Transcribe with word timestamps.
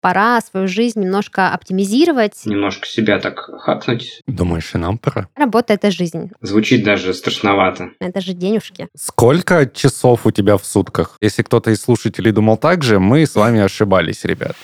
пора 0.00 0.40
свою 0.40 0.68
жизнь 0.68 1.00
немножко 1.00 1.50
оптимизировать. 1.50 2.44
Немножко 2.44 2.86
себя 2.86 3.18
так 3.18 3.38
хакнуть. 3.60 4.22
Думаешь, 4.26 4.74
и 4.74 4.78
нам 4.78 4.98
пора? 4.98 5.28
Работа— 5.36 5.72
это 5.74 5.90
жизнь. 5.90 6.30
Звучит 6.40 6.84
даже 6.84 7.14
страшновато. 7.14 7.90
Это 8.00 8.20
же 8.20 8.32
денежки. 8.32 8.88
Сколько 8.96 9.66
часов 9.66 10.26
у 10.26 10.30
тебя 10.30 10.56
в 10.56 10.64
сутках? 10.64 11.16
Если 11.20 11.42
кто-то 11.42 11.70
из 11.70 11.80
слушателей 11.80 12.32
думал 12.32 12.56
так 12.56 12.82
же, 12.82 12.98
мы 12.98 13.26
с 13.26 13.34
вами 13.34 13.60
ошибались, 13.60 14.24
ребят. 14.24 14.56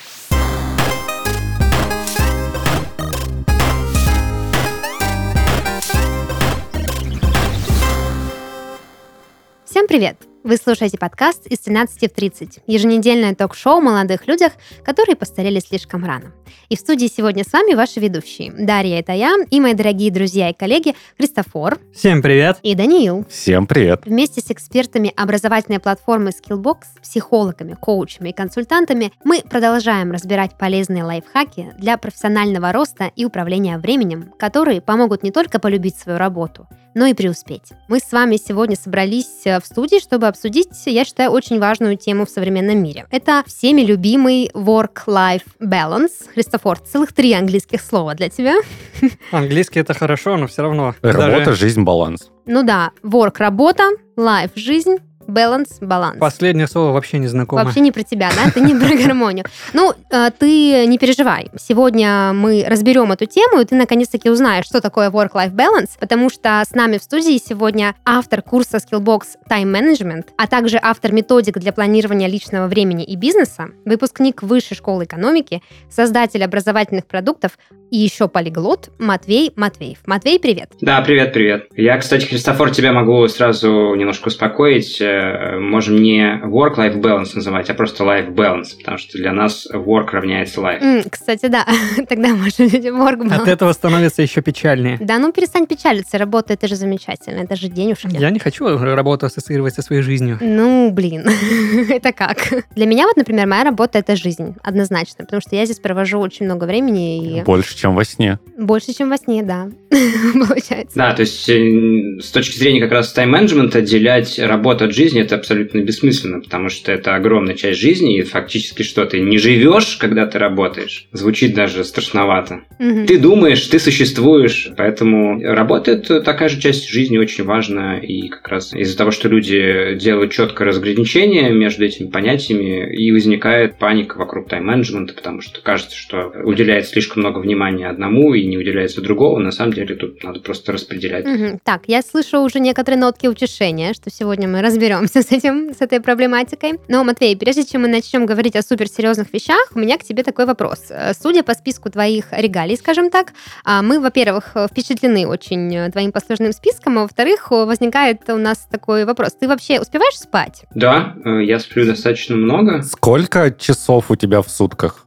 Всем 9.65 9.89
привет! 9.89 10.34
Вы 10.45 10.59
слушаете 10.59 10.99
подкаст 10.99 11.47
из 11.47 11.61
13 11.61 12.13
в 12.13 12.15
30, 12.15 12.59
еженедельное 12.67 13.35
ток-шоу 13.35 13.79
о 13.79 13.81
молодых 13.81 14.27
людях, 14.27 14.53
которые 14.85 15.17
постарели 15.17 15.59
слишком 15.59 16.05
рано. 16.05 16.33
И 16.69 16.77
в 16.77 16.81
студии 16.81 17.07
сегодня 17.07 17.45
с 17.45 17.53
вами 17.55 17.73
ваши 17.73 17.99
ведущие. 17.99 18.53
Дарья, 18.53 19.01
это 19.01 19.13
я, 19.13 19.37
и 19.49 19.59
мои 19.59 19.73
дорогие 19.73 20.13
друзья 20.13 20.51
и 20.51 20.53
коллеги 20.53 20.95
Христофор. 21.17 21.79
Всем 21.95 22.21
привет. 22.21 22.59
И 22.63 22.75
Даниил. 22.75 23.25
Всем 23.31 23.67
привет. 23.67 24.03
Вместе 24.05 24.43
с 24.43 24.51
экспертами 24.51 25.15
образовательной 25.17 25.81
платформы 25.81 26.29
Skillbox, 26.29 27.01
психологами, 27.03 27.73
коучами 27.73 28.29
и 28.29 28.35
консультантами 28.35 29.15
мы 29.25 29.41
продолжаем 29.41 30.13
разбирать 30.13 30.59
полезные 30.59 31.05
лайфхаки 31.05 31.73
для 31.79 31.97
профессионального 31.97 32.71
роста 32.71 33.11
и 33.17 33.25
управления 33.25 33.79
временем, 33.79 34.31
которые 34.39 34.83
помогут 34.83 35.23
не 35.23 35.31
только 35.31 35.59
полюбить 35.59 35.97
свою 35.97 36.19
работу, 36.19 36.69
но 36.95 37.07
и 37.07 37.15
преуспеть. 37.15 37.73
Мы 37.89 37.99
с 37.99 38.13
вами 38.13 38.37
сегодня 38.37 38.77
собрались 38.77 39.43
э, 39.45 39.61
в 39.61 39.67
студии, 39.67 40.01
чтобы 40.01 40.27
обсудить, 40.27 40.69
я 40.87 41.05
считаю, 41.05 41.31
очень 41.31 41.59
важную 41.59 41.97
тему 41.97 42.27
в 42.27 42.31
современном 42.31 42.83
мире. 42.83 43.07
Это 43.11 43.43
всеми 43.47 43.83
любимый 43.83 44.51
work-life 44.55 45.45
balance. 45.61 46.13
Христофор, 46.33 46.79
целых 46.81 47.13
три 47.13 47.33
английских 47.33 47.81
слова 47.81 48.15
для 48.15 48.29
тебя. 48.29 48.57
Английский 49.33 49.81
это 49.81 49.95
хорошо, 49.95 50.37
но 50.37 50.47
все 50.47 50.63
равно. 50.63 50.95
Работа, 51.03 51.47
даже... 51.47 51.57
жизнь, 51.57 51.83
баланс. 51.83 52.31
Ну 52.47 52.63
да, 52.63 52.91
work– 53.03 53.37
работа, 53.39 53.91
life– 54.17 54.53
жизнь, 54.55 54.97
Баланс, 55.27 55.79
баланс. 55.81 56.19
Последнее 56.19 56.67
слово 56.67 56.93
вообще 56.93 57.19
не 57.19 57.27
знакомо. 57.27 57.65
Вообще 57.65 57.81
не 57.81 57.93
про 57.93 58.03
тебя, 58.03 58.31
да? 58.35 58.51
Ты 58.51 58.61
не 58.61 58.75
про 58.75 58.95
гармонию. 59.03 59.45
Ну, 59.73 59.93
э, 60.11 60.31
ты 60.39 60.87
не 60.87 60.99
переживай. 60.99 61.51
Сегодня 61.59 62.33
мы 62.33 62.65
разберем 62.67 63.13
эту 63.13 63.27
тему, 63.27 63.61
и 63.61 63.65
ты 63.65 63.75
наконец-таки 63.75 64.31
узнаешь, 64.31 64.67
что 64.67 64.81
такое 64.81 65.11
work-life 65.11 65.53
balance, 65.55 65.91
потому 65.99 66.31
что 66.31 66.63
с 66.67 66.75
нами 66.75 66.99
в 66.99 67.03
студии 67.03 67.39
сегодня 67.39 67.95
автор 68.05 68.43
курса 68.43 68.79
Skillbox 68.79 69.23
Time 69.51 69.73
Management, 69.73 70.27
а 70.37 70.47
также 70.47 70.79
автор 70.81 71.13
методик 71.13 71.59
для 71.59 71.73
планирования 71.73 72.29
личного 72.29 72.67
времени 72.67 73.05
и 73.05 73.17
бизнеса, 73.17 73.69
выпускник 73.85 74.43
Высшей 74.43 74.77
школы 74.77 75.05
экономики, 75.05 75.63
создатель 75.91 76.45
образовательных 76.45 77.07
продуктов 77.07 77.59
и 77.91 77.97
еще 77.97 78.29
полиглот 78.29 78.91
Матвей 78.99 79.53
Матвеев. 79.57 79.99
Матвей, 80.07 80.41
привет. 80.41 80.71
Да, 80.81 81.01
привет, 81.03 81.33
привет. 81.33 81.69
Я, 81.77 81.97
кстати, 81.99 82.27
Христофор, 82.27 82.71
тебя 82.71 82.93
могу 82.93 83.27
сразу 83.29 83.95
немножко 83.95 84.29
успокоить 84.29 85.01
Э, 85.15 85.59
можем 85.59 86.03
не 86.03 86.41
work-life 86.45 87.01
balance 87.01 87.35
называть, 87.35 87.71
а 87.71 87.75
просто 87.75 88.05
life 88.05 88.35
balance, 88.35 88.77
потому 88.79 88.99
что 88.99 89.19
для 89.19 89.33
нас 89.33 89.67
work 89.73 90.11
равняется 90.11 90.61
life. 90.61 90.83
Mm, 90.83 91.09
кстати, 91.11 91.47
да, 91.47 91.67
тогда 92.09 92.29
можно 92.35 92.65
work 92.65 93.19
balance. 93.19 93.43
От 93.43 93.49
этого 93.49 93.73
становится 93.73 94.23
еще 94.23 94.43
печальнее. 94.43 94.99
Да, 95.01 95.19
ну 95.19 95.33
перестань 95.33 95.67
печалиться, 95.67 96.19
работа 96.19 96.53
это 96.53 96.69
же 96.69 96.77
замечательно, 96.77 97.41
это 97.41 97.57
же 97.57 97.69
денежки. 97.69 98.09
Я 98.19 98.31
не 98.31 98.39
хочу 98.39 98.67
работу 98.79 99.27
ассоциировать 99.27 99.75
со 99.75 99.83
своей 99.83 100.03
жизнью. 100.03 100.39
Ну, 100.41 100.91
блин, 100.91 101.27
это 101.89 102.13
как? 102.13 102.65
Для 102.75 102.87
меня 102.87 103.07
вот, 103.07 103.17
например, 103.17 103.47
моя 103.47 103.65
работа 103.65 103.99
это 103.99 104.17
жизнь, 104.17 104.55
однозначно, 104.63 105.25
потому 105.25 105.41
что 105.41 105.57
я 105.57 105.65
здесь 105.65 105.79
провожу 105.79 106.19
очень 106.19 106.47
много 106.47 106.65
времени. 106.65 107.39
И... 107.39 107.43
Больше, 107.43 107.77
чем 107.77 107.95
во 107.95 108.05
сне. 108.05 108.39
Больше, 108.59 108.93
чем 108.93 109.11
во 109.11 109.17
сне, 109.17 109.43
да, 109.43 109.69
получается. 110.49 110.97
Да, 110.97 111.15
то 111.15 111.21
есть 111.21 111.49
э, 111.49 112.21
с 112.21 112.31
точки 112.31 112.59
зрения 112.59 112.81
как 112.81 112.93
раз 112.93 113.13
тайм-менеджмента 113.13 113.79
отделять 113.79 114.39
работу 114.39 114.87
от 114.87 114.93
жизни 114.93 115.04
жизни 115.05 115.21
это 115.21 115.35
абсолютно 115.35 115.81
бессмысленно, 115.81 116.41
потому 116.41 116.71
что 116.71 116.91
это 116.91 117.15
огромная 117.15 117.55
часть 117.55 117.79
жизни, 117.79 118.19
и 118.19 118.23
фактически 118.23 118.83
что 118.83 119.05
ты 119.05 119.21
не 119.21 119.39
живешь, 119.39 119.97
когда 119.97 120.27
ты 120.27 120.39
работаешь. 120.39 121.09
Звучит 121.13 121.55
даже 121.55 121.85
страшновато. 121.85 122.63
Угу. 122.79 123.07
Ты 123.07 123.19
думаешь, 123.19 123.67
ты 123.67 123.79
существуешь, 123.79 124.71
поэтому 124.77 125.43
работает 125.43 126.09
такая 126.25 126.49
же 126.49 126.61
часть 126.61 126.89
жизни 126.89 127.19
очень 127.19 127.45
важна, 127.45 127.99
и 127.99 128.29
как 128.29 128.49
раз 128.49 128.73
из-за 128.73 128.97
того, 128.97 129.11
что 129.11 129.29
люди 129.29 129.95
делают 129.97 130.33
четкое 130.33 130.69
разграничение 130.69 131.51
между 131.51 131.85
этими 131.85 132.09
понятиями, 132.09 132.95
и 132.95 133.13
возникает 133.13 133.79
паника 133.79 134.17
вокруг 134.17 134.49
тайм-менеджмента, 134.49 135.15
потому 135.15 135.43
что 135.43 135.61
кажется, 135.61 135.97
что 135.97 136.33
уделяет 136.45 136.87
слишком 136.87 137.23
много 137.23 137.41
внимания 137.41 137.89
одному 137.89 138.33
и 138.35 138.47
не 138.47 138.57
уделяется 138.57 139.03
другого. 139.03 139.39
На 139.39 139.51
самом 139.51 139.75
деле 139.75 139.95
тут 139.95 140.23
надо 140.25 140.41
просто 140.41 140.73
распределять. 140.73 141.27
Угу. 141.27 141.61
Так, 141.63 141.83
я 141.89 142.01
слышу 142.01 142.41
уже 142.41 142.61
некоторые 142.61 142.99
нотки 142.99 143.27
утешения, 143.27 143.93
что 143.93 144.11
сегодня 144.11 144.49
мы 144.49 144.63
разберем 144.63 144.94
разберемся 144.95 145.23
с 145.23 145.33
этим, 145.33 145.75
с 145.75 145.81
этой 145.81 146.01
проблематикой. 146.01 146.75
Но, 146.89 147.05
Матвей, 147.05 147.37
прежде 147.37 147.65
чем 147.65 147.83
мы 147.83 147.89
начнем 147.89 148.27
говорить 148.27 148.57
о 148.57 148.63
суперсерьезных 148.63 149.33
вещах, 149.33 149.71
у 149.75 149.79
меня 149.79 149.99
к 149.99 150.05
тебе 150.05 150.23
такой 150.23 150.47
вопрос. 150.47 150.91
Судя 151.21 151.43
по 151.43 151.55
списку 151.55 151.91
твоих 151.91 152.27
регалий, 152.31 152.77
скажем 152.77 153.11
так, 153.11 153.33
а, 153.65 153.83
мы, 153.83 154.01
во-первых, 154.01 154.57
впечатлены 154.71 155.27
очень 155.27 155.91
твоим 155.93 156.13
послужным 156.13 156.53
списком, 156.53 156.99
а 156.99 157.03
во-вторых, 157.03 157.51
возникает 157.51 158.29
у 158.29 158.37
нас 158.37 158.67
такой 158.71 159.05
вопрос. 159.05 159.33
Ты 159.41 159.49
вообще 159.49 159.81
успеваешь 159.81 160.19
спать? 160.19 160.65
Да, 160.75 161.15
э, 161.25 161.45
я 161.45 161.59
сплю 161.59 161.87
достаточно 161.87 162.37
много. 162.37 162.83
Сколько 162.83 163.51
часов 163.51 164.11
у 164.11 164.17
тебя 164.17 164.43
в 164.43 164.49
сутках? 164.49 165.07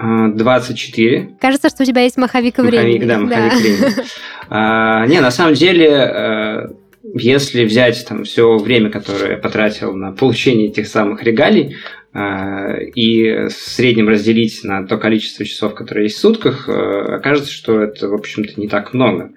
24. 0.00 1.18
А, 1.18 1.40
Кажется, 1.40 1.68
что 1.68 1.82
у 1.82 1.86
тебя 1.86 2.02
есть 2.02 2.16
маховик 2.16 2.58
времени. 2.58 3.04
Маховик, 3.04 3.06
да, 3.06 3.18
маховик 3.18 3.52
да. 3.52 3.56
времени. 3.58 4.06
А, 4.52 5.06
не, 5.06 5.20
на 5.20 5.30
самом 5.30 5.54
деле, 5.54 5.86
э, 5.86 6.68
если 7.02 7.64
взять 7.64 8.04
там 8.06 8.24
все 8.24 8.56
время, 8.58 8.90
которое 8.90 9.32
я 9.32 9.38
потратил 9.38 9.94
на 9.94 10.12
получение 10.12 10.68
этих 10.68 10.86
самых 10.86 11.22
регалий, 11.22 11.76
э, 12.12 12.84
и 12.94 13.46
в 13.48 13.52
среднем 13.52 14.08
разделить 14.08 14.62
на 14.64 14.86
то 14.86 14.98
количество 14.98 15.44
часов, 15.44 15.74
которые 15.74 16.04
есть 16.04 16.18
в 16.18 16.20
сутках, 16.20 16.68
э, 16.68 16.72
окажется, 16.72 17.52
что 17.52 17.80
это, 17.80 18.08
в 18.08 18.14
общем-то, 18.14 18.60
не 18.60 18.68
так 18.68 18.92
много. 18.92 19.32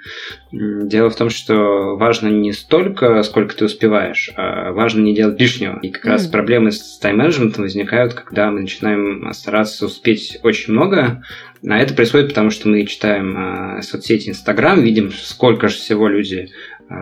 Дело 0.51 1.09
в 1.09 1.15
том, 1.15 1.29
что 1.29 1.95
важно 1.95 2.27
не 2.27 2.51
столько, 2.51 3.23
сколько 3.23 3.55
ты 3.55 3.65
успеваешь, 3.65 4.31
а 4.35 4.71
важно 4.71 5.01
не 5.01 5.15
делать 5.15 5.39
лишнего. 5.39 5.79
И 5.81 5.89
как 5.89 6.05
mm. 6.05 6.09
раз 6.09 6.27
проблемы 6.27 6.71
с 6.71 6.97
тайм-менеджментом 6.99 7.63
возникают, 7.63 8.13
когда 8.13 8.51
мы 8.51 8.61
начинаем 8.61 9.31
стараться 9.33 9.85
успеть 9.85 10.39
очень 10.43 10.73
много, 10.73 11.23
а 11.67 11.79
это 11.79 11.93
происходит 11.93 12.29
потому, 12.29 12.49
что 12.49 12.67
мы 12.67 12.85
читаем 12.85 13.77
э, 13.77 13.81
соцсети 13.83 14.29
Инстаграм, 14.29 14.81
видим, 14.81 15.11
сколько 15.11 15.69
же 15.69 15.75
всего 15.75 16.09
люди 16.09 16.49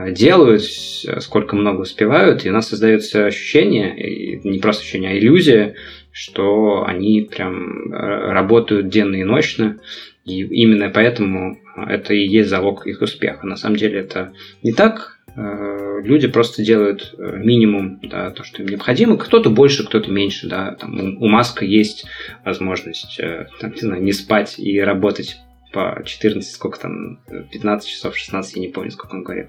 делают, 0.09 0.63
сколько 0.63 1.56
много 1.56 1.81
успевают, 1.81 2.46
и 2.46 2.50
у 2.50 2.53
нас 2.53 2.69
создается 2.69 3.25
ощущение, 3.25 4.40
не 4.44 4.59
просто 4.59 4.84
ощущение, 4.84 5.12
а 5.12 5.18
иллюзия, 5.18 5.75
что 6.12 6.84
они 6.85 7.22
прям 7.22 7.91
э, 7.91 8.31
работают 8.31 8.90
денно 8.90 9.16
и 9.16 9.24
ночно, 9.24 9.79
и 10.25 10.41
именно 10.41 10.90
поэтому 10.90 11.57
это 11.75 12.13
и 12.13 12.28
есть 12.28 12.50
залог 12.50 12.85
их 12.85 13.02
успеха. 13.02 13.47
На 13.47 13.56
самом 13.56 13.78
деле 13.78 14.00
это 14.00 14.34
не 14.62 14.74
так. 14.74 15.19
Э, 15.35 16.02
люди 16.03 16.28
просто 16.28 16.63
делают 16.63 17.16
минимум, 17.18 18.00
да, 18.03 18.31
то, 18.31 18.44
что 18.44 18.62
им 18.62 18.69
необходимо. 18.69 19.18
Кто-то 19.18 19.50
больше, 19.50 19.85
кто-то 19.85 20.12
меньше. 20.12 20.47
Да. 20.47 20.75
Там 20.75 21.18
у 21.18 21.28
Маска 21.28 21.63
есть 21.66 22.06
возможность 22.44 23.19
там, 23.59 23.72
не, 23.72 23.79
знаю, 23.79 24.03
не 24.03 24.12
спать 24.12 24.59
и 24.59 24.79
работать 24.79 25.38
по 25.72 26.02
14, 26.06 26.54
сколько 26.54 26.80
там, 26.80 27.20
15 27.52 27.90
часов, 27.90 28.16
16, 28.16 28.56
я 28.56 28.62
не 28.62 28.68
помню, 28.68 28.92
сколько 28.92 29.16
он 29.16 29.24
говорил. 29.24 29.48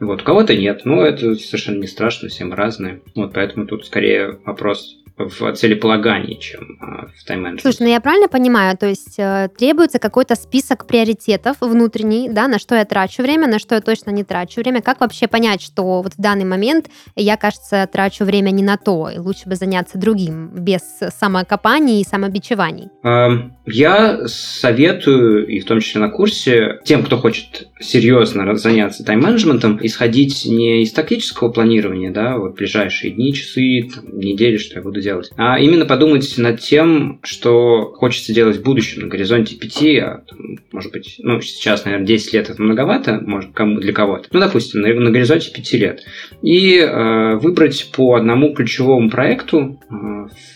Вот, 0.00 0.22
у 0.22 0.24
кого-то 0.24 0.56
нет, 0.56 0.82
но 0.84 1.04
это 1.04 1.34
совершенно 1.36 1.80
не 1.80 1.86
страшно, 1.86 2.28
всем 2.28 2.52
разные. 2.52 3.02
Вот, 3.14 3.32
поэтому 3.32 3.66
тут 3.66 3.86
скорее 3.86 4.38
вопрос 4.44 4.96
в 5.16 5.52
целеполагании, 5.52 6.34
чем 6.34 6.76
а, 6.80 7.06
в 7.06 7.24
тайм-менеджменте. 7.24 7.62
Слушай, 7.62 7.82
ну 7.82 7.88
я 7.88 8.00
правильно 8.00 8.28
понимаю, 8.28 8.76
то 8.76 8.86
есть 8.86 9.14
э, 9.18 9.48
требуется 9.56 9.98
какой-то 10.00 10.34
список 10.34 10.86
приоритетов 10.86 11.58
внутренний, 11.60 12.28
да, 12.28 12.48
на 12.48 12.58
что 12.58 12.74
я 12.74 12.84
трачу 12.84 13.22
время, 13.22 13.46
на 13.46 13.60
что 13.60 13.76
я 13.76 13.80
точно 13.80 14.10
не 14.10 14.24
трачу 14.24 14.60
время. 14.60 14.82
Как 14.82 15.00
вообще 15.00 15.28
понять, 15.28 15.62
что 15.62 16.02
вот 16.02 16.14
в 16.14 16.20
данный 16.20 16.44
момент 16.44 16.88
я, 17.14 17.36
кажется, 17.36 17.88
трачу 17.90 18.24
время 18.24 18.50
не 18.50 18.64
на 18.64 18.76
то, 18.76 19.08
и 19.08 19.18
лучше 19.18 19.48
бы 19.48 19.54
заняться 19.54 19.98
другим, 19.98 20.48
без 20.48 20.82
самокопаний 21.20 22.00
и 22.00 22.04
самобичеваний? 22.04 22.88
Я 23.66 24.26
советую, 24.26 25.46
и 25.46 25.60
в 25.60 25.64
том 25.64 25.80
числе 25.80 26.00
на 26.00 26.10
курсе, 26.10 26.80
тем, 26.84 27.02
кто 27.02 27.16
хочет 27.16 27.68
серьезно 27.80 28.54
заняться 28.56 29.04
тайм-менеджментом, 29.04 29.78
исходить 29.82 30.44
не 30.46 30.82
из 30.82 30.92
тактического 30.92 31.48
планирования, 31.50 32.10
да, 32.10 32.36
вот 32.36 32.56
ближайшие 32.56 33.12
дни, 33.12 33.32
часы, 33.32 33.88
там, 33.94 34.18
недели, 34.18 34.58
что 34.58 34.76
я 34.76 34.82
буду 34.82 35.00
делать. 35.00 35.30
А 35.36 35.58
именно 35.58 35.86
подумать 35.86 36.34
над 36.36 36.60
тем, 36.60 37.20
что 37.22 37.92
хочется 37.94 38.34
делать 38.34 38.58
в 38.58 38.62
будущем, 38.62 39.02
на 39.02 39.08
горизонте 39.08 39.56
5, 39.56 39.82
а, 39.98 40.24
там, 40.28 40.38
может 40.72 40.92
быть, 40.92 41.16
ну, 41.18 41.40
сейчас, 41.40 41.84
наверное, 41.84 42.06
10 42.06 42.34
лет 42.34 42.50
это 42.50 42.60
многовато, 42.60 43.20
может, 43.24 43.52
кому 43.52 43.80
для 43.80 43.92
кого-то. 43.92 44.28
Ну, 44.32 44.40
допустим, 44.40 44.82
на, 44.82 44.92
на 44.92 45.10
горизонте 45.10 45.50
5 45.50 45.72
лет. 45.74 46.04
И 46.42 46.76
э, 46.78 47.36
выбрать 47.36 47.90
по 47.96 48.14
одному 48.14 48.52
ключевому 48.52 49.08
проекту 49.08 49.80
э, 49.90 49.94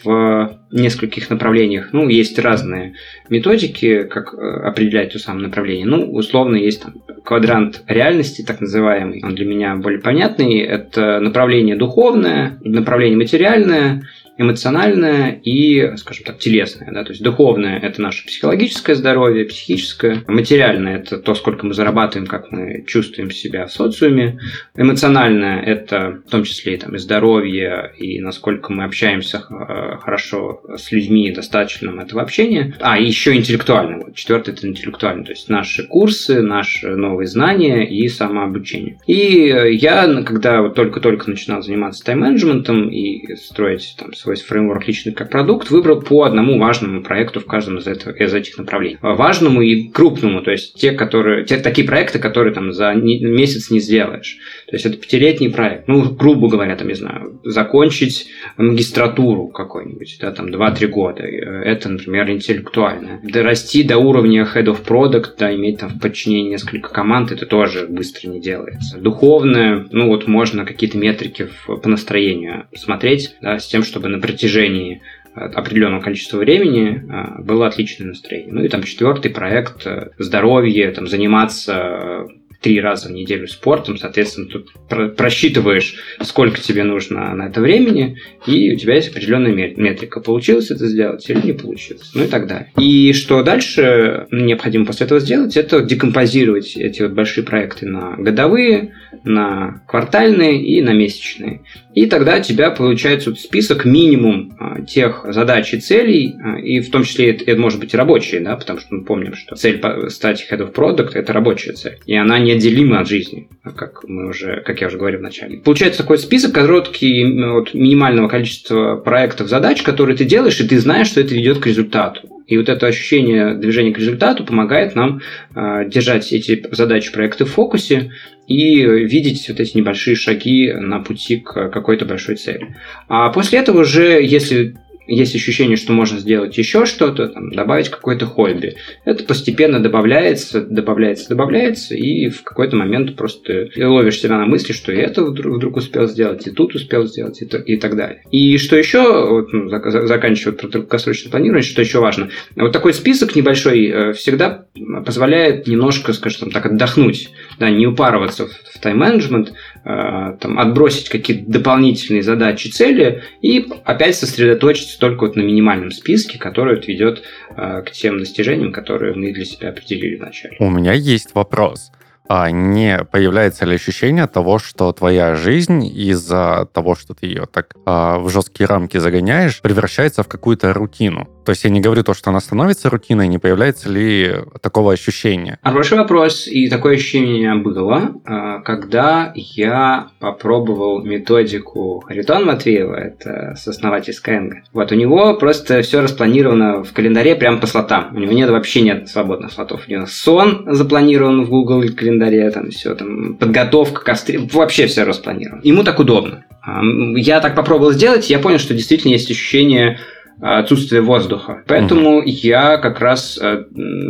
в 0.04 0.57
нескольких 0.70 1.30
направлениях. 1.30 1.90
Ну, 1.92 2.08
есть 2.08 2.38
разные 2.38 2.94
методики, 3.28 4.04
как 4.04 4.34
э, 4.34 4.36
определять 4.36 5.12
то 5.12 5.18
самое 5.18 5.46
направление. 5.46 5.86
Ну, 5.86 6.12
условно, 6.12 6.56
есть 6.56 6.82
там 6.82 6.94
квадрант 7.24 7.82
реальности, 7.86 8.42
так 8.42 8.60
называемый. 8.60 9.22
Он 9.24 9.34
для 9.34 9.46
меня 9.46 9.74
более 9.76 10.00
понятный. 10.00 10.60
Это 10.60 11.20
направление 11.20 11.76
духовное, 11.76 12.58
направление 12.62 13.16
материальное, 13.16 14.02
эмоциональное 14.38 15.32
и, 15.42 15.96
скажем 15.96 16.24
так, 16.24 16.38
телесное. 16.38 16.90
Да? 16.92 17.04
То 17.04 17.10
есть 17.10 17.22
духовное– 17.22 17.78
это 17.82 18.00
наше 18.00 18.24
психологическое 18.24 18.94
здоровье, 18.94 19.44
психическое. 19.44 20.22
Материальное– 20.26 20.96
это 20.98 21.18
то, 21.18 21.34
сколько 21.34 21.66
мы 21.66 21.74
зарабатываем, 21.74 22.26
как 22.26 22.50
мы 22.52 22.84
чувствуем 22.86 23.30
себя 23.30 23.66
в 23.66 23.72
социуме. 23.72 24.38
Эмоциональное– 24.76 25.60
это 25.66 26.20
в 26.26 26.30
том 26.30 26.44
числе 26.44 26.74
и, 26.74 26.76
там, 26.78 26.94
и 26.94 26.98
здоровье, 26.98 27.92
и 27.98 28.20
насколько 28.20 28.72
мы 28.72 28.84
общаемся 28.84 29.38
э, 29.50 29.96
хорошо 29.98 30.62
с 30.76 30.92
людьми, 30.92 31.32
достаточно 31.32 31.90
этого 32.00 32.22
общения. 32.22 32.74
А, 32.80 32.98
и 32.98 33.06
еще 33.06 33.34
интеллектуальное. 33.34 33.98
Вот, 33.98 34.14
четвертое– 34.14 34.52
это 34.54 34.68
интеллектуальное. 34.68 35.24
То 35.24 35.32
есть 35.32 35.48
наши 35.48 35.86
курсы, 35.86 36.42
наши 36.42 36.94
новые 36.94 37.26
знания 37.26 37.88
и 37.88 38.08
самообучение. 38.08 38.98
И 39.06 39.76
я, 39.80 40.22
когда 40.22 40.68
только-только 40.68 41.28
начинал 41.28 41.62
заниматься 41.62 42.04
тайм-менеджментом 42.04 42.88
и 42.88 43.34
строить 43.34 43.96
там 43.98 44.14
свой 44.14 44.27
фреймворк 44.36 44.86
личный 44.86 45.12
как 45.12 45.30
продукт, 45.30 45.70
выбрал 45.70 46.00
по 46.00 46.24
одному 46.24 46.58
важному 46.58 47.02
проекту 47.02 47.40
в 47.40 47.46
каждом 47.46 47.78
из, 47.78 47.86
этого, 47.86 48.14
из 48.14 48.32
этих 48.32 48.58
направлений. 48.58 48.98
Важному 49.00 49.62
и 49.62 49.88
крупному, 49.88 50.42
то 50.42 50.50
есть 50.50 50.74
те, 50.74 50.92
которые, 50.92 51.44
те, 51.44 51.58
такие 51.58 51.86
проекты, 51.86 52.18
которые 52.18 52.54
там 52.54 52.72
за 52.72 52.94
не, 52.94 53.20
месяц 53.20 53.70
не 53.70 53.80
сделаешь. 53.80 54.38
То 54.66 54.76
есть 54.76 54.86
это 54.86 54.96
пятилетний 54.96 55.50
проект. 55.50 55.88
Ну, 55.88 56.02
грубо 56.14 56.48
говоря, 56.48 56.76
там, 56.76 56.88
не 56.88 56.94
знаю, 56.94 57.40
закончить 57.44 58.28
магистратуру 58.56 59.48
какой-нибудь, 59.48 60.18
да, 60.20 60.32
там, 60.32 60.46
2-3 60.46 60.86
года. 60.88 61.22
Это, 61.22 61.88
например, 61.88 62.30
интеллектуальное. 62.30 63.20
Дорасти 63.22 63.82
до 63.82 63.98
уровня 63.98 64.48
head 64.54 64.66
of 64.66 64.84
product, 64.84 65.32
да, 65.38 65.54
иметь 65.54 65.80
там 65.80 65.90
в 65.90 66.00
подчинении 66.00 66.50
несколько 66.50 66.90
команд, 66.90 67.32
это 67.32 67.46
тоже 67.46 67.86
быстро 67.86 68.28
не 68.28 68.40
делается. 68.40 68.98
Духовное, 68.98 69.86
ну, 69.90 70.08
вот 70.08 70.26
можно 70.26 70.64
какие-то 70.64 70.98
метрики 70.98 71.48
в, 71.66 71.76
по 71.76 71.88
настроению 71.88 72.66
смотреть, 72.74 73.36
да, 73.40 73.58
с 73.58 73.66
тем, 73.66 73.82
чтобы 73.82 74.08
на 74.18 74.20
протяжении 74.20 75.00
э, 75.34 75.40
определенного 75.40 76.02
количества 76.02 76.38
времени 76.38 77.02
э, 77.08 77.42
было 77.42 77.66
отличное 77.66 78.08
настроение. 78.08 78.52
Ну 78.52 78.62
и 78.62 78.68
там 78.68 78.82
четвертый 78.82 79.30
проект 79.30 79.86
э, 79.86 80.10
здоровье, 80.18 80.90
там 80.90 81.06
заниматься 81.06 82.26
три 82.60 82.80
раза 82.80 83.08
в 83.08 83.12
неделю 83.12 83.46
спортом, 83.46 83.96
соответственно, 83.96 84.48
тут 84.48 84.72
просчитываешь, 85.16 85.94
сколько 86.22 86.60
тебе 86.60 86.82
нужно 86.82 87.34
на 87.34 87.46
это 87.46 87.60
времени, 87.60 88.18
и 88.46 88.74
у 88.74 88.76
тебя 88.76 88.96
есть 88.96 89.10
определенная 89.10 89.52
метрика. 89.52 90.20
Получилось 90.20 90.70
это 90.70 90.86
сделать 90.86 91.28
или 91.30 91.46
не 91.46 91.52
получилось, 91.52 92.10
ну 92.14 92.24
и 92.24 92.26
так 92.26 92.48
далее. 92.48 92.72
И 92.78 93.12
что 93.12 93.42
дальше 93.42 94.26
необходимо 94.30 94.86
после 94.86 95.06
этого 95.06 95.20
сделать, 95.20 95.56
это 95.56 95.80
декомпозировать 95.82 96.76
эти 96.76 97.02
вот 97.02 97.12
большие 97.12 97.44
проекты 97.44 97.86
на 97.86 98.16
годовые, 98.16 98.94
на 99.24 99.82
квартальные 99.86 100.62
и 100.64 100.80
на 100.82 100.92
месячные. 100.92 101.62
И 101.94 102.06
тогда 102.06 102.36
у 102.36 102.42
тебя 102.42 102.70
получается 102.70 103.30
вот 103.30 103.40
список 103.40 103.84
минимум 103.84 104.56
а, 104.58 104.82
тех 104.82 105.24
задач 105.28 105.74
и 105.74 105.80
целей, 105.80 106.36
а, 106.40 106.58
и 106.58 106.80
в 106.80 106.90
том 106.90 107.04
числе 107.04 107.30
это, 107.30 107.44
это 107.44 107.60
может 107.60 107.80
быть 107.80 107.94
рабочие, 107.94 108.40
да, 108.40 108.56
потому 108.56 108.78
что 108.78 108.94
мы 108.94 109.04
помним, 109.04 109.34
что 109.34 109.56
цель 109.56 109.80
стать 110.08 110.46
head 110.50 110.60
of 110.60 110.72
product– 110.72 111.12
это 111.14 111.32
рабочая 111.32 111.72
цель, 111.72 111.98
и 112.06 112.14
она 112.14 112.38
неотделима 112.48 113.00
от 113.00 113.08
жизни, 113.08 113.48
как 113.76 114.04
мы 114.04 114.28
уже, 114.28 114.62
как 114.64 114.80
я 114.80 114.88
уже 114.88 114.98
говорил 114.98 115.20
в 115.20 115.22
начале. 115.22 115.58
Получается 115.58 116.02
такой 116.02 116.18
список 116.18 116.52
короткий 116.52 117.24
вот, 117.24 117.74
минимального 117.74 118.28
количества 118.28 118.96
проектов, 118.96 119.48
задач, 119.48 119.82
которые 119.82 120.16
ты 120.16 120.24
делаешь, 120.24 120.60
и 120.60 120.68
ты 120.68 120.78
знаешь, 120.78 121.08
что 121.08 121.20
это 121.20 121.34
ведет 121.34 121.58
к 121.58 121.66
результату. 121.66 122.28
И 122.46 122.56
вот 122.56 122.70
это 122.70 122.86
ощущение 122.86 123.54
движения 123.54 123.92
к 123.92 123.98
результату 123.98 124.42
помогает 124.44 124.94
нам 124.94 125.20
э, 125.54 125.86
держать 125.86 126.32
эти 126.32 126.64
задачи 126.72 127.12
проекты 127.12 127.44
в 127.44 127.50
фокусе 127.50 128.10
и 128.46 128.80
видеть 128.82 129.46
вот 129.50 129.60
эти 129.60 129.76
небольшие 129.76 130.16
шаги 130.16 130.72
на 130.72 131.00
пути 131.00 131.36
к 131.36 131.68
какой-то 131.68 132.06
большой 132.06 132.36
цели. 132.36 132.74
А 133.06 133.28
после 133.30 133.58
этого 133.58 133.82
уже, 133.82 134.22
если 134.22 134.76
есть 135.08 135.34
ощущение, 135.34 135.76
что 135.76 135.92
можно 135.92 136.18
сделать 136.18 136.56
еще 136.56 136.86
что-то, 136.86 137.28
там, 137.28 137.50
добавить 137.50 137.88
какое-то 137.88 138.26
хобби. 138.26 138.76
Это 139.04 139.24
постепенно 139.24 139.80
добавляется, 139.80 140.60
добавляется, 140.60 141.30
добавляется, 141.30 141.94
и 141.94 142.28
в 142.28 142.42
какой-то 142.42 142.76
момент 142.76 143.16
просто 143.16 143.70
ловишь 143.76 144.20
себя 144.20 144.38
на 144.38 144.46
мысли, 144.46 144.72
что 144.72 144.92
и 144.92 144.96
это 144.96 145.24
вдруг, 145.24 145.56
вдруг 145.56 145.76
успел 145.76 146.06
сделать, 146.06 146.46
и 146.46 146.50
тут 146.50 146.74
успел 146.74 147.06
сделать, 147.06 147.40
и, 147.42 147.46
то, 147.46 147.56
и 147.58 147.76
так 147.76 147.96
далее. 147.96 148.22
И 148.30 148.58
что 148.58 148.76
еще, 148.76 149.26
вот, 149.28 149.52
ну, 149.52 149.68
заканчивая 149.68 150.54
про 150.54 150.68
краткосрочное 150.68 151.30
планирование, 151.30 151.62
что 151.62 151.80
еще 151.80 152.00
важно, 152.00 152.30
вот 152.56 152.72
такой 152.72 152.92
список 152.92 153.34
небольшой 153.34 153.86
э, 153.86 154.12
всегда 154.12 154.66
позволяет 155.04 155.66
немножко, 155.66 156.12
скажем 156.12 156.50
так, 156.50 156.66
отдохнуть, 156.66 157.30
да, 157.58 157.70
не 157.70 157.86
упарываться 157.86 158.46
в, 158.46 158.78
тайм-менеджмент, 158.80 159.52
там, 159.84 160.58
отбросить 160.58 161.08
какие-то 161.08 161.50
дополнительные 161.50 162.22
задачи, 162.22 162.68
цели 162.68 163.22
и 163.40 163.66
опять 163.84 164.16
сосредоточиться 164.16 164.98
только 164.98 165.26
вот 165.26 165.36
на 165.36 165.40
минимальном 165.40 165.90
списке, 165.90 166.38
который 166.38 166.76
вот 166.76 166.88
ведет 166.88 167.22
э, 167.56 167.82
к 167.82 167.90
тем 167.92 168.18
достижениям, 168.18 168.72
которые 168.72 169.14
мы 169.14 169.32
для 169.32 169.44
себя 169.44 169.70
определили 169.70 170.16
вначале. 170.16 170.56
У 170.58 170.70
меня 170.70 170.92
есть 170.92 171.34
вопрос 171.34 171.90
а 172.28 172.50
не 172.50 173.04
появляется 173.04 173.64
ли 173.64 173.74
ощущение 173.74 174.26
того, 174.26 174.58
что 174.58 174.92
твоя 174.92 175.34
жизнь 175.34 175.84
из-за 175.84 176.68
того, 176.72 176.94
что 176.94 177.14
ты 177.14 177.26
ее 177.26 177.46
так 177.50 177.74
а, 177.86 178.18
в 178.18 178.28
жесткие 178.28 178.66
рамки 178.66 178.98
загоняешь, 178.98 179.62
превращается 179.62 180.22
в 180.22 180.28
какую-то 180.28 180.74
рутину? 180.74 181.26
То 181.48 181.52
есть 181.52 181.64
я 181.64 181.70
не 181.70 181.80
говорю 181.80 182.02
то, 182.04 182.12
что 182.12 182.28
она 182.28 182.40
становится 182.40 182.90
рутиной, 182.90 183.26
не 183.26 183.38
появляется 183.38 183.88
ли 183.88 184.34
такого 184.60 184.92
ощущения? 184.92 185.58
Хороший 185.62 185.96
вопрос. 185.96 186.46
И 186.46 186.68
такое 186.68 186.96
ощущение 186.96 187.54
было, 187.54 188.20
а, 188.26 188.60
когда 188.60 189.32
я 189.34 190.08
попробовал 190.18 191.02
методику 191.02 192.04
Харитона 192.06 192.44
Матвеева, 192.44 192.96
это 192.96 193.54
сооснователь 193.56 194.12
Skyeng. 194.12 194.50
Вот 194.74 194.92
у 194.92 194.94
него 194.94 195.38
просто 195.38 195.80
все 195.80 196.02
распланировано 196.02 196.84
в 196.84 196.92
календаре 196.92 197.34
прямо 197.34 197.56
по 197.56 197.66
слотам. 197.66 198.14
У 198.14 198.18
него 198.18 198.32
нет 198.34 198.50
вообще 198.50 198.82
нет 198.82 199.08
свободных 199.08 199.50
слотов. 199.50 199.84
У 199.88 199.90
него 199.90 200.04
сон 200.04 200.66
запланирован 200.66 201.44
в 201.44 201.48
Google 201.48 201.84
календаре, 201.96 202.50
там 202.50 202.68
все, 202.72 202.94
там 202.94 203.36
подготовка 203.36 204.04
костры, 204.04 204.38
вообще 204.52 204.86
все 204.86 205.04
распланировано. 205.04 205.62
Ему 205.64 205.82
так 205.82 205.98
удобно. 205.98 206.44
А, 206.60 206.82
я 207.16 207.40
так 207.40 207.54
попробовал 207.54 207.92
сделать, 207.92 208.28
я 208.28 208.38
понял, 208.38 208.58
что 208.58 208.74
действительно 208.74 209.12
есть 209.12 209.30
ощущение 209.30 209.98
отсутствие 210.40 211.00
воздуха. 211.00 211.64
Поэтому 211.66 212.18
угу. 212.18 212.22
я 212.26 212.78
как 212.78 213.00
раз 213.00 213.38
э, 213.40 213.64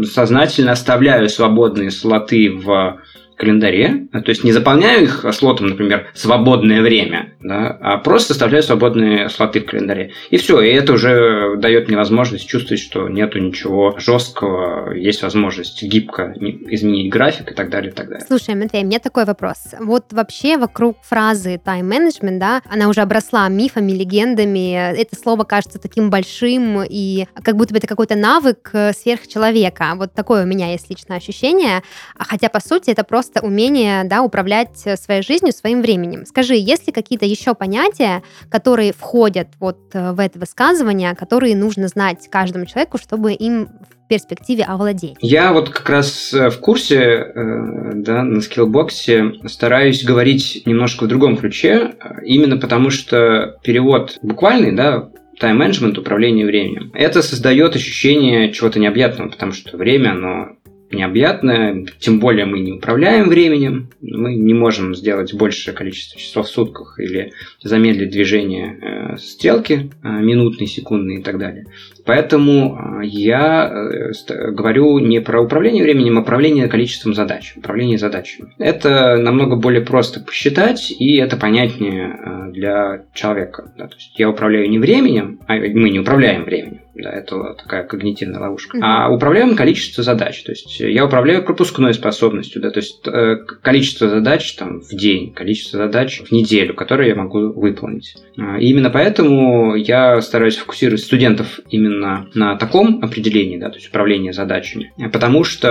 сознательно 0.05 0.73
оставляю 0.73 1.29
свободные 1.29 1.91
слоты 1.91 2.51
в 2.51 3.01
календаре, 3.39 4.09
то 4.13 4.29
есть 4.29 4.45
не 4.45 4.53
заполняю 4.53 5.05
их 5.05 5.25
слотом, 5.33 5.69
например, 5.69 6.09
свободное 6.15 6.83
время, 6.83 7.35
да, 7.41 7.79
а 7.81 7.99
просто 7.99 8.35
составляю 8.35 8.63
свободные 8.63 9.29
слоты 9.29 9.61
в 9.61 9.67
календаре. 9.67 10.13
И 10.31 10.37
все, 10.37 10.61
и 10.61 10.69
это 10.69 10.93
уже 10.93 11.57
дает 11.57 11.89
мне 11.89 11.97
возможность 11.97 12.49
чувствовать, 12.49 12.83
что 12.83 13.09
нету 13.09 13.39
ничего 13.39 13.95
жесткого, 13.99 14.93
есть 14.93 15.23
возможность 15.23 15.83
гибко 15.83 16.35
изменить 16.37 17.11
график 17.11 17.53
и 17.53 17.55
так 17.55 17.71
далее, 17.71 17.93
и 17.93 17.95
так 17.95 18.09
далее. 18.09 18.27
Слушай, 18.27 18.57
Матвей, 18.57 18.85
мне 18.85 18.99
такой 18.99 19.25
вопрос. 19.25 19.59
Вот 19.79 20.13
вообще 20.13 20.57
вокруг 20.57 20.99
фразы 21.03 21.61
тайм-менеджмент, 21.65 22.39
да, 22.39 22.63
она 22.69 22.89
уже 22.89 23.01
обросла 23.03 23.49
мифами, 23.49 23.93
легендами, 23.93 24.99
это 24.99 25.15
слово 25.17 25.45
кажется 25.45 25.79
таким 25.79 26.11
большим, 26.11 26.83
и 26.83 27.27
как 27.43 27.57
будто 27.57 27.73
бы 27.73 27.79
это 27.79 27.87
какой-то 27.87 28.17
навык 28.17 28.71
э, 28.73 28.93
сверхчеловека. 28.93 29.95
Вот 29.95 30.13
такое 30.13 30.43
у 30.43 30.47
меня 30.47 30.73
есть 30.73 30.91
личное 30.91 31.19
ощущение, 31.19 31.83
а 32.17 32.25
хотя, 32.25 32.49
по 32.49 32.61
сути, 32.61 32.91
это 32.91 33.05
просто 33.05 33.28
просто 33.29 33.47
умение 33.47 34.05
да, 34.05 34.23
управлять 34.23 34.83
э, 34.85 34.97
своей 34.97 35.23
жизнью, 35.23 35.53
своим 35.53 35.83
временем. 35.83 36.25
Скажи, 36.27 36.55
есть 36.55 36.87
ли 36.87 36.93
какие-то 36.93 37.27
еще 37.27 37.55
понятия, 37.55 38.23
которые 38.51 38.93
входят 38.93 39.49
вот 39.61 39.79
э, 39.93 40.13
в 40.13 40.21
это 40.21 40.39
высказывание, 40.39 41.15
которые 41.15 41.57
нужно 41.57 41.89
знать 41.89 42.29
каждому 42.31 42.67
человеку, 42.67 42.99
чтобы 42.99 43.33
им 43.33 43.67
в 43.67 44.09
перспективе 44.09 44.65
овладеть? 44.65 45.17
Я 45.21 45.53
вот 45.53 45.71
как 45.71 45.89
раз 45.89 46.33
э, 46.33 46.51
в 46.51 46.59
курсе 46.59 47.33
да, 47.35 48.23
на 48.23 48.41
скиллбоксе 48.41 49.33
стараюсь 49.47 50.05
говорить 50.05 50.63
немножко 50.67 51.05
в 51.05 51.09
другом 51.09 51.37
ключе, 51.37 51.95
именно 52.25 52.57
потому 52.57 52.91
что 52.91 53.59
перевод 53.63 54.19
буквальный, 54.23 54.73
да, 54.73 55.11
тайм-менеджмент, 55.39 55.97
управление 55.99 56.47
временем. 56.47 56.91
Это 56.95 57.23
создает 57.23 57.77
ощущение 57.77 58.53
чего-то 58.53 58.81
необъятного, 58.81 59.29
потому 59.29 59.53
что 59.53 59.77
время, 59.77 60.11
оно 60.11 60.57
необъятное, 60.91 61.87
тем 61.99 62.21
более 62.21 62.47
мы 62.47 62.61
не 62.61 62.73
управляем 62.73 63.29
временем, 63.29 63.91
мы 64.01 64.35
не 64.35 64.55
можем 64.55 64.95
сделать 64.95 65.35
большее 65.35 65.75
количество 65.75 66.19
часов 66.19 66.47
в 66.47 66.51
сутках 66.51 66.99
или 66.99 67.33
замедлить 67.63 68.11
движение 68.11 68.79
э, 68.81 69.17
стрелки 69.19 69.91
э, 70.03 70.09
минутные, 70.09 70.67
секундные 70.67 71.21
и 71.21 71.23
так 71.23 71.39
далее. 71.39 71.67
Поэтому 72.09 72.75
а, 72.75 73.03
я 73.05 73.71
э, 73.71 74.51
говорю 74.53 74.99
не 74.99 75.21
про 75.21 75.43
управление 75.43 75.83
временем, 75.83 76.17
а 76.17 76.23
управление 76.23 76.67
количеством 76.67 77.13
задач, 77.13 77.53
управление 77.55 77.99
задачами. 77.99 78.55
Это 78.57 79.19
намного 79.19 79.57
более 79.57 79.83
просто 79.83 80.21
посчитать, 80.21 80.91
и 80.91 81.17
это 81.17 81.37
понятнее 81.37 82.07
а, 82.07 82.51
для 82.51 83.05
человека. 83.13 83.75
Да? 83.77 83.89
То 83.89 83.97
есть 83.97 84.19
я 84.19 84.31
управляю 84.31 84.71
не 84.71 84.79
временем, 84.79 85.41
а 85.47 85.57
мы 85.57 85.91
не 85.91 86.01
управляем 86.01 86.45
временем. 86.45 86.81
Да, 86.99 87.13
это 87.13 87.55
такая 87.55 87.85
когнитивная 87.85 88.41
ловушка. 88.41 88.77
Mm-hmm. 88.77 88.83
А 88.83 89.09
управляем 89.09 89.55
количество 89.55 90.03
задач. 90.03 90.43
То 90.43 90.53
есть 90.53 90.81
я 90.81 91.05
управляю 91.05 91.45
пропускной 91.45 91.95
способностью, 91.95 92.61
да, 92.61 92.71
то 92.71 92.81
есть 92.81 93.07
э, 93.07 93.37
количество 93.63 94.09
задач 94.09 94.53
там, 94.55 94.81
в 94.81 94.91
день, 94.91 95.33
количество 95.33 95.79
задач 95.79 96.21
в 96.21 96.33
неделю, 96.33 96.75
которые 96.75 97.11
я 97.11 97.15
могу 97.15 97.53
выполнить. 97.53 98.15
А, 98.37 98.59
и 98.59 98.67
именно 98.67 98.91
поэтому 98.91 99.77
я 99.77 100.21
стараюсь 100.21 100.57
фокусировать 100.57 101.01
студентов 101.01 101.61
именно 101.71 102.29
на 102.35 102.57
таком 102.57 103.01
определении, 103.03 103.59
да, 103.59 103.71
то 103.71 103.77
есть 103.77 103.89
управление 103.89 104.33
задачами, 104.33 104.93
потому 105.13 105.45
что 105.45 105.69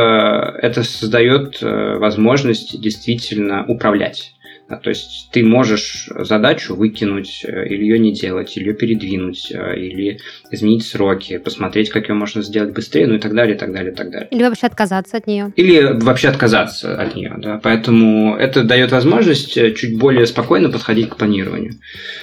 это 0.62 0.84
создает 0.84 1.62
э, 1.62 1.98
возможность 1.98 2.80
действительно 2.80 3.66
управлять 3.68 4.34
то 4.76 4.90
есть 4.90 5.30
ты 5.32 5.44
можешь 5.44 6.10
задачу 6.14 6.76
выкинуть, 6.76 7.46
э, 7.48 7.68
или 7.68 7.84
ее 7.84 8.00
не 8.00 8.14
делать, 8.14 8.58
или 8.58 8.68
ее 8.68 8.74
передвинуть, 8.74 9.52
э, 9.52 9.80
или 9.80 10.20
изменить 10.52 10.86
сроки, 10.86 11.38
посмотреть, 11.38 11.90
как 11.90 12.10
ее 12.10 12.16
можно 12.16 12.42
сделать 12.42 12.74
быстрее, 12.74 13.08
ну 13.08 13.16
и 13.16 13.20
так 13.20 13.34
далее, 13.34 13.56
и 13.56 13.58
так 13.58 13.72
далее, 13.72 13.94
и 13.94 13.96
так 13.96 14.12
далее. 14.12 14.28
Или 14.30 14.44
вообще 14.44 14.68
отказаться 14.68 15.18
от 15.18 15.28
нее. 15.28 15.54
Или 15.56 15.82
вообще 15.94 16.28
отказаться 16.28 17.02
от 17.02 17.16
нее, 17.16 17.34
да. 17.38 17.60
Поэтому 17.64 18.36
это 18.36 18.64
дает 18.64 18.92
возможность 18.92 19.58
э, 19.58 19.74
чуть 19.74 19.98
более 19.98 20.26
спокойно 20.26 20.70
подходить 20.70 21.10
к 21.10 21.16
планированию, 21.16 21.76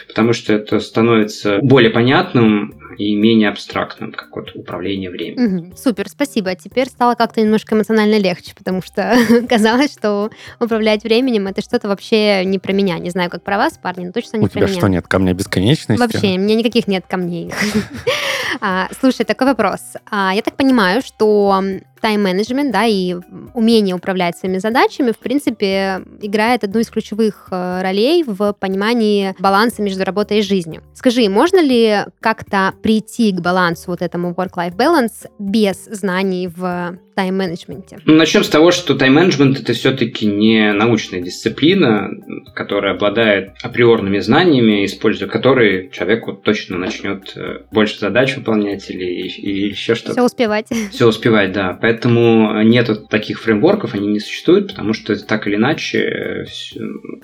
потому 0.06 0.34
что 0.34 0.52
это 0.52 0.80
становится 0.80 1.60
более 1.62 1.90
понятным, 1.90 2.74
и 2.98 3.14
менее 3.14 3.48
абстрактным, 3.48 4.12
как 4.12 4.34
вот 4.36 4.50
управление 4.54 5.10
временем. 5.10 5.68
Угу, 5.68 5.76
супер, 5.76 6.08
спасибо. 6.08 6.54
Теперь 6.54 6.88
стало 6.88 7.14
как-то 7.14 7.40
немножко 7.40 7.74
эмоционально 7.74 8.18
легче, 8.18 8.54
потому 8.56 8.82
что 8.82 9.16
казалось, 9.48 9.92
что 9.92 10.30
управлять 10.60 11.04
временем 11.04 11.46
это 11.46 11.62
что-то 11.62 11.88
вообще 11.88 12.44
не 12.44 12.58
про 12.58 12.72
меня. 12.72 12.98
Не 12.98 13.10
знаю, 13.10 13.30
как 13.30 13.42
про 13.42 13.56
вас, 13.56 13.78
парни, 13.78 14.06
но 14.06 14.12
точно 14.12 14.36
не 14.38 14.46
У 14.46 14.48
про 14.48 14.60
тебя 14.60 14.66
меня. 14.66 14.78
что, 14.78 14.88
нет 14.88 15.08
камня 15.08 15.34
бесконечности? 15.34 16.00
Вообще, 16.00 16.34
у 16.34 16.38
меня 16.38 16.54
никаких 16.54 16.86
нет 16.88 17.04
камней. 17.08 17.52
А, 18.60 18.88
слушай, 19.00 19.24
такой 19.24 19.48
вопрос. 19.48 19.80
А, 20.08 20.32
я 20.32 20.40
так 20.40 20.54
понимаю, 20.56 21.02
что 21.02 21.62
тайм-менеджмент, 22.04 22.70
да, 22.70 22.84
и 22.84 23.16
умение 23.54 23.94
управлять 23.94 24.36
своими 24.36 24.58
задачами, 24.58 25.12
в 25.12 25.18
принципе, 25.18 26.02
играет 26.20 26.62
одну 26.62 26.80
из 26.80 26.90
ключевых 26.90 27.48
э, 27.50 27.80
ролей 27.80 28.22
в 28.26 28.52
понимании 28.52 29.34
баланса 29.38 29.80
между 29.80 30.04
работой 30.04 30.40
и 30.40 30.42
жизнью. 30.42 30.82
Скажи, 30.92 31.26
можно 31.30 31.62
ли 31.62 32.00
как-то 32.20 32.74
прийти 32.82 33.32
к 33.32 33.40
балансу 33.40 33.84
вот 33.86 34.02
этому 34.02 34.32
work-life 34.32 34.76
balance 34.76 35.30
без 35.38 35.86
знаний 35.86 36.46
в 36.54 36.98
тайм-менеджменте? 37.14 38.00
Ну, 38.04 38.16
начнем 38.16 38.44
с 38.44 38.48
того, 38.48 38.70
что 38.70 38.94
тайм-менеджмент 38.94 39.60
это 39.60 39.72
все-таки 39.72 40.26
не 40.26 40.72
научная 40.72 41.22
дисциплина, 41.22 42.10
которая 42.54 42.94
обладает 42.94 43.52
априорными 43.62 44.18
знаниями, 44.18 44.84
используя 44.84 45.28
которые 45.28 45.88
человек 45.90 46.26
вот 46.26 46.42
точно 46.42 46.76
начнет 46.76 47.32
э, 47.36 47.60
больше 47.70 47.98
задач 47.98 48.36
выполнять 48.36 48.90
или, 48.90 49.04
или 49.04 49.68
еще 49.70 49.94
что-то. 49.94 50.12
Все 50.12 50.24
успевать. 50.24 50.66
Все 50.90 51.08
успевать, 51.08 51.52
да. 51.52 51.78
Поэтому 51.80 51.93
нет 52.02 53.08
таких 53.08 53.40
фреймворков, 53.40 53.94
они 53.94 54.08
не 54.08 54.20
существуют, 54.20 54.68
потому 54.68 54.92
что 54.92 55.16
так 55.24 55.46
или 55.46 55.56
иначе 55.56 56.46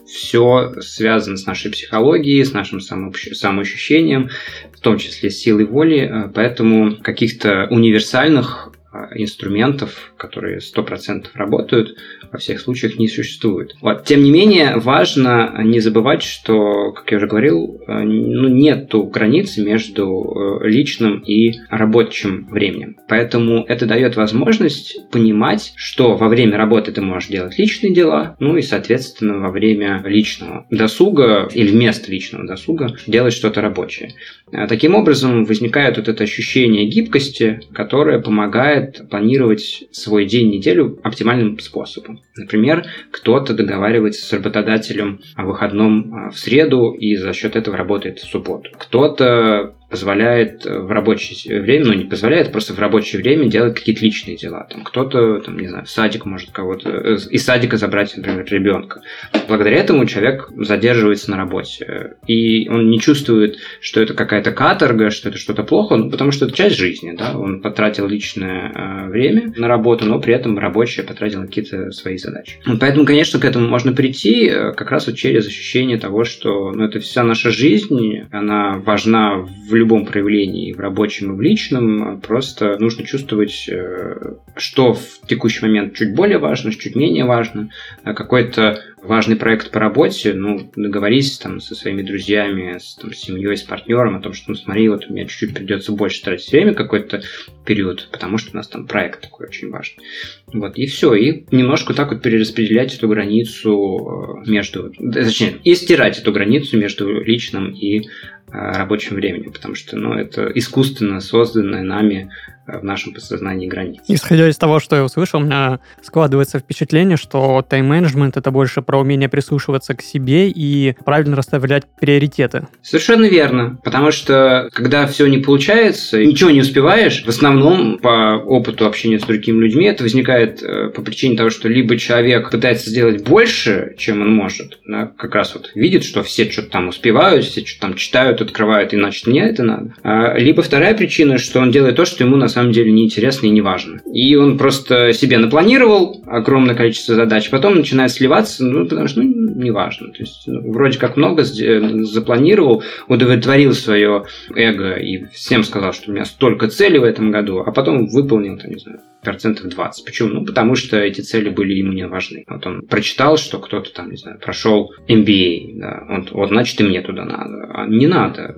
все 0.06 0.74
связано 0.80 1.36
с 1.36 1.46
нашей 1.46 1.70
психологией, 1.70 2.44
с 2.44 2.52
нашим 2.52 2.80
самоощущением, 2.80 4.30
в 4.72 4.80
том 4.80 4.98
числе 4.98 5.30
с 5.30 5.38
силой 5.38 5.66
воли. 5.66 6.30
Поэтому 6.34 6.96
каких-то 6.96 7.66
универсальных 7.70 8.72
а, 8.92 9.08
инструментов, 9.14 10.12
которые 10.16 10.58
100% 10.58 11.26
работают, 11.34 11.96
во 12.32 12.38
всех 12.38 12.60
случаях 12.60 12.98
не 12.98 13.08
существует. 13.08 13.74
Вот. 13.80 14.04
Тем 14.04 14.22
не 14.22 14.30
менее, 14.30 14.76
важно 14.76 15.60
не 15.62 15.80
забывать, 15.80 16.22
что, 16.22 16.92
как 16.92 17.10
я 17.10 17.16
уже 17.16 17.26
говорил, 17.26 17.80
э, 17.86 18.02
ну, 18.02 18.48
нету 18.48 19.04
границы 19.04 19.62
между 19.64 20.60
э, 20.62 20.68
личным 20.68 21.20
и 21.20 21.54
рабочим 21.68 22.46
временем. 22.50 22.96
Поэтому 23.08 23.64
это 23.66 23.86
дает 23.86 24.16
возможность 24.16 25.10
понимать, 25.10 25.72
что 25.76 26.16
во 26.16 26.28
время 26.28 26.56
работы 26.56 26.92
ты 26.92 27.00
можешь 27.00 27.28
делать 27.28 27.58
личные 27.58 27.92
дела, 27.92 28.36
ну 28.38 28.56
и, 28.56 28.62
соответственно, 28.62 29.38
во 29.38 29.50
время 29.50 30.02
личного 30.04 30.66
досуга 30.70 31.48
или 31.52 31.70
вместо 31.70 32.10
личного 32.10 32.46
досуга 32.46 32.96
делать 33.06 33.34
что-то 33.34 33.60
рабочее. 33.60 34.14
Э, 34.52 34.66
таким 34.68 34.94
образом, 34.94 35.44
возникает 35.44 35.96
вот 35.96 36.08
это 36.08 36.24
ощущение 36.24 36.86
гибкости, 36.86 37.60
которое 37.72 38.20
помогает 38.20 39.08
планировать 39.10 39.84
свой 39.90 40.26
день, 40.26 40.50
неделю 40.50 40.98
оптимальным 41.02 41.58
способом. 41.58 42.19
Например, 42.36 42.84
кто-то 43.10 43.54
договаривается 43.54 44.26
с 44.26 44.32
работодателем 44.32 45.20
о 45.36 45.44
выходном 45.44 46.14
а, 46.14 46.30
в 46.30 46.38
среду 46.38 46.92
и 46.92 47.16
за 47.16 47.32
счет 47.32 47.56
этого 47.56 47.76
работает 47.76 48.18
в 48.18 48.28
субботу. 48.28 48.70
Кто-то 48.78 49.74
позволяет 49.90 50.64
в 50.64 50.90
рабочее 50.90 51.60
время, 51.60 51.86
ну 51.86 51.92
не 51.94 52.04
позволяет, 52.04 52.48
а 52.48 52.50
просто 52.50 52.74
в 52.74 52.78
рабочее 52.78 53.20
время 53.20 53.46
делать 53.46 53.74
какие-то 53.74 54.04
личные 54.04 54.36
дела. 54.36 54.66
Там 54.70 54.84
кто-то, 54.84 55.40
там, 55.40 55.58
не 55.58 55.68
знаю, 55.68 55.84
в 55.84 55.90
садик 55.90 56.24
может 56.24 56.50
кого-то, 56.50 56.88
э, 56.88 57.16
из 57.30 57.44
садика 57.44 57.76
забрать, 57.76 58.16
например, 58.16 58.46
ребенка. 58.48 59.02
Благодаря 59.48 59.78
этому 59.78 60.06
человек 60.06 60.50
задерживается 60.56 61.30
на 61.30 61.36
работе. 61.36 62.14
И 62.26 62.68
он 62.68 62.88
не 62.88 63.00
чувствует, 63.00 63.56
что 63.80 64.00
это 64.00 64.14
какая-то 64.14 64.52
каторга, 64.52 65.10
что 65.10 65.28
это 65.28 65.38
что-то 65.38 65.64
плохо, 65.64 65.96
ну, 65.96 66.10
потому 66.10 66.30
что 66.30 66.46
это 66.46 66.54
часть 66.54 66.76
жизни, 66.76 67.14
да, 67.18 67.36
он 67.36 67.60
потратил 67.60 68.06
личное 68.06 68.72
э, 68.72 69.08
время 69.08 69.52
на 69.56 69.66
работу, 69.66 70.04
но 70.04 70.20
при 70.20 70.34
этом 70.34 70.58
рабочее 70.58 71.04
потратил 71.04 71.42
какие-то 71.42 71.90
свои 71.90 72.16
задачи. 72.16 72.58
Поэтому, 72.78 73.04
конечно, 73.04 73.40
к 73.40 73.44
этому 73.44 73.66
можно 73.66 73.92
прийти 73.92 74.46
э, 74.46 74.72
как 74.72 74.90
раз 74.92 75.08
вот 75.08 75.16
через 75.16 75.46
ощущение 75.46 75.98
того, 75.98 76.24
что 76.24 76.70
ну, 76.70 76.84
это 76.84 77.00
вся 77.00 77.24
наша 77.24 77.50
жизнь, 77.50 78.20
она 78.30 78.78
важна 78.84 79.38
в 79.38 79.74
любом 79.80 80.06
проявлении, 80.06 80.72
в 80.72 80.80
рабочем 80.80 81.32
и 81.32 81.36
в 81.36 81.40
личном, 81.40 82.20
просто 82.20 82.76
нужно 82.78 83.04
чувствовать, 83.04 83.68
э, 83.68 84.34
что 84.56 84.94
в 84.94 85.26
текущий 85.26 85.62
момент 85.62 85.94
чуть 85.94 86.14
более 86.14 86.38
важно, 86.38 86.72
чуть 86.72 86.94
менее 86.94 87.24
важно. 87.24 87.70
А 88.04 88.14
какой-то 88.14 88.80
важный 89.02 89.36
проект 89.36 89.70
по 89.70 89.80
работе, 89.80 90.34
ну, 90.34 90.70
договорись 90.76 91.38
там 91.38 91.60
со 91.60 91.74
своими 91.74 92.02
друзьями, 92.02 92.78
с 92.78 92.96
там, 92.96 93.12
семьей, 93.12 93.56
с 93.56 93.62
партнером 93.62 94.16
о 94.16 94.20
том, 94.20 94.32
что, 94.32 94.50
ну, 94.50 94.54
смотри, 94.54 94.88
вот 94.88 95.06
у 95.08 95.12
меня 95.12 95.26
чуть-чуть 95.26 95.54
придется 95.54 95.92
больше 95.92 96.22
тратить 96.22 96.52
время 96.52 96.74
какой-то 96.74 97.22
период, 97.64 98.08
потому 98.12 98.38
что 98.38 98.50
у 98.52 98.56
нас 98.56 98.68
там 98.68 98.86
проект 98.86 99.22
такой 99.22 99.46
очень 99.46 99.70
важный. 99.70 100.04
Вот, 100.52 100.76
и 100.76 100.86
все. 100.86 101.14
И 101.14 101.46
немножко 101.50 101.94
так 101.94 102.12
вот 102.12 102.22
перераспределять 102.22 102.94
эту 102.94 103.08
границу 103.08 104.42
э, 104.46 104.50
между... 104.50 104.92
Точнее, 105.12 105.54
и 105.64 105.74
стирать 105.74 106.18
эту 106.18 106.32
границу 106.32 106.78
между 106.78 107.20
личным 107.22 107.72
и 107.72 108.08
рабочим 108.52 109.16
временем, 109.16 109.52
потому 109.52 109.74
что 109.74 109.96
ну, 109.96 110.14
это 110.14 110.50
искусственно 110.54 111.20
созданное 111.20 111.82
нами 111.82 112.30
в 112.78 112.84
нашем 112.84 113.12
подсознании 113.12 113.66
границ. 113.66 114.00
Исходя 114.08 114.48
из 114.48 114.56
того, 114.56 114.80
что 114.80 114.96
я 114.96 115.04
услышал, 115.04 115.40
у 115.40 115.42
меня 115.42 115.80
складывается 116.02 116.58
впечатление, 116.58 117.16
что 117.16 117.64
тайм-менеджмент 117.68 118.36
это 118.36 118.50
больше 118.50 118.82
про 118.82 119.00
умение 119.00 119.28
прислушиваться 119.28 119.94
к 119.94 120.02
себе 120.02 120.48
и 120.48 120.94
правильно 121.04 121.36
расставлять 121.36 121.84
приоритеты. 122.00 122.68
Совершенно 122.82 123.24
верно, 123.26 123.78
потому 123.82 124.10
что 124.10 124.68
когда 124.72 125.06
все 125.06 125.26
не 125.26 125.38
получается, 125.38 126.24
ничего 126.24 126.50
не 126.50 126.60
успеваешь, 126.60 127.24
в 127.24 127.28
основном 127.28 127.98
по 127.98 128.36
опыту 128.36 128.86
общения 128.86 129.18
с 129.18 129.24
другими 129.24 129.64
людьми 129.64 129.86
это 129.86 130.02
возникает 130.02 130.62
э, 130.62 130.90
по 130.90 131.02
причине 131.02 131.36
того, 131.36 131.50
что 131.50 131.68
либо 131.68 131.96
человек 131.96 132.50
пытается 132.50 132.90
сделать 132.90 133.24
больше, 133.24 133.94
чем 133.98 134.22
он 134.22 134.34
может, 134.34 134.78
да, 134.86 135.10
как 135.16 135.34
раз 135.34 135.54
вот 135.54 135.72
видит, 135.74 136.04
что 136.04 136.22
все 136.22 136.50
что-то 136.50 136.70
там 136.70 136.88
успевают, 136.88 137.44
все 137.44 137.64
что-то 137.64 137.88
там 137.88 137.94
читают, 137.94 138.39
открывают, 138.40 138.92
и 138.92 138.96
значит 138.96 139.26
мне 139.26 139.42
это 139.42 139.62
надо. 139.62 139.94
А, 140.02 140.36
либо 140.38 140.62
вторая 140.62 140.94
причина, 140.94 141.38
что 141.38 141.60
он 141.60 141.70
делает 141.70 141.96
то, 141.96 142.04
что 142.04 142.24
ему 142.24 142.36
на 142.36 142.48
самом 142.48 142.72
деле 142.72 142.92
неинтересно 142.92 143.46
и 143.46 143.50
неважно. 143.50 144.00
И 144.12 144.34
он 144.36 144.58
просто 144.58 145.12
себе 145.12 145.38
напланировал 145.38 146.22
огромное 146.26 146.74
количество 146.74 147.14
задач, 147.14 147.50
потом 147.50 147.76
начинает 147.76 148.12
сливаться, 148.12 148.64
ну, 148.64 148.86
потому 148.86 149.08
что, 149.08 149.22
ну, 149.22 149.54
неважно. 149.54 150.08
То 150.08 150.20
есть, 150.20 150.42
ну, 150.46 150.70
вроде 150.72 150.98
как 150.98 151.16
много 151.16 151.44
запланировал, 151.44 152.82
удовлетворил 153.08 153.72
свое 153.72 154.24
эго 154.54 154.94
и 154.94 155.24
всем 155.32 155.64
сказал, 155.64 155.92
что 155.92 156.10
у 156.10 156.14
меня 156.14 156.24
столько 156.24 156.68
целей 156.68 156.98
в 156.98 157.04
этом 157.04 157.30
году, 157.30 157.62
а 157.64 157.72
потом 157.72 158.06
выполнил, 158.06 158.58
там, 158.58 158.70
не 158.70 158.78
знаю, 158.78 159.00
процентов 159.22 159.68
20. 159.68 160.04
Почему? 160.04 160.28
Ну, 160.30 160.44
потому 160.44 160.74
что 160.74 160.98
эти 160.98 161.20
цели 161.20 161.48
были 161.48 161.74
ему 161.74 161.92
не 161.92 162.06
важны. 162.06 162.44
Вот 162.48 162.66
он 162.66 162.82
прочитал, 162.82 163.36
что 163.36 163.58
кто-то 163.58 163.92
там, 163.92 164.10
не 164.10 164.16
знаю, 164.16 164.38
прошел 164.38 164.92
MBA, 165.08 165.78
да, 165.78 166.06
он, 166.08 166.28
вот, 166.30 166.48
значит, 166.48 166.80
и 166.80 166.84
мне 166.84 167.02
туда 167.02 167.24
надо. 167.24 167.70
А 167.72 167.86
не 167.86 168.06
надо 168.06 168.56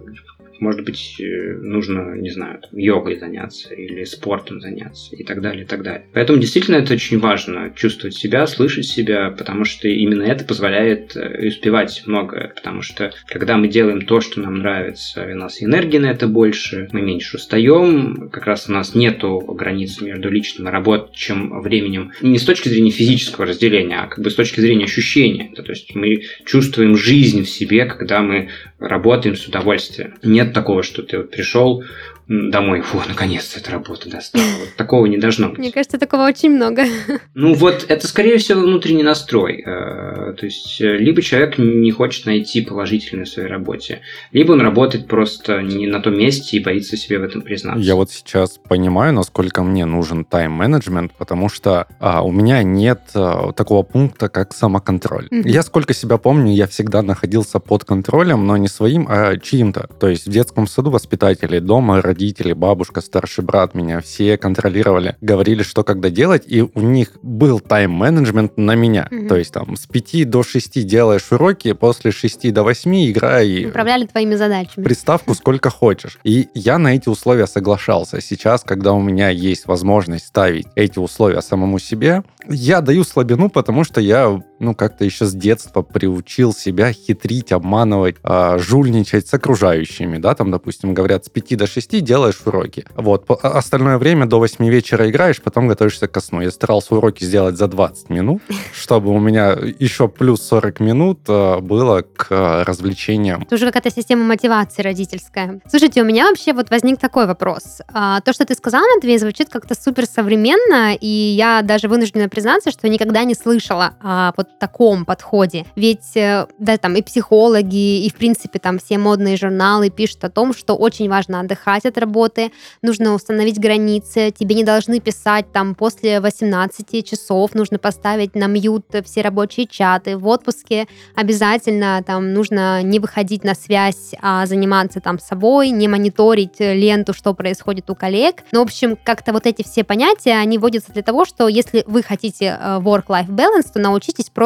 Может 0.61 0.85
быть, 0.85 1.17
э, 1.21 1.57
нужно, 1.61 2.15
не 2.17 2.31
знаю, 2.31 2.61
йогой 2.73 3.19
заняться 3.19 3.75
или 3.75 4.05
спортом 4.05 4.61
заняться 4.61 5.15
и 5.17 5.25
так 5.25 5.41
далее, 5.41 5.65
и 5.65 5.67
так 5.67 5.83
далее. 5.83 6.07
Поэтому 6.13 6.39
действительно 6.39 6.77
это 6.77 6.95
очень 6.95 7.19
важно, 7.19 7.73
чувствовать 7.75 8.15
себя, 8.15 8.47
слышать 8.47 8.87
себя, 8.87 9.31
потому 9.31 9.65
что 9.65 9.89
именно 9.89 10.23
это 10.23 10.45
позволяет 10.45 11.17
э, 11.17 11.49
успевать 11.49 12.03
многое. 12.07 12.49
Потому 12.55 12.83
что 12.83 13.13
когда 13.27 13.57
мы 13.57 13.69
делаем 13.69 14.03
то, 14.03 14.21
что 14.21 14.41
нам 14.41 14.57
нравится, 14.59 15.25
у 15.25 15.37
нас 15.37 15.63
энергии 15.63 15.99
на 15.99 16.11
это 16.11 16.27
больше, 16.27 16.89
мы 16.93 17.03
меньше 17.03 17.37
устаем, 17.37 18.31
как 18.31 18.47
раз 18.47 18.69
у 18.69 18.73
нас 18.73 18.95
нету 18.95 19.41
границ 19.41 20.01
между 20.01 20.31
личным 20.31 20.69
и 20.69 20.71
рабочим 20.71 21.61
временем. 21.61 22.13
Не 22.21 22.39
с 22.39 22.45
точки 22.45 22.69
зрения 22.69 22.91
физического 22.91 23.47
разделения, 23.47 23.99
а 24.01 24.07
как 24.07 24.23
бы 24.23 24.31
с 24.31 24.35
точки 24.35 24.61
зрения 24.61 24.85
ощущения. 24.85 25.53
То 25.55 25.63
есть 25.71 25.95
мы 25.95 26.23
чувствуем 26.45 26.97
жизнь 26.97 27.45
в 27.45 27.49
себе, 27.49 27.87
когда 27.87 28.23
мы 28.23 28.49
работаем 28.83 29.37
с 29.37 29.47
удовольствием. 29.47 30.19
Нет 30.23 30.53
такого, 30.53 30.83
что 30.83 31.03
ты 31.03 31.19
вот 31.19 31.31
пришел, 31.31 31.85
домой, 32.29 32.81
фу, 32.81 33.01
наконец-то 33.07 33.59
эта 33.59 33.71
работа 33.71 34.09
достала. 34.09 34.45
Вот 34.61 34.77
такого 34.77 35.07
не 35.07 35.19
должно 35.19 35.49
быть. 35.49 35.59
Мне 35.59 35.73
кажется, 35.73 35.99
такого 35.99 36.27
очень 36.27 36.51
много. 36.51 36.85
Ну 37.35 37.55
вот, 37.55 37.87
это 37.89 38.07
скорее 38.07 38.37
всего 38.39 38.61
внутренний 38.61 39.03
настрой. 39.03 39.63
Э, 39.65 40.35
то 40.35 40.45
есть, 40.47 40.81
э, 40.81 40.99
либо 40.99 41.23
человек 41.23 41.57
не 41.59 41.91
хочет 41.91 42.27
найти 42.27 42.61
положительное 42.61 43.25
в 43.25 43.29
своей 43.29 43.49
работе, 43.49 44.03
либо 44.33 44.53
он 44.53 44.61
работает 44.61 45.07
просто 45.07 45.63
не 45.63 45.87
на 45.87 46.01
том 46.01 46.17
месте 46.19 46.57
и 46.57 46.61
боится 46.61 46.97
себе 46.97 47.19
в 47.19 47.23
этом 47.23 47.43
признаться. 47.43 47.83
Я 47.83 47.95
вот 47.95 48.11
сейчас 48.11 48.59
понимаю, 48.69 49.15
насколько 49.15 49.63
мне 49.63 49.87
нужен 49.87 50.25
тайм-менеджмент, 50.25 51.13
потому 51.13 51.49
что 51.49 51.87
а, 52.01 52.23
у 52.23 52.31
меня 52.33 52.63
нет 52.63 53.01
а, 53.15 53.53
такого 53.53 53.83
пункта, 53.83 54.29
как 54.29 54.53
самоконтроль. 54.53 55.29
Mm-hmm. 55.31 55.49
Я 55.49 55.63
сколько 55.63 55.95
себя 55.95 56.19
помню, 56.19 56.53
я 56.53 56.67
всегда 56.67 57.03
находился 57.03 57.59
под 57.59 57.85
контролем, 57.85 58.47
но 58.47 58.57
не 58.57 58.69
своим, 58.69 59.07
а 59.09 59.37
чьим-то. 59.39 59.89
То 59.99 60.09
есть 60.09 60.27
в 60.27 60.31
детском 60.31 60.67
саду 60.67 60.91
воспитатели, 60.91 61.59
дома 61.59 62.03
родители, 62.13 62.53
бабушка, 62.53 63.01
старший 63.01 63.43
брат 63.43 63.75
меня 63.75 64.01
все 64.01 64.37
контролировали, 64.37 65.17
говорили, 65.23 65.63
что 65.63 65.83
когда 65.83 66.11
делать, 66.11 66.45
и 66.47 66.61
у 66.63 66.81
них 66.81 67.19
был 67.23 67.59
тайм-менеджмент 67.59 68.59
на 68.59 68.75
меня. 68.75 69.09
Угу. 69.11 69.29
То 69.29 69.37
есть 69.37 69.53
там 69.53 69.77
с 69.77 69.87
5 69.87 70.29
до 70.29 70.43
6 70.43 70.87
делаешь 70.87 71.33
уроки, 71.33 71.73
после 71.73 72.13
6 72.13 72.53
до 72.53 72.65
8 72.65 73.11
играй. 73.11 73.67
Управляли 73.67 74.05
твоими 74.07 74.35
задачами. 74.35 74.85
Приставку 74.85 75.35
сколько 75.35 75.71
хочешь. 75.71 76.19
И 76.23 76.49
я 76.55 76.79
на 76.79 76.95
эти 76.95 77.09
условия 77.09 77.47
соглашался. 77.47 78.21
Сейчас, 78.21 78.63
когда 78.63 78.93
у 78.93 79.01
меня 79.01 79.31
есть 79.31 79.67
возможность 79.67 80.27
ставить 80.27 80.67
эти 80.75 80.99
условия 80.99 81.41
самому 81.41 81.79
себе, 81.79 82.23
я 82.49 82.83
даю 82.83 83.05
слабину, 83.05 83.49
потому 83.49 83.85
что 83.85 84.01
я, 84.01 84.43
ну, 84.63 84.75
как-то 84.75 85.05
еще 85.05 85.27
с 85.27 85.35
детства 85.35 85.83
приучил 85.83 86.55
себя 86.55 86.93
хитрить, 86.93 87.53
обманывать, 87.53 88.17
э, 88.23 88.59
жульничать 88.59 89.27
с 89.27 89.35
окружающими, 89.35 90.19
да, 90.19 90.35
там, 90.35 90.51
допустим, 90.51 90.95
говорят, 90.95 91.25
с 91.25 91.29
5 91.29 91.57
до 91.57 91.67
6 91.67 92.01
делаешь 92.01 92.41
уроки. 92.45 92.85
Вот, 92.95 93.25
а 93.29 93.59
остальное 93.59 93.99
время 93.99 94.27
до 94.27 94.39
8 94.39 94.65
вечера 94.69 95.11
играешь, 95.11 95.43
потом 95.43 95.69
готовишься 95.69 96.07
ко 96.07 96.21
сну. 96.21 96.41
Я 96.41 96.51
старался 96.51 96.95
уроки 96.95 97.25
сделать 97.25 97.57
за 97.57 97.67
20 97.67 98.11
минут, 98.11 98.43
чтобы 98.73 99.11
у 99.11 99.19
меня 99.19 99.57
еще 99.79 100.09
плюс 100.09 100.43
40 100.43 100.81
минут 100.81 101.21
э, 101.29 101.59
было 101.59 102.03
к 102.03 102.65
развлечениям. 102.65 103.43
Это 103.43 103.57
уже 103.57 103.67
какая-то 103.67 103.91
система 103.91 104.25
мотивации 104.25 104.83
родительская. 104.83 105.61
Слушайте, 105.69 106.03
у 106.03 106.05
меня 106.05 106.29
вообще 106.29 106.53
вот 106.53 106.71
возник 106.71 107.01
такой 107.01 107.27
вопрос. 107.27 107.81
А, 107.93 108.21
то, 108.21 108.33
что 108.33 108.45
ты 108.45 108.55
сказал, 108.55 108.83
Матвей, 108.95 109.19
звучит 109.19 109.49
как-то 109.49 109.75
супер 109.75 110.07
современно, 110.07 110.95
и 110.95 111.07
я 111.07 111.63
даже 111.63 111.89
вынуждена 111.89 112.29
признаться, 112.29 112.71
что 112.71 112.89
никогда 112.89 113.25
не 113.25 113.35
слышала 113.35 113.95
о 114.01 114.33
вот 114.37 114.52
таком 114.59 115.05
подходе. 115.05 115.67
Ведь, 115.77 116.17
э, 116.17 116.47
да, 116.59 116.77
там 116.79 116.97
и 116.97 117.03
психологи, 117.03 118.05
и, 118.05 118.11
в 118.11 118.15
принципе, 118.15 118.59
там 118.59 118.79
все 118.79 118.99
модные 118.99 119.37
журналы 119.37 119.91
пишут 119.91 120.25
о 120.25 120.31
том, 120.31 120.55
что 120.55 120.75
очень 120.75 121.09
важно 121.09 121.41
отдыхать 121.41 121.85
от 121.85 121.99
работы, 121.99 122.53
нужно 122.83 123.15
установить 123.15 123.59
границы, 123.59 124.33
тебе 124.37 124.55
не 124.55 124.65
должны 124.65 125.01
писать 125.01 125.53
там 125.53 125.75
после 125.75 126.21
18 126.21 127.07
часов, 127.07 127.55
нужно 127.55 127.79
поставить 127.79 128.35
на 128.35 128.47
мьют 128.47 128.87
все 129.05 129.23
рабочие 129.23 129.67
чаты, 129.67 130.17
в 130.17 130.27
отпуске 130.27 130.87
обязательно 131.15 132.03
там 132.07 132.33
нужно 132.33 132.83
не 132.83 132.99
выходить 132.99 133.45
на 133.45 133.55
связь, 133.55 134.15
а 134.21 134.47
заниматься 134.47 135.01
там 135.01 135.19
собой, 135.19 135.71
не 135.71 135.89
мониторить 135.89 136.59
ленту, 136.59 137.15
что 137.15 137.35
происходит 137.35 137.91
у 137.91 137.95
коллег. 137.95 138.37
Ну, 138.53 138.61
в 138.61 138.63
общем, 138.65 138.97
как-то 139.03 139.33
вот 139.33 139.47
эти 139.47 139.63
все 139.63 139.85
понятия, 139.85 140.35
они 140.35 140.59
вводятся 140.59 140.93
для 140.93 141.03
того, 141.03 141.25
что 141.25 141.49
если 141.49 141.85
вы 141.87 142.03
хотите 142.03 142.23
хотите 142.23 142.59
э, 142.61 142.79
work-life 142.79 143.29
balance, 143.29 143.73
то 143.73 143.81
научитесь 143.81 144.31
просто 144.31 144.42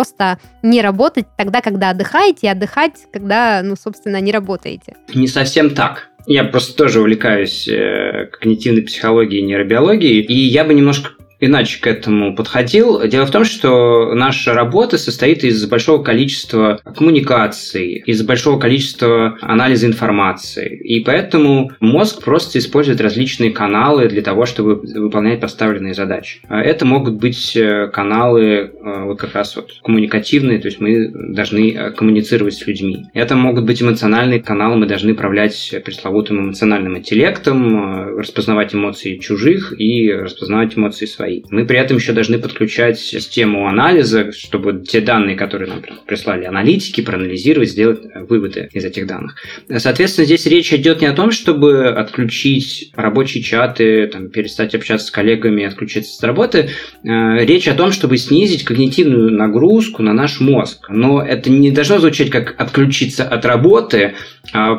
не 0.62 0.82
работать 0.82 1.26
тогда, 1.36 1.60
когда 1.60 1.90
отдыхаете, 1.90 2.46
и 2.46 2.50
отдыхать, 2.50 3.06
когда, 3.12 3.62
ну, 3.62 3.76
собственно, 3.76 4.20
не 4.20 4.32
работаете. 4.32 4.94
Не 5.14 5.28
совсем 5.28 5.70
так. 5.70 6.08
Я 6.26 6.44
просто 6.44 6.76
тоже 6.76 7.00
увлекаюсь 7.00 7.68
э, 7.68 8.28
когнитивной 8.32 8.82
психологией 8.82 9.42
и 9.42 9.46
нейробиологией, 9.46 10.22
и 10.22 10.34
я 10.34 10.64
бы 10.64 10.74
немножко 10.74 11.10
иначе 11.40 11.80
к 11.80 11.86
этому 11.86 12.34
подходил. 12.34 13.06
Дело 13.06 13.26
в 13.26 13.30
том, 13.30 13.44
что 13.44 14.14
наша 14.14 14.54
работа 14.54 14.98
состоит 14.98 15.44
из 15.44 15.64
большого 15.66 16.02
количества 16.02 16.80
коммуникаций, 16.96 18.02
из 18.06 18.22
большого 18.22 18.58
количества 18.58 19.36
анализа 19.40 19.86
информации. 19.86 20.78
И 20.78 21.00
поэтому 21.00 21.72
мозг 21.80 22.22
просто 22.22 22.58
использует 22.58 23.00
различные 23.00 23.50
каналы 23.50 24.08
для 24.08 24.22
того, 24.22 24.46
чтобы 24.46 24.76
выполнять 24.76 25.40
поставленные 25.40 25.94
задачи. 25.94 26.40
Это 26.48 26.84
могут 26.84 27.14
быть 27.16 27.56
э, 27.56 27.88
каналы 27.92 28.42
э, 28.42 29.04
вот 29.04 29.18
как 29.18 29.34
раз 29.34 29.56
вот 29.56 29.70
коммуникативные, 29.82 30.58
то 30.58 30.68
есть 30.68 30.80
мы 30.80 31.08
должны 31.34 31.72
э, 31.72 31.90
коммуницировать 31.90 32.54
с 32.54 32.66
людьми. 32.66 33.06
Это 33.12 33.36
могут 33.36 33.64
быть 33.64 33.82
эмоциональные 33.82 34.40
каналы, 34.40 34.76
мы 34.76 34.86
должны 34.86 35.12
управлять 35.12 35.74
пресловутым 35.84 36.40
эмоциональным 36.40 36.96
интеллектом, 36.98 38.16
распознавать 38.18 38.74
эмоции 38.74 39.18
чужих 39.18 39.78
и 39.78 40.10
распознавать 40.12 40.76
эмоции 40.76 41.06
своих 41.06 41.25
свои. 41.26 41.42
Мы 41.50 41.66
при 41.66 41.78
этом 41.78 41.96
еще 41.96 42.12
должны 42.12 42.38
подключать 42.38 42.98
систему 42.98 43.66
анализа, 43.68 44.32
чтобы 44.32 44.82
те 44.82 45.00
данные, 45.00 45.36
которые 45.36 45.68
нам 45.68 45.82
прислали 46.06 46.44
аналитики, 46.44 47.00
проанализировать, 47.00 47.70
сделать 47.70 48.00
э, 48.04 48.24
выводы 48.24 48.68
из 48.72 48.84
этих 48.84 49.06
данных. 49.06 49.36
Соответственно, 49.76 50.26
здесь 50.26 50.46
речь 50.46 50.72
идет 50.72 51.00
не 51.00 51.06
о 51.06 51.12
том, 51.12 51.30
чтобы 51.30 51.88
отключить 51.88 52.92
рабочие 52.94 53.42
чаты, 53.42 54.06
там, 54.06 54.28
перестать 54.28 54.74
общаться 54.74 55.06
с 55.06 55.10
коллегами, 55.10 55.64
отключиться 55.64 56.16
с 56.16 56.22
работы. 56.22 56.70
Э, 57.02 57.44
речь 57.44 57.68
о 57.68 57.74
том, 57.74 57.90
чтобы 57.92 58.16
снизить 58.16 58.64
когнитивную 58.64 59.32
нагрузку 59.32 60.02
на 60.02 60.12
наш 60.12 60.40
мозг. 60.40 60.86
Но 60.88 61.22
это 61.22 61.50
не 61.50 61.70
должно 61.70 61.98
звучать 61.98 62.30
как 62.30 62.54
отключиться 62.58 63.24
от 63.24 63.44
работы, 63.44 64.14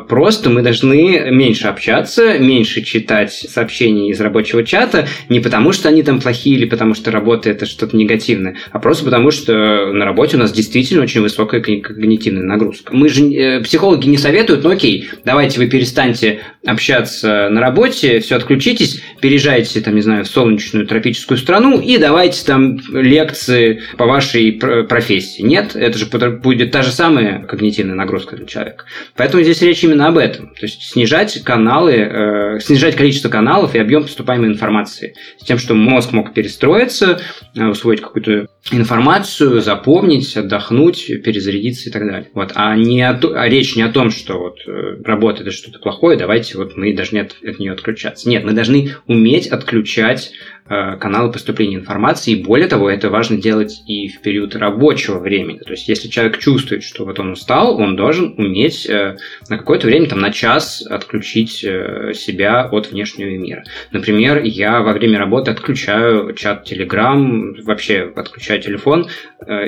просто 0.08 0.50
мы 0.50 0.62
должны 0.62 1.30
меньше 1.30 1.68
общаться, 1.68 2.38
меньше 2.38 2.82
читать 2.82 3.32
сообщения 3.32 4.10
из 4.10 4.20
рабочего 4.20 4.64
чата, 4.64 5.06
не 5.28 5.40
потому 5.40 5.72
что 5.72 5.88
они 5.88 6.02
там 6.02 6.20
плохие, 6.20 6.38
плохие 6.38 6.56
или 6.56 6.64
потому 6.66 6.94
что 6.94 7.10
работа 7.10 7.50
это 7.50 7.66
что-то 7.66 7.96
негативное, 7.96 8.56
а 8.70 8.78
просто 8.78 9.04
потому 9.04 9.30
что 9.30 9.92
на 9.92 10.04
работе 10.04 10.36
у 10.36 10.40
нас 10.40 10.52
действительно 10.52 11.02
очень 11.02 11.20
высокая 11.20 11.60
когнитивная 11.60 12.42
нагрузка. 12.42 12.94
Мы 12.94 13.08
же 13.08 13.24
э, 13.24 13.60
психологи 13.62 14.06
не 14.06 14.18
советуют, 14.18 14.64
ну 14.64 14.70
окей, 14.70 15.08
давайте 15.24 15.58
вы 15.58 15.66
перестаньте 15.66 16.40
общаться 16.64 17.48
на 17.50 17.60
работе, 17.60 18.20
все 18.20 18.36
отключитесь, 18.36 19.02
переезжайте 19.20 19.80
там, 19.80 19.94
не 19.94 20.00
знаю, 20.00 20.24
в 20.24 20.28
солнечную 20.28 20.86
тропическую 20.86 21.38
страну 21.38 21.80
и 21.80 21.98
давайте 21.98 22.44
там 22.44 22.78
лекции 22.92 23.80
по 23.96 24.06
вашей 24.06 24.52
профессии. 24.52 25.42
Нет, 25.42 25.74
это 25.74 25.98
же 25.98 26.06
будет 26.06 26.70
та 26.70 26.82
же 26.82 26.90
самая 26.90 27.42
когнитивная 27.42 27.94
нагрузка 27.94 28.36
для 28.36 28.46
человека. 28.46 28.84
Поэтому 29.16 29.42
здесь 29.42 29.57
речь 29.66 29.82
именно 29.84 30.08
об 30.08 30.18
этом. 30.18 30.48
То 30.54 30.66
есть 30.66 30.82
снижать 30.82 31.42
каналы, 31.42 31.92
э, 31.92 32.60
снижать 32.60 32.96
количество 32.96 33.28
каналов 33.28 33.74
и 33.74 33.78
объем 33.78 34.02
поступаемой 34.02 34.48
информации. 34.48 35.14
С 35.38 35.44
тем, 35.44 35.58
что 35.58 35.74
мозг 35.74 36.12
мог 36.12 36.34
перестроиться, 36.34 37.20
э, 37.54 37.66
усвоить 37.66 38.00
какую-то 38.00 38.48
информацию, 38.70 39.60
запомнить, 39.60 40.36
отдохнуть, 40.36 41.06
перезарядиться 41.22 41.88
и 41.88 41.92
так 41.92 42.06
далее. 42.06 42.28
Вот. 42.34 42.52
А, 42.54 42.76
не 42.76 43.02
о, 43.02 43.18
а 43.34 43.48
речь 43.48 43.76
не 43.76 43.82
о 43.82 43.92
том, 43.92 44.10
что 44.10 44.38
вот 44.38 44.58
э, 44.66 45.02
работа 45.04 45.42
это 45.42 45.50
что-то 45.50 45.78
плохое, 45.78 46.18
давайте 46.18 46.58
вот 46.58 46.76
мы 46.76 46.94
должны 46.94 47.18
от, 47.18 47.36
от 47.42 47.58
нее 47.58 47.72
отключаться. 47.72 48.28
Нет, 48.28 48.44
мы 48.44 48.52
должны 48.52 48.92
уметь 49.06 49.46
отключать 49.48 50.32
каналы 50.68 51.32
поступления 51.32 51.76
информации. 51.76 52.32
И 52.32 52.42
более 52.42 52.68
того, 52.68 52.90
это 52.90 53.10
важно 53.10 53.36
делать 53.36 53.82
и 53.86 54.08
в 54.08 54.20
период 54.20 54.54
рабочего 54.54 55.18
времени. 55.18 55.58
То 55.58 55.72
есть, 55.72 55.88
если 55.88 56.08
человек 56.08 56.38
чувствует, 56.38 56.82
что 56.82 57.04
вот 57.04 57.18
он 57.18 57.32
устал, 57.32 57.78
он 57.80 57.96
должен 57.96 58.34
уметь 58.36 58.86
э, 58.88 59.16
на 59.48 59.58
какое-то 59.58 59.86
время, 59.86 60.08
там, 60.08 60.20
на 60.20 60.32
час 60.32 60.84
отключить 60.88 61.64
э, 61.64 62.12
себя 62.14 62.68
от 62.70 62.90
внешнего 62.90 63.30
мира. 63.30 63.64
Например, 63.92 64.42
я 64.42 64.80
во 64.80 64.92
время 64.92 65.18
работы 65.18 65.50
отключаю 65.50 66.34
чат 66.34 66.70
Telegram, 66.70 67.62
вообще 67.62 68.12
отключаю 68.14 68.60
телефон, 68.60 69.08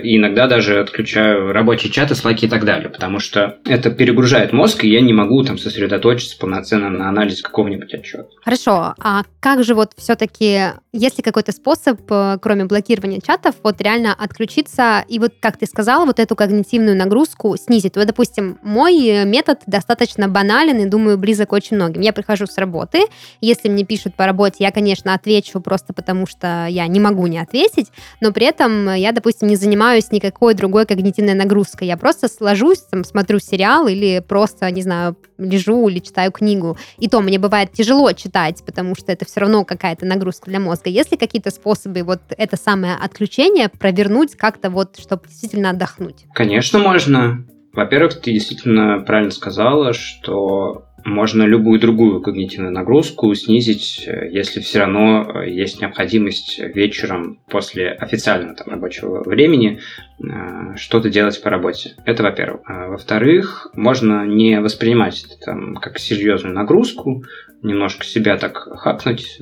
и 0.03 0.17
иногда 0.17 0.47
даже 0.47 0.81
отключаю 0.81 1.53
рабочие 1.53 1.93
чаты, 1.93 2.15
слайки 2.15 2.47
и 2.47 2.49
так 2.49 2.65
далее, 2.65 2.89
потому 2.89 3.21
что 3.21 3.59
это 3.65 3.91
перегружает 3.91 4.53
мозг, 4.53 4.85
и 4.85 4.91
я 4.91 5.01
не 5.01 5.13
могу 5.13 5.43
там 5.43 5.59
сосредоточиться 5.59 6.39
полноценно 6.39 6.91
на 6.91 7.09
анализе 7.09 7.43
какого-нибудь 7.43 7.93
отчета. 7.95 8.27
Хорошо, 8.43 8.95
а 8.99 9.23
как 9.41 9.65
же 9.65 9.75
вот 9.75 9.93
все-таки 9.97 10.61
есть 10.93 11.19
ли 11.19 11.23
какой-то 11.23 11.53
способ, 11.53 12.01
э, 12.11 12.39
кроме 12.43 12.65
блокирования 12.65 13.21
чатов, 13.21 13.55
вот 13.63 13.81
реально 13.81 14.13
отключиться 14.13 15.05
и 15.09 15.19
вот, 15.19 15.35
как 15.41 15.57
ты 15.57 15.67
сказала, 15.67 16.05
вот 16.05 16.19
эту 16.19 16.35
когнитивную 16.35 16.97
нагрузку 16.97 17.57
снизить? 17.57 17.97
Вот, 17.97 18.07
допустим, 18.07 18.59
мой 18.63 19.25
метод 19.25 19.61
достаточно 19.67 20.29
банален 20.29 20.79
и, 20.79 20.87
думаю, 20.87 21.17
близок 21.17 21.53
очень 21.53 21.77
многим. 21.77 22.01
Я 22.01 22.13
прихожу 22.13 22.47
с 22.47 22.59
работы, 22.59 23.05
если 23.41 23.69
мне 23.69 23.85
пишут 23.85 24.17
по 24.17 24.27
работе, 24.27 24.57
я, 24.61 24.73
конечно, 24.73 25.15
отвечу 25.15 25.61
просто 25.61 25.93
потому, 25.93 26.27
что 26.27 26.67
я 26.67 26.87
не 26.89 26.99
могу 26.99 27.27
не 27.29 27.39
ответить, 27.39 27.89
но 28.21 28.33
при 28.33 28.47
этом 28.47 28.93
я, 28.95 29.13
допустим, 29.13 29.49
не 29.49 29.57
занимаюсь 29.57 30.11
никакой 30.11 30.55
другой 30.55 30.87
когнитивной 30.87 31.35
нагрузкой. 31.35 31.87
Я 31.87 31.97
просто 31.97 32.29
сложусь, 32.29 32.81
там, 32.91 33.05
смотрю 33.05 33.39
сериал 33.39 33.87
или 33.87 34.25
просто, 34.27 34.71
не 34.71 34.83
знаю, 34.83 35.17
лежу 35.39 35.89
или 35.89 36.01
читаю 36.01 36.33
книгу. 36.33 36.77
И 36.99 37.09
то 37.09 37.21
мне 37.21 37.39
бывает 37.39 37.73
тяжело 37.73 38.13
читать, 38.13 38.63
потому 38.65 38.95
что 38.95 39.13
это 39.13 39.25
все 39.25 39.41
равно 39.41 39.65
какая-то 39.65 40.05
нагрузка 40.05 40.51
для 40.51 40.61
мозга. 40.61 40.80
Есть 40.89 41.13
ли 41.13 41.19
какие-то 41.19 41.51
способы 41.51 42.03
вот 42.03 42.21
это 42.31 42.57
самое 42.57 42.95
отключение 42.95 43.69
провернуть 43.69 44.37
как-то 44.37 44.71
вот, 44.71 44.99
чтобы 44.99 45.27
действительно 45.29 45.71
отдохнуть? 45.71 46.25
Конечно, 46.35 46.79
можно. 46.79 47.45
Во-первых, 47.73 48.21
ты 48.21 48.33
действительно 48.33 49.01
правильно 49.01 49.31
сказала, 49.31 49.93
что 49.93 50.87
можно 51.05 51.45
любую 51.45 51.81
другую 51.81 52.21
когнитивную 52.21 52.73
нагрузку 52.73 53.35
снизить, 53.35 54.05
э, 54.07 54.29
если 54.31 54.61
все 54.61 54.81
равно 54.81 55.23
э, 55.23 55.51
есть 55.51 55.81
необходимость 55.81 56.59
вечером 56.59 57.41
после 57.49 57.91
официального 57.91 58.55
там, 58.55 58.69
рабочего 58.69 59.23
времени 59.23 59.81
э, 60.23 60.77
что-то 60.77 61.11
делать 61.11 61.41
по 61.43 61.51
работе. 61.51 61.95
Это 62.05 62.23
во-первых. 62.23 62.63
А 62.67 62.89
во-вторых, 62.89 63.71
можно 63.75 64.27
не 64.27 64.61
воспринимать 64.61 65.25
это 65.25 65.39
там, 65.45 65.75
как 65.77 65.99
серьезную 65.99 66.55
нагрузку, 66.55 67.25
немножко 67.63 68.05
себя 68.05 68.37
так 68.37 68.57
хакнуть, 68.57 69.39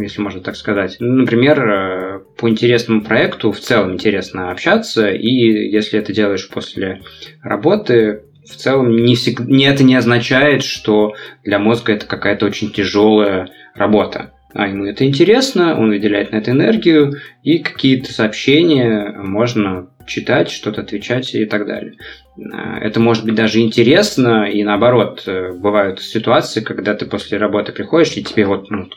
если 0.00 0.20
можно 0.20 0.40
так 0.40 0.56
сказать. 0.56 0.96
Например, 0.98 2.24
по 2.36 2.48
интересному 2.48 3.02
проекту 3.02 3.52
в 3.52 3.60
целом 3.60 3.92
интересно 3.92 4.50
общаться, 4.50 5.10
и 5.10 5.28
если 5.28 5.98
это 5.98 6.12
делаешь 6.12 6.48
после 6.48 7.02
работы, 7.40 8.22
в 8.44 8.56
целом 8.56 8.96
не, 8.96 9.14
всегда, 9.14 9.44
не 9.44 9.64
это 9.64 9.84
не 9.84 9.94
означает, 9.94 10.62
что 10.64 11.14
для 11.44 11.58
мозга 11.58 11.92
это 11.92 12.06
какая-то 12.06 12.46
очень 12.46 12.72
тяжелая 12.72 13.50
работа. 13.74 14.32
А 14.54 14.68
ему 14.68 14.84
это 14.84 15.06
интересно, 15.06 15.78
он 15.78 15.88
выделяет 15.88 16.32
на 16.32 16.36
это 16.36 16.50
энергию, 16.50 17.14
и 17.42 17.58
какие-то 17.58 18.12
сообщения 18.12 19.14
можно 19.16 19.88
читать, 20.06 20.50
что-то 20.50 20.82
отвечать 20.82 21.34
и 21.34 21.46
так 21.46 21.66
далее. 21.66 21.94
Э, 22.36 22.78
это 22.80 23.00
может 23.00 23.24
быть 23.24 23.34
даже 23.34 23.60
интересно, 23.60 24.50
и 24.50 24.62
наоборот, 24.62 25.24
э, 25.26 25.52
бывают 25.52 26.00
ситуации, 26.00 26.60
когда 26.60 26.94
ты 26.94 27.06
после 27.06 27.38
работы 27.38 27.72
приходишь, 27.72 28.16
и 28.16 28.22
тебе 28.22 28.46
вот 28.46 28.70
ну, 28.70 28.88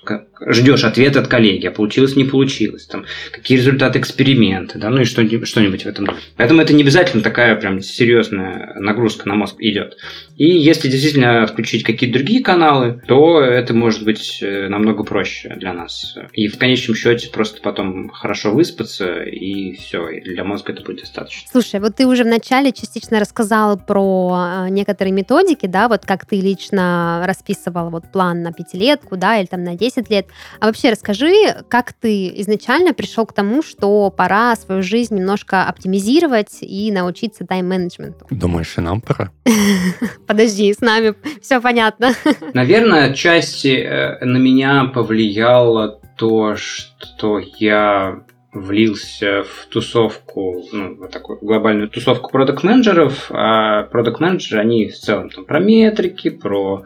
ждешь 0.48 0.84
ответ 0.84 1.17
от 1.17 1.28
коллеги, 1.28 1.67
а 1.67 1.71
получилось, 1.71 2.15
не 2.15 2.24
получилось, 2.24 2.86
там, 2.86 3.06
какие 3.32 3.58
результаты 3.58 4.00
эксперимента, 4.00 4.80
да, 4.80 4.89
ну 4.89 5.02
и 5.02 5.06
что-нибудь, 5.06 5.84
в 5.84 5.88
этом. 5.88 6.08
Поэтому 6.38 6.62
это 6.62 6.74
не 6.74 6.84
обязательно 6.84 7.24
такая 7.24 7.56
прям 7.56 7.82
серьезная 7.82 8.74
нагрузка 8.76 9.28
на 9.28 9.36
мозг 9.36 9.56
идет. 9.60 9.98
И 10.38 10.45
если 10.45 10.89
действительно 10.89 11.43
отключить 11.43 11.84
какие-то 11.84 12.17
другие 12.17 12.43
каналы, 12.43 13.02
то 13.08 13.41
это 13.41 13.74
может 13.74 14.04
быть 14.04 14.39
э, 14.41 14.67
намного 14.67 15.04
проще 15.04 15.54
для 15.58 15.74
нас. 15.74 16.17
И 16.34 16.48
в 16.48 16.58
конечном 16.58 16.95
счете 16.95 17.30
просто 17.30 17.62
потом 17.62 18.10
хорошо 18.10 18.52
выспаться, 18.52 19.24
и 19.24 19.74
все, 19.74 20.08
и 20.10 20.21
для 20.21 20.43
мозга 20.43 20.74
это 20.74 20.84
будет 20.84 21.02
достаточно. 21.02 21.50
Слушай, 21.52 21.80
вот 21.80 21.95
ты 21.95 22.06
уже 22.06 22.24
в 22.24 22.28
начале 22.28 22.71
частично 22.71 23.19
рассказал 23.25 23.77
про 23.77 24.65
э, 24.67 24.69
некоторые 24.69 25.11
методики, 25.11 25.65
да, 25.65 25.88
вот 25.88 26.05
как 26.05 26.25
ты 26.25 26.39
лично 26.39 27.23
расписывал 27.25 27.89
вот 27.89 28.11
план 28.11 28.43
на 28.43 28.53
пятилетку, 28.53 29.17
да, 29.17 29.39
или 29.39 29.47
там 29.47 29.63
на 29.63 29.75
10 29.75 30.09
лет. 30.09 30.27
А 30.59 30.67
вообще 30.67 30.91
расскажи, 30.91 31.31
как 31.67 31.93
ты 31.93 32.27
изначально 32.41 32.93
пришел 32.93 33.25
к 33.25 33.33
тому, 33.33 33.63
что 33.63 34.11
пора 34.11 34.55
свою 34.55 34.83
жизнь 34.83 35.15
немножко 35.15 35.63
оптимизировать 35.63 36.59
и 36.61 36.91
научиться 36.91 37.45
тайм-менеджменту? 37.45 38.27
Думаешь, 38.29 38.77
и 38.77 38.81
нам 38.81 39.01
пора? 39.01 39.31
Подожди, 40.27 40.71
с 40.71 40.81
нами 40.81 41.15
все 41.41 41.59
понятно. 41.59 42.13
Наверное, 42.53 43.09
отчасти 43.09 43.79
э, 43.79 44.23
на 44.23 44.38
меня 44.38 44.85
повлияло 44.85 45.99
то, 46.15 46.55
что 46.55 47.39
я 47.39 48.21
влился 48.56 49.44
в 49.44 49.68
тусовку, 49.68 50.63
ну, 50.72 50.96
вот 50.96 51.12
такую 51.12 51.39
глобальную 51.39 51.89
тусовку 51.89 52.32
продукт-менеджеров, 52.32 53.30
а 53.30 53.84
продукт-менеджеры, 53.84 54.62
они 54.62 54.88
в 54.88 54.96
целом 54.96 55.30
там 55.30 55.46
про 55.46 55.60
метрики, 55.60 56.30
про 56.30 56.86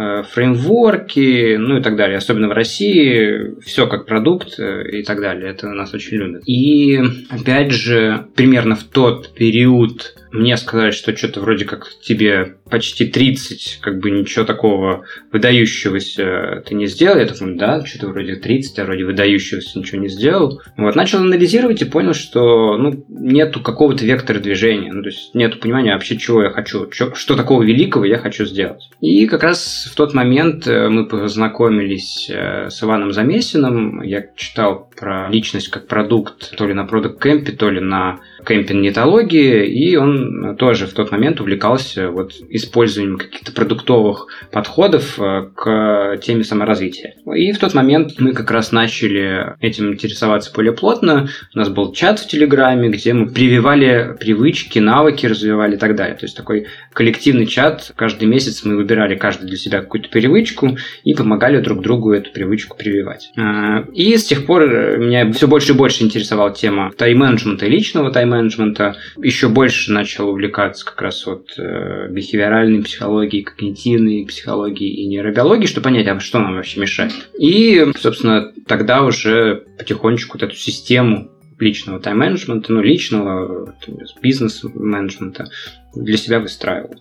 Э, 0.00 0.22
фреймворки, 0.22 1.56
ну 1.56 1.78
и 1.78 1.82
так 1.82 1.96
далее. 1.96 2.18
Особенно 2.18 2.46
в 2.46 2.52
России 2.52 3.60
все 3.62 3.88
как 3.88 4.06
продукт 4.06 4.56
э, 4.60 4.88
и 4.92 5.02
так 5.02 5.20
далее. 5.20 5.50
Это 5.50 5.66
нас 5.70 5.92
очень 5.92 6.18
любят. 6.18 6.44
И 6.46 7.00
опять 7.28 7.72
же, 7.72 8.28
примерно 8.36 8.76
в 8.76 8.84
тот 8.84 9.34
период 9.34 10.14
мне 10.30 10.56
сказали, 10.56 10.92
что 10.92 11.16
что-то 11.16 11.40
вроде 11.40 11.64
как 11.64 11.88
тебе 12.00 12.57
почти 12.70 13.06
30, 13.06 13.78
как 13.80 14.00
бы 14.00 14.10
ничего 14.10 14.44
такого 14.44 15.04
выдающегося 15.32 16.62
ты 16.66 16.74
не 16.74 16.86
сделал. 16.86 17.18
Я 17.18 17.26
думаю, 17.26 17.56
да, 17.56 17.84
что-то 17.84 18.08
вроде 18.08 18.36
30, 18.36 18.78
а 18.78 18.84
вроде 18.84 19.04
выдающегося 19.04 19.78
ничего 19.78 20.00
не 20.00 20.08
сделал. 20.08 20.60
Вот, 20.76 20.96
начал 20.96 21.20
анализировать 21.20 21.82
и 21.82 21.86
понял, 21.86 22.14
что 22.14 22.76
ну, 22.76 23.04
нету 23.08 23.60
какого-то 23.60 24.04
вектора 24.04 24.38
движения. 24.38 24.92
Ну, 24.92 25.02
то 25.02 25.08
есть 25.08 25.34
нету 25.34 25.58
понимания 25.58 25.92
вообще, 25.92 26.16
чего 26.16 26.42
я 26.42 26.50
хочу, 26.50 26.90
что, 26.90 27.14
что 27.14 27.36
такого 27.36 27.62
великого 27.62 28.04
я 28.04 28.18
хочу 28.18 28.44
сделать. 28.44 28.88
И 29.00 29.26
как 29.26 29.42
раз 29.42 29.88
в 29.90 29.96
тот 29.96 30.14
момент 30.14 30.66
э, 30.66 30.88
мы 30.88 31.06
познакомились 31.06 32.30
э, 32.30 32.68
с 32.70 32.82
Иваном 32.82 33.12
Замесиным. 33.12 34.02
Я 34.02 34.24
читал 34.36 34.90
про 34.96 35.28
личность 35.30 35.68
как 35.68 35.86
продукт 35.86 36.56
то 36.56 36.66
ли 36.66 36.74
на 36.74 36.84
продукт 36.84 37.22
кемпе, 37.22 37.52
то 37.52 37.70
ли 37.70 37.80
на 37.80 38.20
кемпе 38.46 38.74
нетологии, 38.74 39.66
и 39.66 39.96
он 39.96 40.56
тоже 40.56 40.86
в 40.86 40.92
тот 40.92 41.10
момент 41.10 41.40
увлекался 41.40 42.10
вот 42.10 42.32
использованием 42.58 43.18
каких-то 43.18 43.52
продуктовых 43.52 44.26
подходов 44.52 45.18
э, 45.18 45.48
к 45.54 46.18
теме 46.22 46.44
саморазвития. 46.44 47.14
И 47.34 47.52
в 47.52 47.58
тот 47.58 47.74
момент 47.74 48.14
мы 48.18 48.32
как 48.32 48.50
раз 48.50 48.72
начали 48.72 49.56
этим 49.60 49.92
интересоваться 49.92 50.52
более 50.54 50.72
плотно. 50.72 51.28
У 51.54 51.58
нас 51.58 51.68
был 51.68 51.92
чат 51.92 52.20
в 52.20 52.28
Телеграме, 52.28 52.88
где 52.88 53.12
мы 53.12 53.28
прививали 53.28 54.16
привычки, 54.18 54.78
навыки 54.78 55.26
развивали 55.26 55.76
и 55.76 55.78
так 55.78 55.96
далее. 55.96 56.16
То 56.16 56.24
есть 56.24 56.36
такой 56.36 56.66
коллективный 56.92 57.46
чат. 57.46 57.92
Каждый 57.96 58.28
месяц 58.28 58.64
мы 58.64 58.76
выбирали 58.76 59.16
каждый 59.16 59.46
для 59.46 59.56
себя 59.56 59.80
какую-то 59.80 60.08
привычку 60.08 60.76
и 61.04 61.14
помогали 61.14 61.60
друг 61.60 61.82
другу 61.82 62.12
эту 62.12 62.30
привычку 62.32 62.76
прививать. 62.76 63.30
А, 63.36 63.84
и 63.92 64.16
с 64.16 64.24
тех 64.24 64.46
пор 64.46 64.98
меня 64.98 65.30
все 65.32 65.46
больше 65.46 65.72
и 65.72 65.76
больше 65.76 66.04
интересовала 66.04 66.52
тема 66.52 66.92
тайм-менеджмента 66.96 67.66
и 67.66 67.70
личного 67.70 68.10
тайм-менеджмента. 68.10 68.96
Еще 69.22 69.48
больше 69.48 69.92
начал 69.92 70.28
увлекаться 70.28 70.84
как 70.84 71.00
раз 71.02 71.26
вот 71.26 71.52
э, 71.58 72.08
бихевиоральной 72.48 72.82
психологией, 72.82 73.44
когнитивной 73.44 74.26
психологией 74.26 74.94
и 74.94 75.06
нейробиологией, 75.06 75.68
чтобы 75.68 75.84
понять, 75.84 76.06
а 76.06 76.18
что 76.20 76.38
нам 76.38 76.56
вообще 76.56 76.80
мешает. 76.80 77.12
И, 77.38 77.86
собственно, 77.98 78.52
тогда 78.66 79.04
уже 79.04 79.64
потихонечку 79.78 80.38
вот 80.38 80.42
эту 80.42 80.56
систему 80.56 81.30
личного 81.58 81.98
тайм-менеджмента, 81.98 82.72
ну, 82.72 82.80
личного 82.80 83.74
бизнес-менеджмента 84.22 85.46
для 85.92 86.16
себя 86.16 86.38
выстраивал. 86.38 86.94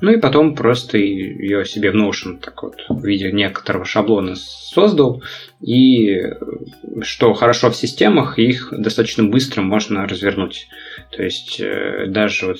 Ну 0.00 0.12
и 0.12 0.20
потом 0.20 0.54
просто 0.54 0.98
ее 0.98 1.64
себе 1.64 1.90
в 1.90 1.96
Notion 1.96 2.38
так 2.40 2.62
вот 2.62 2.76
в 2.88 3.04
виде 3.04 3.32
некоторого 3.32 3.84
шаблона 3.84 4.36
создал. 4.36 5.22
И 5.60 6.20
что 7.02 7.32
хорошо 7.34 7.70
в 7.70 7.76
системах, 7.76 8.38
их 8.38 8.72
достаточно 8.76 9.24
быстро 9.24 9.62
можно 9.62 10.06
развернуть. 10.06 10.68
То 11.10 11.24
есть 11.24 11.58
э, 11.60 12.06
даже 12.06 12.46
вот 12.46 12.58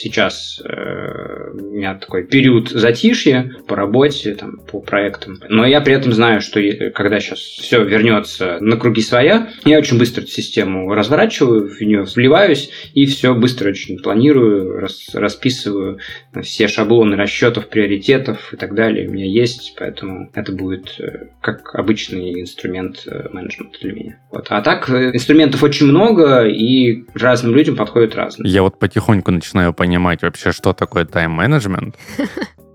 сейчас 0.00 0.60
э, 0.64 1.50
у 1.52 1.76
меня 1.76 1.94
такой 1.94 2.24
период 2.24 2.70
затишья 2.70 3.50
по 3.66 3.76
работе, 3.76 4.34
там, 4.34 4.58
по 4.58 4.80
проектам. 4.80 5.38
Но 5.48 5.66
я 5.66 5.80
при 5.80 5.94
этом 5.94 6.12
знаю, 6.12 6.40
что 6.40 6.60
когда 6.94 7.20
сейчас 7.20 7.38
все 7.38 7.84
вернется 7.84 8.58
на 8.60 8.76
круги 8.76 9.02
своя, 9.02 9.50
я 9.64 9.78
очень 9.78 9.98
быстро 9.98 10.22
эту 10.22 10.30
систему 10.30 10.92
разворачиваю, 10.94 11.68
в 11.68 11.80
нее 11.80 12.02
вливаюсь 12.02 12.70
и 12.94 13.06
все 13.06 13.34
быстро 13.34 13.70
очень 13.70 13.98
планирую, 13.98 14.80
рас, 14.80 15.10
расписываю 15.12 15.98
все 16.42 16.68
шаблоны 16.68 17.16
расчетов, 17.16 17.68
приоритетов 17.68 18.52
и 18.54 18.56
так 18.56 18.74
далее. 18.74 19.08
У 19.08 19.12
меня 19.12 19.26
есть, 19.26 19.74
поэтому 19.78 20.30
это 20.34 20.52
будет 20.52 20.98
э, 20.98 21.28
как 21.42 21.74
обычный 21.74 22.40
инструмент 22.40 23.02
э, 23.06 23.28
менеджмента 23.32 23.78
для 23.80 23.92
меня. 23.92 24.18
Вот. 24.30 24.46
А 24.48 24.62
так 24.62 24.88
инструментов 24.88 25.62
очень 25.62 25.86
много, 25.86 26.46
и 26.46 27.04
разным 27.14 27.54
людям 27.54 27.76
подходят 27.76 28.14
разные. 28.14 28.50
Я 28.50 28.62
вот 28.62 28.78
потихоньку 28.78 29.30
начинаю 29.30 29.74
понимать, 29.74 29.89
понимать 29.90 30.22
вообще, 30.22 30.52
что 30.52 30.72
такое 30.72 31.04
тайм-менеджмент. 31.04 31.96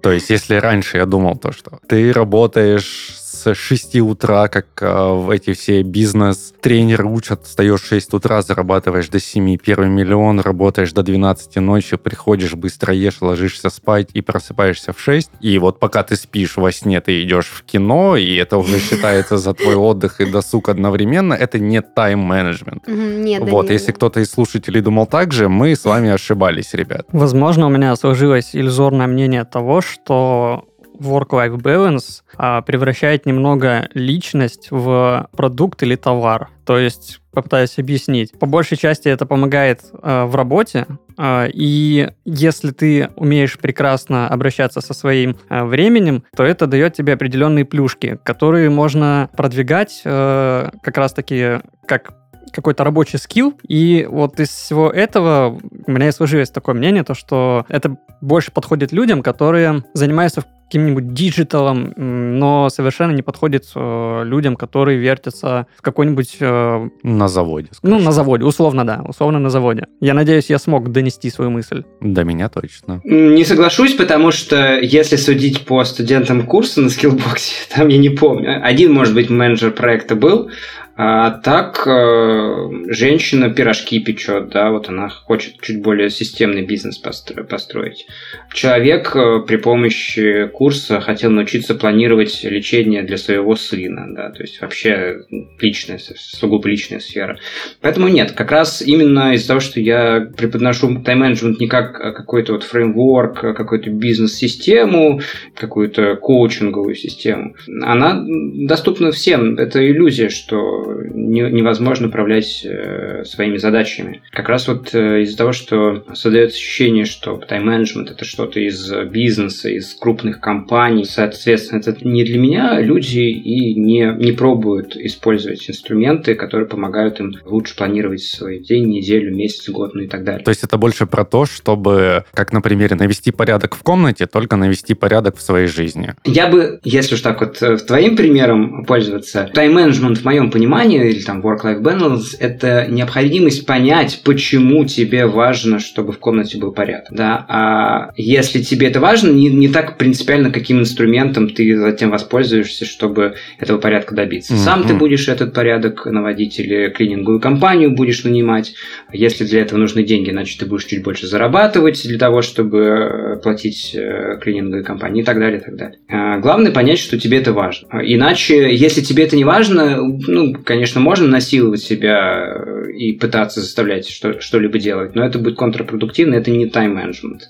То 0.03 0.11
есть, 0.11 0.29
если 0.29 0.55
раньше 0.55 0.97
я 0.97 1.05
думал 1.05 1.37
то, 1.37 1.53
что 1.53 1.79
ты 1.87 2.11
работаешь 2.11 3.14
с 3.53 3.55
с 3.55 3.67
6 3.67 3.95
утра, 4.01 4.47
как 4.47 4.67
э, 4.81 5.13
в 5.13 5.29
эти 5.29 5.53
все 5.53 5.81
бизнес-тренеры 5.83 7.05
учат, 7.05 7.45
встаешь 7.45 7.81
в 7.81 7.87
6 7.87 8.13
утра, 8.13 8.41
зарабатываешь 8.41 9.09
до 9.09 9.19
7, 9.19 9.57
первый 9.57 9.89
миллион, 9.89 10.39
работаешь 10.39 10.91
до 10.93 11.03
12 11.03 11.57
ночи, 11.57 11.97
приходишь, 11.97 12.53
быстро 12.53 12.93
ешь, 12.93 13.21
ложишься 13.21 13.69
спать 13.69 14.09
и 14.13 14.21
просыпаешься 14.21 14.93
в 14.93 14.99
6. 14.99 15.31
И 15.41 15.57
вот 15.59 15.79
пока 15.79 16.03
ты 16.03 16.15
спишь 16.15 16.57
во 16.57 16.71
сне, 16.71 17.01
ты 17.01 17.21
идешь 17.23 17.47
в 17.47 17.63
кино, 17.63 18.17
и 18.17 18.35
это 18.35 18.57
уже 18.57 18.79
считается 18.89 19.37
за 19.37 19.53
твой 19.53 19.75
отдых 19.75 20.21
и 20.21 20.25
досуг 20.25 20.69
одновременно, 20.69 21.33
это 21.33 21.59
не 21.59 21.81
тайм-менеджмент. 21.81 22.87
Нет, 22.87 23.43
Вот, 23.43 23.69
если 23.69 23.91
кто-то 23.91 24.19
из 24.19 24.31
слушателей 24.31 24.81
думал 24.81 25.05
так 25.05 25.33
же, 25.33 25.49
мы 25.49 25.75
с 25.75 25.85
вами 25.85 26.09
ошибались, 26.13 26.73
ребят. 26.73 27.05
Возможно, 27.11 27.67
у 27.67 27.69
меня 27.69 27.95
сложилось 27.95 28.49
иллюзорное 28.53 29.07
мнение 29.07 29.43
того, 29.43 29.81
что 29.81 30.65
work-life 30.99 31.57
balance 31.57 32.21
а, 32.37 32.61
превращает 32.61 33.25
немного 33.25 33.89
личность 33.93 34.67
в 34.71 35.29
продукт 35.35 35.83
или 35.83 35.95
товар. 35.95 36.49
То 36.65 36.77
есть, 36.77 37.21
попытаюсь 37.31 37.77
объяснить. 37.77 38.37
По 38.39 38.47
большей 38.47 38.77
части 38.77 39.07
это 39.07 39.25
помогает 39.27 39.81
э, 40.01 40.23
в 40.23 40.35
работе, 40.35 40.87
э, 41.17 41.49
и 41.53 42.09
если 42.23 42.71
ты 42.71 43.09
умеешь 43.15 43.59
прекрасно 43.59 44.27
обращаться 44.27 44.81
со 44.81 44.93
своим 44.93 45.37
э, 45.49 45.63
временем, 45.63 46.23
то 46.35 46.43
это 46.43 46.65
дает 46.65 46.95
тебе 46.95 47.13
определенные 47.13 47.65
плюшки, 47.65 48.17
которые 48.23 48.69
можно 48.69 49.29
продвигать 49.37 50.01
э, 50.05 50.69
как 50.81 50.97
раз-таки 50.97 51.59
как 51.85 52.13
какой-то 52.51 52.83
рабочий 52.83 53.17
skill, 53.17 53.53
и 53.67 54.07
вот 54.09 54.39
из 54.39 54.49
всего 54.49 54.89
этого 54.89 55.59
у 55.87 55.91
меня 55.91 56.09
и 56.09 56.11
сложилось 56.11 56.49
такое 56.49 56.75
мнение, 56.75 57.03
то 57.03 57.13
что 57.13 57.65
это 57.69 57.97
больше 58.21 58.51
подходит 58.51 58.91
людям, 58.91 59.21
которые 59.21 59.83
занимаются 59.93 60.43
каким-нибудь 60.67 61.13
диджиталом, 61.13 61.93
но 61.95 62.69
совершенно 62.69 63.11
не 63.11 63.21
подходит 63.21 63.65
э, 63.75 64.23
людям, 64.25 64.55
которые 64.55 64.97
вертятся 64.97 65.67
в 65.77 65.81
какой-нибудь... 65.81 66.37
Э, 66.39 66.89
на 67.03 67.27
заводе. 67.27 67.69
Ну, 67.83 67.99
на 67.99 68.11
заводе, 68.11 68.45
условно, 68.45 68.85
да, 68.85 69.03
условно 69.07 69.39
на 69.39 69.49
заводе. 69.49 69.87
Я 70.01 70.13
надеюсь, 70.13 70.49
я 70.49 70.57
смог 70.57 70.91
донести 70.91 71.29
свою 71.29 71.51
мысль. 71.51 71.83
До 72.01 72.23
меня 72.23 72.49
точно. 72.49 72.99
Не 73.03 73.45
соглашусь, 73.45 73.93
потому 73.93 74.31
что 74.31 74.79
если 74.79 75.17
судить 75.17 75.65
по 75.65 75.83
студентам 75.85 76.47
курса 76.47 76.81
на 76.81 76.89
скиллбоксе, 76.89 77.53
там 77.75 77.87
я 77.89 77.99
не 77.99 78.09
помню, 78.09 78.59
один, 78.63 78.91
может 78.91 79.13
быть, 79.13 79.29
менеджер 79.29 79.71
проекта 79.71 80.15
был, 80.15 80.49
а 80.97 81.31
так 81.31 81.85
э, 81.85 82.69
женщина 82.87 83.49
пирожки 83.49 83.99
печет, 83.99 84.47
да, 84.49 84.71
вот 84.71 84.87
она 84.87 85.09
хочет 85.09 85.59
чуть 85.59 85.81
более 85.81 86.09
системный 86.09 86.61
бизнес 86.61 86.97
построить. 86.97 88.07
Человек 88.53 89.13
э, 89.13 89.41
при 89.45 89.57
помощи 89.57 90.47
курса 90.47 91.01
хотел 91.01 91.31
научиться 91.31 91.75
планировать 91.75 92.41
лечение 92.45 93.03
для 93.03 93.17
своего 93.17 93.57
сына, 93.57 94.05
да, 94.15 94.29
то 94.29 94.41
есть 94.41 94.61
вообще 94.61 95.25
личная, 95.59 95.99
сугубо 95.99 96.69
личная 96.69 96.99
сфера. 96.99 97.37
Поэтому 97.81 98.07
нет, 98.07 98.31
как 98.31 98.51
раз 98.51 98.81
именно 98.81 99.33
из-за 99.33 99.49
того, 99.49 99.59
что 99.59 99.81
я 99.81 100.29
преподношу 100.37 101.01
тайм-менеджмент 101.03 101.59
не 101.59 101.67
как 101.67 101.91
какой-то 102.15 102.53
вот 102.53 102.63
фреймворк, 102.63 103.41
какую-то 103.41 103.89
бизнес-систему, 103.89 105.19
какую-то 105.55 106.15
коучинговую 106.15 106.95
систему, 106.95 107.53
она 107.81 108.23
доступна 108.25 109.11
всем. 109.11 109.57
Это 109.57 109.85
иллюзия, 109.85 110.29
что 110.29 110.84
невозможно 110.85 112.07
управлять 112.07 112.65
э, 112.65 113.23
своими 113.25 113.57
задачами. 113.57 114.21
Как 114.31 114.49
раз 114.49 114.67
вот 114.67 114.93
э, 114.93 115.21
из-за 115.21 115.37
того, 115.37 115.51
что 115.51 116.03
создается 116.13 116.57
ощущение, 116.57 117.05
что 117.05 117.37
тайм-менеджмент 117.37 118.11
это 118.11 118.25
что-то 118.25 118.59
из 118.59 118.91
бизнеса, 119.11 119.69
из 119.69 119.93
крупных 119.93 120.39
компаний, 120.39 121.05
соответственно, 121.05 121.79
это 121.79 121.95
не 122.07 122.23
для 122.23 122.39
меня, 122.39 122.79
люди 122.79 123.19
и 123.19 123.75
не, 123.75 124.13
не 124.17 124.31
пробуют 124.31 124.95
использовать 124.95 125.69
инструменты, 125.69 126.35
которые 126.35 126.67
помогают 126.67 127.19
им 127.19 127.33
лучше 127.45 127.75
планировать 127.75 128.21
свой 128.21 128.59
день, 128.59 128.87
неделю, 128.87 129.35
месяц, 129.35 129.69
год, 129.69 129.93
ну 129.93 130.01
и 130.01 130.07
так 130.07 130.23
далее. 130.23 130.43
То 130.43 130.49
есть 130.49 130.63
это 130.63 130.77
больше 130.77 131.05
про 131.05 131.25
то, 131.25 131.45
чтобы, 131.45 132.23
как 132.33 132.53
на 132.53 132.61
примере, 132.61 132.95
навести 132.95 133.31
порядок 133.31 133.75
в 133.75 133.83
комнате, 133.83 134.25
только 134.25 134.55
навести 134.55 134.93
порядок 134.93 135.37
в 135.37 135.41
своей 135.41 135.67
жизни. 135.67 136.13
Я 136.25 136.47
бы, 136.47 136.79
если 136.83 137.15
уж 137.15 137.21
так 137.21 137.41
вот 137.41 137.61
э, 137.61 137.77
твоим 137.77 138.15
примером 138.15 138.85
пользоваться, 138.85 139.49
тайм-менеджмент 139.53 140.19
в 140.19 140.25
моем 140.25 140.51
понимании 140.51 140.74
понимание 140.75 141.09
или 141.09 141.21
там 141.21 141.41
work-life 141.41 141.81
balance– 141.81 142.35
это 142.39 142.87
необходимость 142.89 143.65
понять, 143.65 144.21
почему 144.23 144.85
тебе 144.85 145.25
важно, 145.25 145.79
чтобы 145.79 146.11
в 146.11 146.19
комнате 146.19 146.57
был 146.57 146.71
порядок. 146.71 147.07
Да? 147.11 147.45
А 147.47 148.11
если 148.15 148.61
тебе 148.61 148.87
это 148.87 148.99
важно, 148.99 149.31
не, 149.31 149.49
не 149.49 149.69
так 149.69 149.97
принципиально, 149.97 150.51
каким 150.51 150.79
инструментом 150.79 151.49
ты 151.49 151.77
затем 151.77 152.11
воспользуешься, 152.11 152.85
чтобы 152.85 153.35
этого 153.59 153.77
порядка 153.77 154.15
добиться. 154.15 154.53
Mm-hmm. 154.53 154.63
Сам 154.63 154.83
ты 154.83 154.93
будешь 154.93 155.27
этот 155.27 155.53
порядок 155.53 156.05
наводить 156.05 156.59
или 156.59 156.89
клининговую 156.89 157.39
компанию 157.39 157.91
будешь 157.91 158.23
нанимать. 158.23 158.73
Если 159.11 159.45
для 159.45 159.61
этого 159.61 159.79
нужны 159.79 160.03
деньги, 160.03 160.31
значит, 160.31 160.59
ты 160.59 160.65
будешь 160.65 160.85
чуть 160.85 161.03
больше 161.03 161.27
зарабатывать 161.27 162.05
для 162.07 162.17
того, 162.17 162.41
чтобы 162.41 162.79
э, 162.79 163.35
платить 163.41 163.95
э, 163.95 164.37
клининговой 164.41 164.83
компании 164.83 165.21
и 165.21 165.25
так 165.25 165.39
далее, 165.39 165.59
и 165.59 165.63
так 165.63 165.75
далее. 165.75 165.99
А 166.09 166.39
главное 166.39 166.71
понять, 166.71 166.99
что 166.99 167.17
тебе 167.19 167.37
это 167.37 167.53
важно. 167.53 167.87
Иначе, 168.03 168.75
если 168.75 169.01
тебе 169.01 169.23
это 169.23 169.35
не 169.35 169.43
важно, 169.43 169.97
ну, 170.27 170.53
конечно, 170.65 170.99
можно 170.99 171.27
насиловать 171.27 171.81
себя 171.81 172.45
э, 172.47 172.91
и 172.91 173.13
пытаться 173.13 173.61
заставлять 173.61 174.09
что- 174.09 174.41
что-либо 174.41 174.79
делать, 174.79 175.15
но 175.15 175.25
это 175.25 175.39
будет 175.39 175.55
контрпродуктивно, 175.55 176.35
это 176.35 176.51
не 176.51 176.67
тайм-менеджмент. 176.67 177.49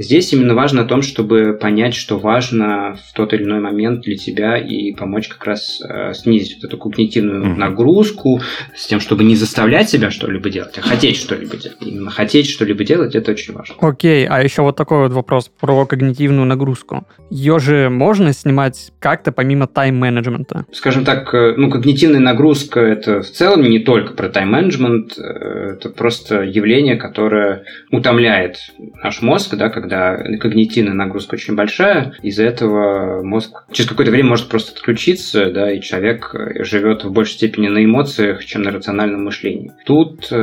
Здесь 0.00 0.32
именно 0.32 0.54
важно 0.54 0.80
о 0.80 0.84
том, 0.86 1.02
чтобы 1.02 1.52
понять, 1.60 1.94
что 1.94 2.18
важно 2.18 2.96
в 3.06 3.12
тот 3.12 3.34
или 3.34 3.42
иной 3.42 3.60
момент 3.60 4.00
для 4.00 4.16
тебя 4.16 4.56
и 4.56 4.92
помочь 4.92 5.28
как 5.28 5.44
раз 5.44 5.82
э, 5.86 6.14
снизить 6.14 6.56
вот 6.56 6.64
эту 6.64 6.78
когнитивную 6.78 7.44
mm-hmm. 7.44 7.56
нагрузку 7.56 8.40
с 8.74 8.86
тем, 8.86 8.98
чтобы 8.98 9.24
не 9.24 9.36
заставлять 9.36 9.90
себя 9.90 10.10
что-либо 10.10 10.48
делать, 10.48 10.78
а 10.78 10.80
хотеть 10.80 11.16
что-либо 11.16 11.58
делать. 11.58 11.76
Именно 11.82 12.10
хотеть 12.10 12.48
что-либо 12.48 12.82
делать, 12.82 13.14
это 13.14 13.32
очень 13.32 13.52
важно. 13.52 13.74
Окей, 13.78 14.24
okay, 14.24 14.26
а 14.26 14.42
еще 14.42 14.62
вот 14.62 14.74
такой 14.74 15.00
вот 15.00 15.12
вопрос 15.12 15.50
про 15.60 15.84
когнитивную 15.84 16.46
нагрузку. 16.46 17.06
Ее 17.28 17.58
же 17.58 17.90
можно 17.90 18.32
снимать 18.32 18.92
как-то 19.00 19.32
помимо 19.32 19.66
тайм-менеджмента? 19.66 20.64
Скажем 20.72 21.04
так, 21.04 21.34
э, 21.34 21.56
ну, 21.58 21.68
когнитивная 21.68 22.20
нагрузка– 22.20 22.80
это 22.80 23.20
в 23.20 23.30
целом 23.30 23.68
не 23.68 23.80
только 23.80 24.14
про 24.14 24.30
тайм-менеджмент, 24.30 25.18
э, 25.18 25.74
это 25.74 25.90
просто 25.90 26.40
явление, 26.40 26.96
которое 26.96 27.64
утомляет 27.90 28.56
наш 29.02 29.20
мозг, 29.20 29.54
да, 29.56 29.68
когда 29.68 29.89
когда 29.90 30.16
когнитивная 30.38 30.94
нагрузка 30.94 31.34
очень 31.34 31.56
большая, 31.56 32.14
из-за 32.22 32.44
этого 32.44 33.22
мозг 33.24 33.64
через 33.72 33.88
какое-то 33.88 34.12
время 34.12 34.28
может 34.30 34.48
просто 34.48 34.72
отключиться, 34.72 35.50
да, 35.50 35.72
и 35.72 35.80
человек 35.80 36.32
э, 36.32 36.62
живет 36.62 37.02
в 37.04 37.10
большей 37.10 37.34
степени 37.34 37.66
на 37.66 37.84
эмоциях, 37.84 38.44
чем 38.44 38.62
на 38.62 38.70
рациональном 38.70 39.24
мышлении. 39.24 39.72
Тут 39.84 40.28
э, 40.30 40.36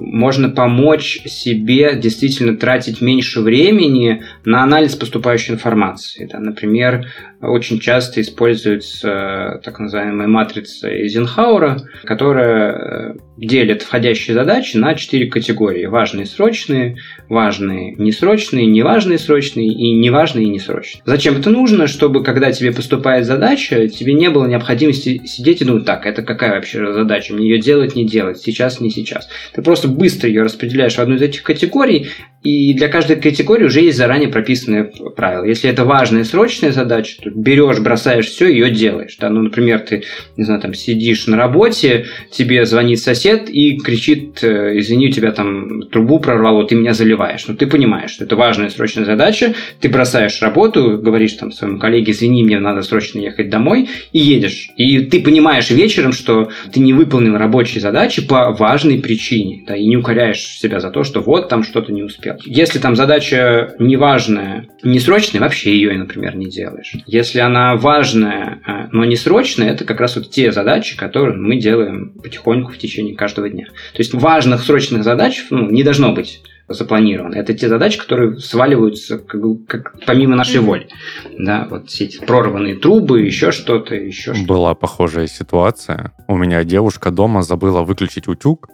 можно 0.00 0.48
помочь 0.48 1.22
себе 1.24 1.94
действительно 1.94 2.56
тратить 2.56 3.00
меньше 3.00 3.40
времени 3.40 4.24
на 4.44 4.64
анализ 4.64 4.96
поступающей 4.96 5.54
информации. 5.54 6.28
Да. 6.30 6.40
Например, 6.40 7.06
очень 7.40 7.80
часто 7.80 8.20
используется 8.20 9.08
э, 9.08 9.60
так 9.62 9.78
называемая 9.78 10.28
матрица 10.28 10.90
Эйзенхауэра, 10.90 11.78
которая 12.04 12.72
э, 12.72 13.14
делит 13.38 13.82
входящие 13.82 14.34
задачи 14.34 14.76
на 14.76 14.94
четыре 14.94 15.26
категории. 15.26 15.86
Важные, 15.86 16.26
срочные, 16.26 16.98
важные, 17.28 17.94
несрочные, 17.96 18.66
неважные, 18.66 19.18
срочные 19.18 19.68
и 19.68 19.92
неважные 19.92 20.48
несрочные. 20.48 21.02
Зачем 21.06 21.38
это 21.38 21.48
нужно? 21.48 21.86
Чтобы, 21.86 22.22
когда 22.22 22.52
тебе 22.52 22.72
поступает 22.72 23.24
задача, 23.24 23.88
тебе 23.88 24.12
не 24.12 24.28
было 24.28 24.46
необходимости 24.46 25.22
сидеть 25.24 25.62
и 25.62 25.64
думать, 25.64 25.86
так, 25.86 26.04
это 26.04 26.22
какая 26.22 26.54
вообще 26.54 26.92
задача, 26.92 27.32
мне 27.32 27.48
ее 27.48 27.58
делать, 27.58 27.96
не 27.96 28.06
делать, 28.06 28.38
сейчас, 28.38 28.80
не 28.80 28.90
сейчас. 28.90 29.28
Ты 29.54 29.62
просто 29.62 29.88
быстро 29.88 30.28
ее 30.28 30.42
распределяешь 30.42 30.96
в 30.96 30.98
одну 30.98 31.14
из 31.14 31.22
этих 31.22 31.42
категорий, 31.42 32.08
и 32.42 32.72
для 32.72 32.88
каждой 32.88 33.16
категории 33.16 33.64
уже 33.64 33.82
есть 33.82 33.98
заранее 33.98 34.30
прописанные 34.30 34.84
правила. 34.84 35.44
Если 35.44 35.68
это 35.68 35.84
важная 35.84 36.24
срочная 36.24 36.72
задача, 36.72 37.20
то 37.22 37.30
берешь, 37.30 37.80
бросаешь 37.80 38.28
все, 38.28 38.48
ее 38.48 38.70
делаешь. 38.70 39.16
Да? 39.20 39.28
Ну, 39.28 39.42
например, 39.42 39.80
ты, 39.80 40.04
не 40.38 40.44
знаю, 40.44 40.60
там 40.60 40.72
сидишь 40.72 41.26
на 41.26 41.36
работе, 41.36 42.06
тебе 42.30 42.64
звонит 42.64 43.00
сосед 43.00 43.50
и 43.50 43.76
кричит, 43.76 44.42
э, 44.42 44.78
извини, 44.78 45.08
у 45.08 45.12
тебя 45.12 45.32
там 45.32 45.82
трубу 45.90 46.18
прорвало, 46.18 46.66
ты 46.66 46.76
меня 46.76 46.94
заливаешь. 46.94 47.46
Ну, 47.46 47.54
ты 47.56 47.66
понимаешь, 47.66 48.12
что 48.12 48.24
это 48.24 48.36
важная 48.36 48.70
срочная 48.70 49.04
задача, 49.04 49.52
ты 49.80 49.90
бросаешь 49.90 50.40
работу, 50.40 50.96
говоришь 50.96 51.34
там 51.34 51.52
своему 51.52 51.78
коллеге, 51.78 52.12
извини, 52.12 52.42
мне 52.42 52.58
надо 52.58 52.80
срочно 52.80 53.18
ехать 53.18 53.50
домой, 53.50 53.90
и 54.12 54.18
едешь. 54.18 54.70
И 54.76 55.00
ты 55.00 55.20
понимаешь 55.20 55.68
вечером, 55.70 56.12
что 56.12 56.50
ты 56.72 56.80
не 56.80 56.94
выполнил 56.94 57.36
рабочие 57.36 57.82
задачи 57.82 58.26
по 58.26 58.50
важной 58.52 58.98
причине, 58.98 59.64
да, 59.66 59.76
и 59.76 59.84
не 59.84 59.98
укоряешь 59.98 60.40
себя 60.40 60.80
за 60.80 60.90
то, 60.90 61.04
что 61.04 61.20
вот 61.20 61.50
там 61.50 61.62
что-то 61.64 61.92
не 61.92 62.02
успел 62.02 62.29
успел. 62.34 62.52
Если 62.52 62.78
там 62.78 62.96
задача 62.96 63.74
неважная, 63.78 64.68
несрочная, 64.82 65.40
вообще 65.40 65.72
ее, 65.72 65.96
например, 65.96 66.36
не 66.36 66.46
делаешь. 66.46 66.94
Если 67.06 67.38
она 67.38 67.76
важная, 67.76 68.60
э, 68.66 68.88
но 68.92 69.04
не 69.04 69.16
срочная, 69.16 69.72
это 69.72 69.84
как 69.84 70.00
раз 70.00 70.16
вот 70.16 70.30
те 70.30 70.52
задачи, 70.52 70.96
которые 70.96 71.36
мы 71.36 71.56
делаем 71.56 72.12
потихоньку 72.22 72.72
в 72.72 72.78
течение 72.78 73.14
каждого 73.14 73.48
дня. 73.48 73.66
То 73.66 73.98
есть 73.98 74.14
важных 74.14 74.62
срочных 74.62 75.04
задач 75.04 75.44
ну, 75.50 75.70
не 75.70 75.82
должно 75.82 76.12
быть 76.12 76.42
запланированы. 76.68 77.34
Это 77.34 77.52
те 77.52 77.68
задачи, 77.68 77.98
которые 77.98 78.38
сваливаются 78.38 79.18
как, 79.18 79.40
как 79.66 79.94
помимо 80.06 80.36
нашей 80.36 80.60
воли. 80.60 80.88
Да, 81.36 81.66
вот 81.68 81.88
все 81.88 82.04
эти 82.04 82.24
прорванные 82.24 82.76
трубы, 82.76 83.22
еще 83.22 83.50
что-то, 83.50 83.96
еще 83.96 84.34
что-то. 84.34 84.46
Была 84.46 84.74
похожая 84.74 85.26
ситуация. 85.26 86.12
У 86.28 86.36
меня 86.36 86.62
девушка 86.62 87.10
дома 87.10 87.42
забыла 87.42 87.82
выключить 87.82 88.28
утюг. 88.28 88.68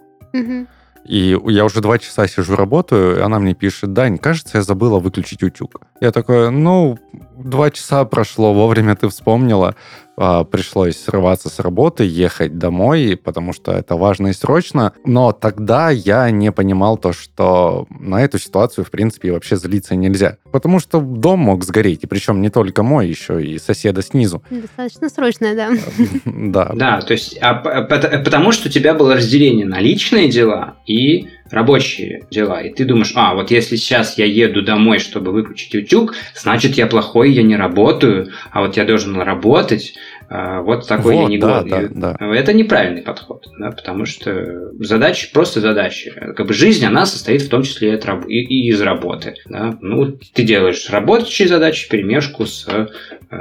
И 1.07 1.37
я 1.45 1.65
уже 1.65 1.81
два 1.81 1.97
часа 1.97 2.27
сижу, 2.27 2.55
работаю, 2.55 3.17
и 3.17 3.21
она 3.21 3.39
мне 3.39 3.53
пишет, 3.53 3.93
Дань, 3.93 4.17
кажется, 4.17 4.57
я 4.57 4.61
забыла 4.61 4.99
выключить 4.99 5.41
утюг. 5.41 5.81
Я 6.01 6.11
такой, 6.11 6.51
ну, 6.51 6.99
два 7.37 7.71
часа 7.71 8.03
прошло, 8.03 8.53
вовремя 8.53 8.95
ты 8.95 9.07
вспомнила. 9.07 9.75
А, 10.19 10.43
пришлось 10.43 10.97
срываться 10.97 11.47
с 11.47 11.59
работы, 11.59 12.03
ехать 12.03 12.57
домой, 12.57 13.19
потому 13.23 13.53
что 13.53 13.71
это 13.71 13.95
важно 13.95 14.27
и 14.27 14.33
срочно. 14.33 14.93
Но 15.05 15.31
тогда 15.31 15.91
я 15.91 16.31
не 16.31 16.51
понимал 16.51 16.97
то, 16.97 17.13
что 17.13 17.85
на 17.89 18.23
эту 18.23 18.39
ситуацию, 18.39 18.83
в 18.83 18.89
принципе, 18.89 19.31
вообще 19.31 19.57
злиться 19.57 19.95
нельзя. 19.95 20.37
Потому 20.51 20.79
что 20.79 20.99
дом 21.01 21.41
мог 21.41 21.63
сгореть, 21.63 22.03
и 22.03 22.07
причем 22.07 22.41
не 22.41 22.49
только 22.49 22.81
мой, 22.81 23.07
еще 23.07 23.45
и 23.45 23.59
соседа 23.59 24.01
снизу. 24.01 24.41
Достаточно 24.49 25.09
срочно, 25.09 25.55
да. 25.55 25.69
Да. 26.47 26.71
Да, 26.73 27.01
то 27.01 27.13
есть, 27.13 27.37
а, 27.41 27.53
потому 27.53 28.51
что 28.51 28.69
у 28.69 28.71
тебя 28.71 28.93
было 28.93 29.15
разделение 29.15 29.65
на 29.65 29.79
личные 29.79 30.29
дела 30.29 30.77
и 30.85 31.27
рабочие 31.51 32.25
дела. 32.31 32.61
И 32.61 32.73
ты 32.73 32.85
думаешь, 32.85 33.11
а, 33.15 33.35
вот 33.35 33.51
если 33.51 33.75
сейчас 33.75 34.17
я 34.17 34.25
еду 34.25 34.61
домой, 34.61 34.99
чтобы 34.99 35.31
выключить 35.31 35.75
утюг, 35.75 36.15
значит 36.35 36.75
я 36.75 36.87
плохой, 36.87 37.31
я 37.31 37.43
не 37.43 37.55
работаю, 37.55 38.31
а 38.51 38.61
вот 38.61 38.77
я 38.77 38.85
должен 38.85 39.19
работать, 39.19 39.93
вот 40.29 40.87
такой 40.87 41.15
вот, 41.15 41.21
я 41.21 41.27
не 41.27 41.37
да, 41.37 41.63
да, 41.63 41.87
да. 41.89 42.17
Это 42.19 42.53
неправильный 42.53 43.01
подход, 43.01 43.45
да, 43.57 43.71
потому 43.71 44.05
что 44.05 44.71
задача 44.79 45.29
просто 45.31 45.61
задача. 45.61 46.11
Как 46.35 46.45
бы 46.45 46.53
жизнь, 46.53 46.85
она 46.85 47.05
состоит 47.05 47.43
в 47.43 47.49
том 47.49 47.63
числе 47.63 47.95
от 47.95 48.05
раб- 48.05 48.27
и, 48.27 48.41
и 48.41 48.69
из 48.69 48.81
работы. 48.81 49.35
Да. 49.45 49.77
Ну, 49.81 50.17
ты 50.33 50.43
делаешь 50.43 50.89
рабочие 50.89 51.47
задачи 51.47 51.89
перемешку 51.89 52.45
с 52.45 52.67
э, 52.67 52.87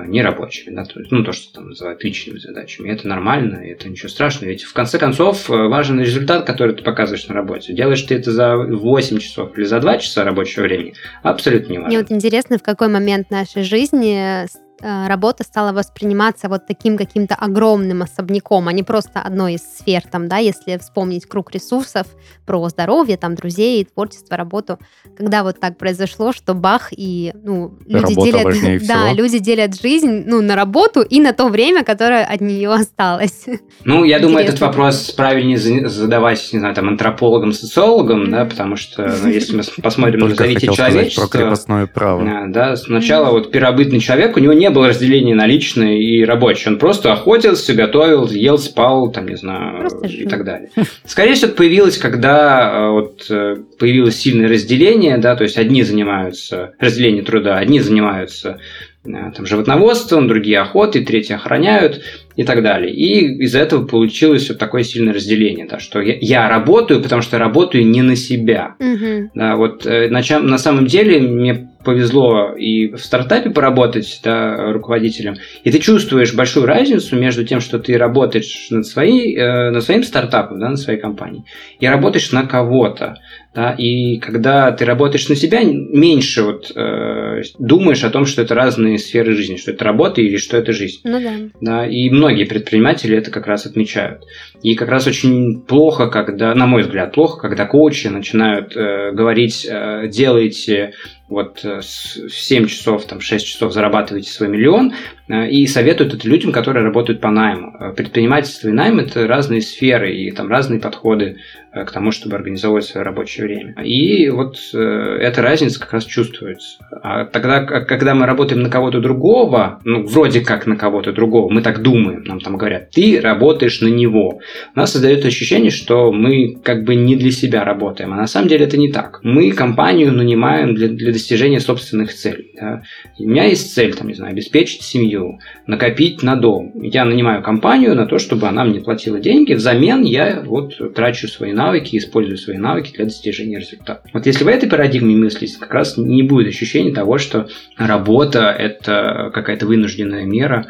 нерабочими. 0.06 0.74
Да, 0.74 0.84
то 0.84 1.00
есть, 1.00 1.10
ну, 1.10 1.24
то, 1.24 1.32
что 1.32 1.54
там 1.54 1.70
называют 1.70 2.02
личными 2.04 2.38
задачами. 2.38 2.88
И 2.88 2.92
это 2.92 3.08
нормально, 3.08 3.64
и 3.64 3.70
это 3.70 3.88
ничего 3.88 4.08
страшного. 4.08 4.50
Ведь 4.50 4.62
в 4.62 4.72
конце 4.72 4.98
концов 4.98 5.50
э, 5.50 5.54
важен 5.54 6.00
результат, 6.00 6.46
который 6.46 6.74
ты 6.74 6.82
показываешь 6.82 7.26
на 7.28 7.34
работе. 7.34 7.72
Делаешь 7.72 8.02
ты 8.02 8.14
это 8.14 8.30
за 8.30 8.56
8 8.56 9.18
часов 9.18 9.56
или 9.58 9.64
за 9.64 9.80
2 9.80 9.98
часа 9.98 10.24
рабочего 10.24 10.62
времени, 10.62 10.94
абсолютно 11.22 11.72
не 11.72 11.78
важно. 11.78 11.88
Мне 11.88 11.98
вот 11.98 12.12
интересно, 12.12 12.58
в 12.58 12.62
какой 12.62 12.88
момент 12.88 13.30
нашей 13.30 13.62
жизни 13.62 14.46
работа 14.80 15.44
стала 15.44 15.72
восприниматься 15.72 16.48
вот 16.48 16.66
таким 16.66 16.96
каким-то 16.96 17.34
огромным 17.34 18.02
особняком, 18.02 18.68
а 18.68 18.72
не 18.72 18.82
просто 18.82 19.20
одной 19.20 19.54
из 19.54 19.62
сфер, 19.62 20.02
там, 20.10 20.28
да, 20.28 20.38
если 20.38 20.76
вспомнить 20.78 21.26
круг 21.26 21.52
ресурсов 21.52 22.06
про 22.44 22.68
здоровье, 22.68 23.16
там, 23.16 23.34
друзей, 23.34 23.84
творчество, 23.84 24.36
работу, 24.36 24.78
когда 25.16 25.42
вот 25.42 25.60
так 25.60 25.78
произошло, 25.78 26.32
что 26.32 26.54
бах, 26.54 26.88
и, 26.90 27.32
ну, 27.42 27.74
люди 27.86 28.14
Работа 28.14 28.52
делят, 28.52 28.86
да, 28.86 29.12
люди 29.12 29.38
делят 29.38 29.80
жизнь, 29.80 30.24
ну, 30.26 30.42
на 30.42 30.56
работу 30.56 31.00
и 31.02 31.20
на 31.20 31.32
то 31.32 31.48
время, 31.48 31.84
которое 31.84 32.24
от 32.24 32.40
нее 32.40 32.72
осталось. 32.72 33.46
Ну, 33.84 34.04
я 34.04 34.18
думаю, 34.18 34.44
этот 34.44 34.60
вопрос 34.60 35.10
правильнее 35.10 35.58
задавать, 35.88 36.48
не 36.52 36.58
знаю, 36.58 36.74
там, 36.74 36.88
антропологам, 36.88 37.52
социологам, 37.52 38.30
да, 38.30 38.44
потому 38.44 38.76
что, 38.76 39.06
ну, 39.22 39.28
если 39.28 39.56
мы 39.56 39.62
посмотрим 39.82 40.20
на 40.20 40.28
развитие 40.28 40.72
человечества... 40.72 41.22
про 41.22 41.38
крепостное 41.38 41.86
право. 41.86 42.46
Да, 42.48 42.76
сначала 42.76 43.30
вот 43.30 43.50
первобытный 43.50 44.00
человек, 44.00 44.36
у 44.36 44.40
него 44.40 44.52
не 44.52 44.65
не 44.66 44.70
было 44.70 44.88
разделения 44.88 45.34
на 45.34 45.46
личное 45.46 45.96
и 45.96 46.24
рабочее. 46.24 46.72
Он 46.72 46.78
просто 46.78 47.12
охотился, 47.12 47.72
готовил, 47.72 48.28
ел, 48.28 48.58
спал, 48.58 49.12
там, 49.12 49.28
не 49.28 49.36
знаю, 49.36 49.80
просто 49.80 50.08
и 50.08 50.26
так 50.26 50.44
далее. 50.44 50.70
Скорее 51.04 51.34
всего, 51.34 51.48
это 51.48 51.56
появилось, 51.56 51.98
когда 51.98 52.72
э, 52.72 52.90
вот, 52.90 53.26
э, 53.30 53.56
появилось 53.78 54.16
сильное 54.16 54.48
разделение, 54.48 55.18
да, 55.18 55.36
то 55.36 55.44
есть 55.44 55.56
одни 55.56 55.82
занимаются 55.84 56.72
разделением 56.80 57.24
труда, 57.24 57.58
одни 57.58 57.78
занимаются 57.78 58.58
э, 59.04 59.08
там, 59.08 59.46
животноводством, 59.46 60.26
другие 60.26 60.58
охотой, 60.58 61.04
третьи 61.04 61.34
охраняют 61.34 62.02
и 62.36 62.44
так 62.44 62.62
далее. 62.62 62.94
И 62.94 63.42
из-за 63.44 63.60
этого 63.60 63.86
получилось 63.86 64.48
вот 64.48 64.58
такое 64.58 64.82
сильное 64.82 65.14
разделение, 65.14 65.66
да, 65.66 65.78
что 65.78 66.00
я, 66.00 66.16
я 66.20 66.48
работаю, 66.48 67.02
потому 67.02 67.22
что 67.22 67.38
работаю 67.38 67.86
не 67.86 68.02
на 68.02 68.16
себя. 68.16 68.76
Угу. 68.78 69.30
Да, 69.34 69.56
вот 69.56 69.84
на, 69.84 70.20
на 70.40 70.58
самом 70.58 70.86
деле 70.86 71.20
мне 71.20 71.68
повезло 71.86 72.52
и 72.56 72.88
в 72.88 72.98
стартапе 72.98 73.50
поработать 73.50 74.20
да, 74.24 74.72
руководителем, 74.72 75.36
и 75.62 75.70
ты 75.70 75.78
чувствуешь 75.78 76.34
большую 76.34 76.66
разницу 76.66 77.16
между 77.16 77.44
тем, 77.44 77.60
что 77.60 77.78
ты 77.78 77.96
работаешь 77.96 78.66
над, 78.70 78.86
своей, 78.86 79.36
э, 79.36 79.70
над 79.70 79.84
своим 79.84 80.02
стартапом, 80.02 80.58
да, 80.58 80.68
над 80.68 80.80
своей 80.80 80.98
компанией, 80.98 81.44
и 81.78 81.86
работаешь 81.86 82.32
на 82.32 82.42
кого-то. 82.42 83.18
Да, 83.56 83.70
и 83.72 84.18
когда 84.18 84.70
ты 84.70 84.84
работаешь 84.84 85.30
на 85.30 85.34
себя, 85.34 85.62
меньше 85.64 86.42
вот, 86.42 86.70
э, 86.76 87.40
думаешь 87.58 88.04
о 88.04 88.10
том, 88.10 88.26
что 88.26 88.42
это 88.42 88.54
разные 88.54 88.98
сферы 88.98 89.34
жизни, 89.34 89.56
что 89.56 89.70
это 89.70 89.82
работа 89.82 90.20
или 90.20 90.36
что 90.36 90.58
это 90.58 90.72
жизнь. 90.72 91.00
Ну 91.04 91.18
да. 91.18 91.32
да. 91.62 91.86
И 91.86 92.10
многие 92.10 92.44
предприниматели 92.44 93.16
это 93.16 93.30
как 93.30 93.46
раз 93.46 93.64
отмечают. 93.64 94.24
И 94.62 94.74
как 94.74 94.90
раз 94.90 95.06
очень 95.06 95.62
плохо, 95.62 96.08
когда, 96.08 96.54
на 96.54 96.66
мой 96.66 96.82
взгляд, 96.82 97.14
плохо, 97.14 97.40
когда 97.40 97.64
коучи 97.64 98.08
начинают 98.08 98.76
э, 98.76 99.12
говорить, 99.12 99.66
э, 99.66 100.08
делайте 100.08 100.92
вот 101.28 101.64
э, 101.64 101.80
в 101.80 101.82
7 101.82 102.66
часов, 102.66 103.04
там, 103.06 103.20
6 103.20 103.46
часов 103.46 103.72
зарабатываете 103.72 104.30
свой 104.30 104.48
миллион, 104.48 104.92
э, 105.28 105.50
и 105.50 105.66
советуют 105.66 106.14
это 106.14 106.28
людям, 106.28 106.52
которые 106.52 106.84
работают 106.84 107.20
по 107.20 107.30
найму. 107.30 107.74
Э, 107.78 107.92
предпринимательство 107.92 108.68
и 108.68 108.72
найм– 108.72 108.98
это 109.00 109.26
разные 109.26 109.60
сферы 109.60 110.14
и 110.14 110.30
там 110.30 110.48
разные 110.48 110.78
подходы 110.78 111.38
к 111.84 111.90
тому, 111.90 112.10
чтобы 112.10 112.36
организовывать 112.36 112.84
свое 112.84 113.04
рабочее 113.04 113.46
время. 113.46 113.74
И 113.82 114.28
вот 114.28 114.58
эта 114.72 115.42
разница 115.42 115.80
как 115.80 115.92
раз 115.92 116.04
чувствуется. 116.04 116.78
А 117.02 117.24
тогда, 117.24 117.62
когда 117.64 118.14
мы 118.14 118.26
работаем 118.26 118.62
на 118.62 118.70
кого-то 118.70 119.00
другого, 119.00 119.80
ну, 119.84 120.06
вроде 120.06 120.40
как 120.40 120.66
на 120.66 120.76
кого-то 120.76 121.12
другого, 121.12 121.50
мы 121.52 121.62
так 121.62 121.82
думаем, 121.82 122.22
нам 122.24 122.40
там 122.40 122.56
говорят, 122.56 122.90
ты 122.90 123.20
работаешь 123.20 123.80
на 123.80 123.88
него. 123.88 124.40
У 124.74 124.78
нас 124.78 124.92
создает 124.92 125.24
ощущение, 125.24 125.70
что 125.70 126.12
мы 126.12 126.56
как 126.62 126.84
бы 126.84 126.94
не 126.94 127.16
для 127.16 127.30
себя 127.30 127.64
работаем, 127.64 128.12
а 128.12 128.16
на 128.16 128.26
самом 128.26 128.48
деле 128.48 128.66
это 128.66 128.76
не 128.76 128.90
так. 128.90 129.20
Мы 129.22 129.50
компанию 129.52 130.12
нанимаем 130.12 130.74
для, 130.74 130.88
для 130.88 131.12
достижения 131.12 131.60
собственных 131.60 132.14
целей. 132.14 132.52
Да. 132.58 132.82
У 133.18 133.28
меня 133.28 133.44
есть 133.44 133.74
цель, 133.74 133.94
там, 133.94 134.08
не 134.08 134.14
знаю, 134.14 134.32
обеспечить 134.32 134.82
семью, 134.82 135.38
накопить 135.66 136.22
на 136.22 136.36
дом. 136.36 136.72
Я 136.74 137.04
нанимаю 137.04 137.42
компанию 137.42 137.94
на 137.94 138.06
то, 138.06 138.18
чтобы 138.18 138.46
она 138.46 138.64
мне 138.64 138.80
платила 138.80 139.18
деньги. 139.20 139.54
Взамен 139.54 140.02
я 140.02 140.42
вот 140.44 140.94
трачу 140.94 141.28
свои 141.28 141.52
навыки, 141.52 141.65
использую 141.74 142.36
свои 142.36 142.56
навыки 142.56 142.92
для 142.94 143.04
достижения 143.04 143.58
результата. 143.58 144.02
Вот 144.12 144.26
если 144.26 144.44
в 144.44 144.48
этой 144.48 144.68
парадигме 144.68 145.16
мыслить, 145.16 145.56
как 145.56 145.72
раз 145.72 145.96
не 145.96 146.22
будет 146.22 146.48
ощущения 146.48 146.92
того, 146.92 147.18
что 147.18 147.48
работа– 147.76 148.50
это 148.58 149.30
какая-то 149.32 149.66
вынужденная 149.66 150.24
мера, 150.24 150.66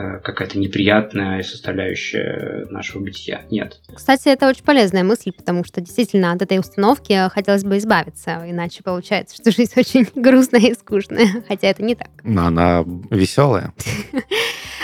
Э, 0.00 0.18
какая-то 0.18 0.58
неприятная 0.58 1.42
составляющая 1.42 2.66
нашего 2.70 3.02
бытия. 3.02 3.42
Нет. 3.50 3.80
Кстати, 3.94 4.28
это 4.28 4.48
очень 4.48 4.64
полезная 4.64 5.04
мысль, 5.04 5.32
потому 5.32 5.64
что 5.64 5.80
действительно 5.80 6.32
от 6.32 6.40
этой 6.40 6.58
установки 6.58 7.28
хотелось 7.30 7.64
бы 7.64 7.76
избавиться, 7.78 8.42
иначе 8.46 8.82
получается, 8.82 9.36
что 9.36 9.50
жизнь 9.50 9.72
очень 9.76 10.06
грустная 10.14 10.60
и 10.60 10.74
скучная, 10.74 11.26
хотя 11.48 11.68
это 11.68 11.82
не 11.82 11.94
так. 11.94 12.08
Но 12.22 12.46
она 12.46 12.84
веселая. 13.10 13.72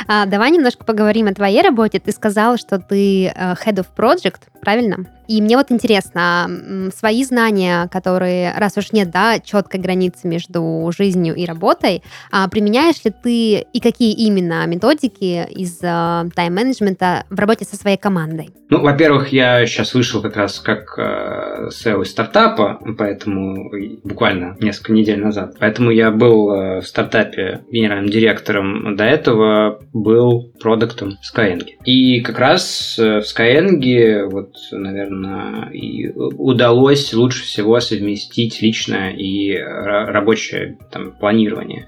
А, 0.09 0.27
давай 0.27 0.53
немножко 0.53 0.85
поговорим 0.85 1.27
о 1.27 1.35
твоей 1.35 1.63
работе. 1.63 1.99
Ты 1.99 2.13
сказал, 2.13 2.59
что 2.59 2.79
ты 2.79 3.27
э, 3.27 3.33
head 3.35 3.75
of 3.75 3.87
project, 3.97 4.43
правильно? 4.67 5.07
И 5.29 5.41
мне 5.41 5.57
вот 5.57 5.71
интересно, 5.71 6.91
свои 6.97 7.25
знания, 7.25 7.89
которые, 7.93 8.53
раз 8.57 8.77
уж 8.77 8.93
нет, 8.93 9.11
да, 9.11 9.39
четкой 9.39 9.81
границы 9.81 10.27
между 10.29 10.91
жизнью 10.97 11.35
и 11.35 11.45
работой, 11.45 12.03
а 12.31 12.49
применяешь 12.49 13.05
ли 13.05 13.13
ты 13.23 13.67
и 13.73 13.81
какие 13.81 14.13
именно 14.13 14.67
методики 14.67 15.47
из 15.51 15.79
э, 15.83 16.31
тайм-менеджмента 16.35 17.25
в 17.31 17.39
работе 17.39 17.65
со 17.65 17.77
своей 17.77 17.97
командой? 17.97 18.51
Ну, 18.69 18.81
во-первых, 18.81 19.29
я 19.33 19.65
сейчас 19.67 19.95
вышел 19.95 20.21
как 20.21 20.37
раз 20.37 20.59
как 20.59 20.99
э, 20.99 21.69
SEO 21.69 22.03
из 22.03 22.11
стартапа, 22.11 22.81
поэтому 22.99 23.71
буквально 24.03 24.57
несколько 24.61 24.93
недель 24.93 25.21
назад. 25.21 25.55
Поэтому 25.61 25.91
я 25.91 26.11
был 26.11 26.51
э, 26.51 26.81
в 26.81 26.87
стартапе 26.87 27.61
генеральным 27.71 28.11
директором. 28.11 28.97
До 28.97 29.05
этого 29.05 29.81
был 29.93 30.53
продуктом 30.61 31.17
в 31.23 31.37
Skyeng. 31.37 31.65
И 31.85 32.21
как 32.23 32.41
раз 32.41 32.97
э, 32.99 33.21
в 33.21 33.25
Skyeng, 33.25 34.27
вот, 34.31 34.56
наверное, 34.73 35.71
и 35.71 36.09
удалось 36.11 37.13
лучше 37.13 37.45
всего 37.45 37.81
совместить 37.81 38.63
личное 38.63 39.11
и 39.11 39.57
рабочее 39.57 40.79
там, 40.91 41.13
планирование. 41.13 41.87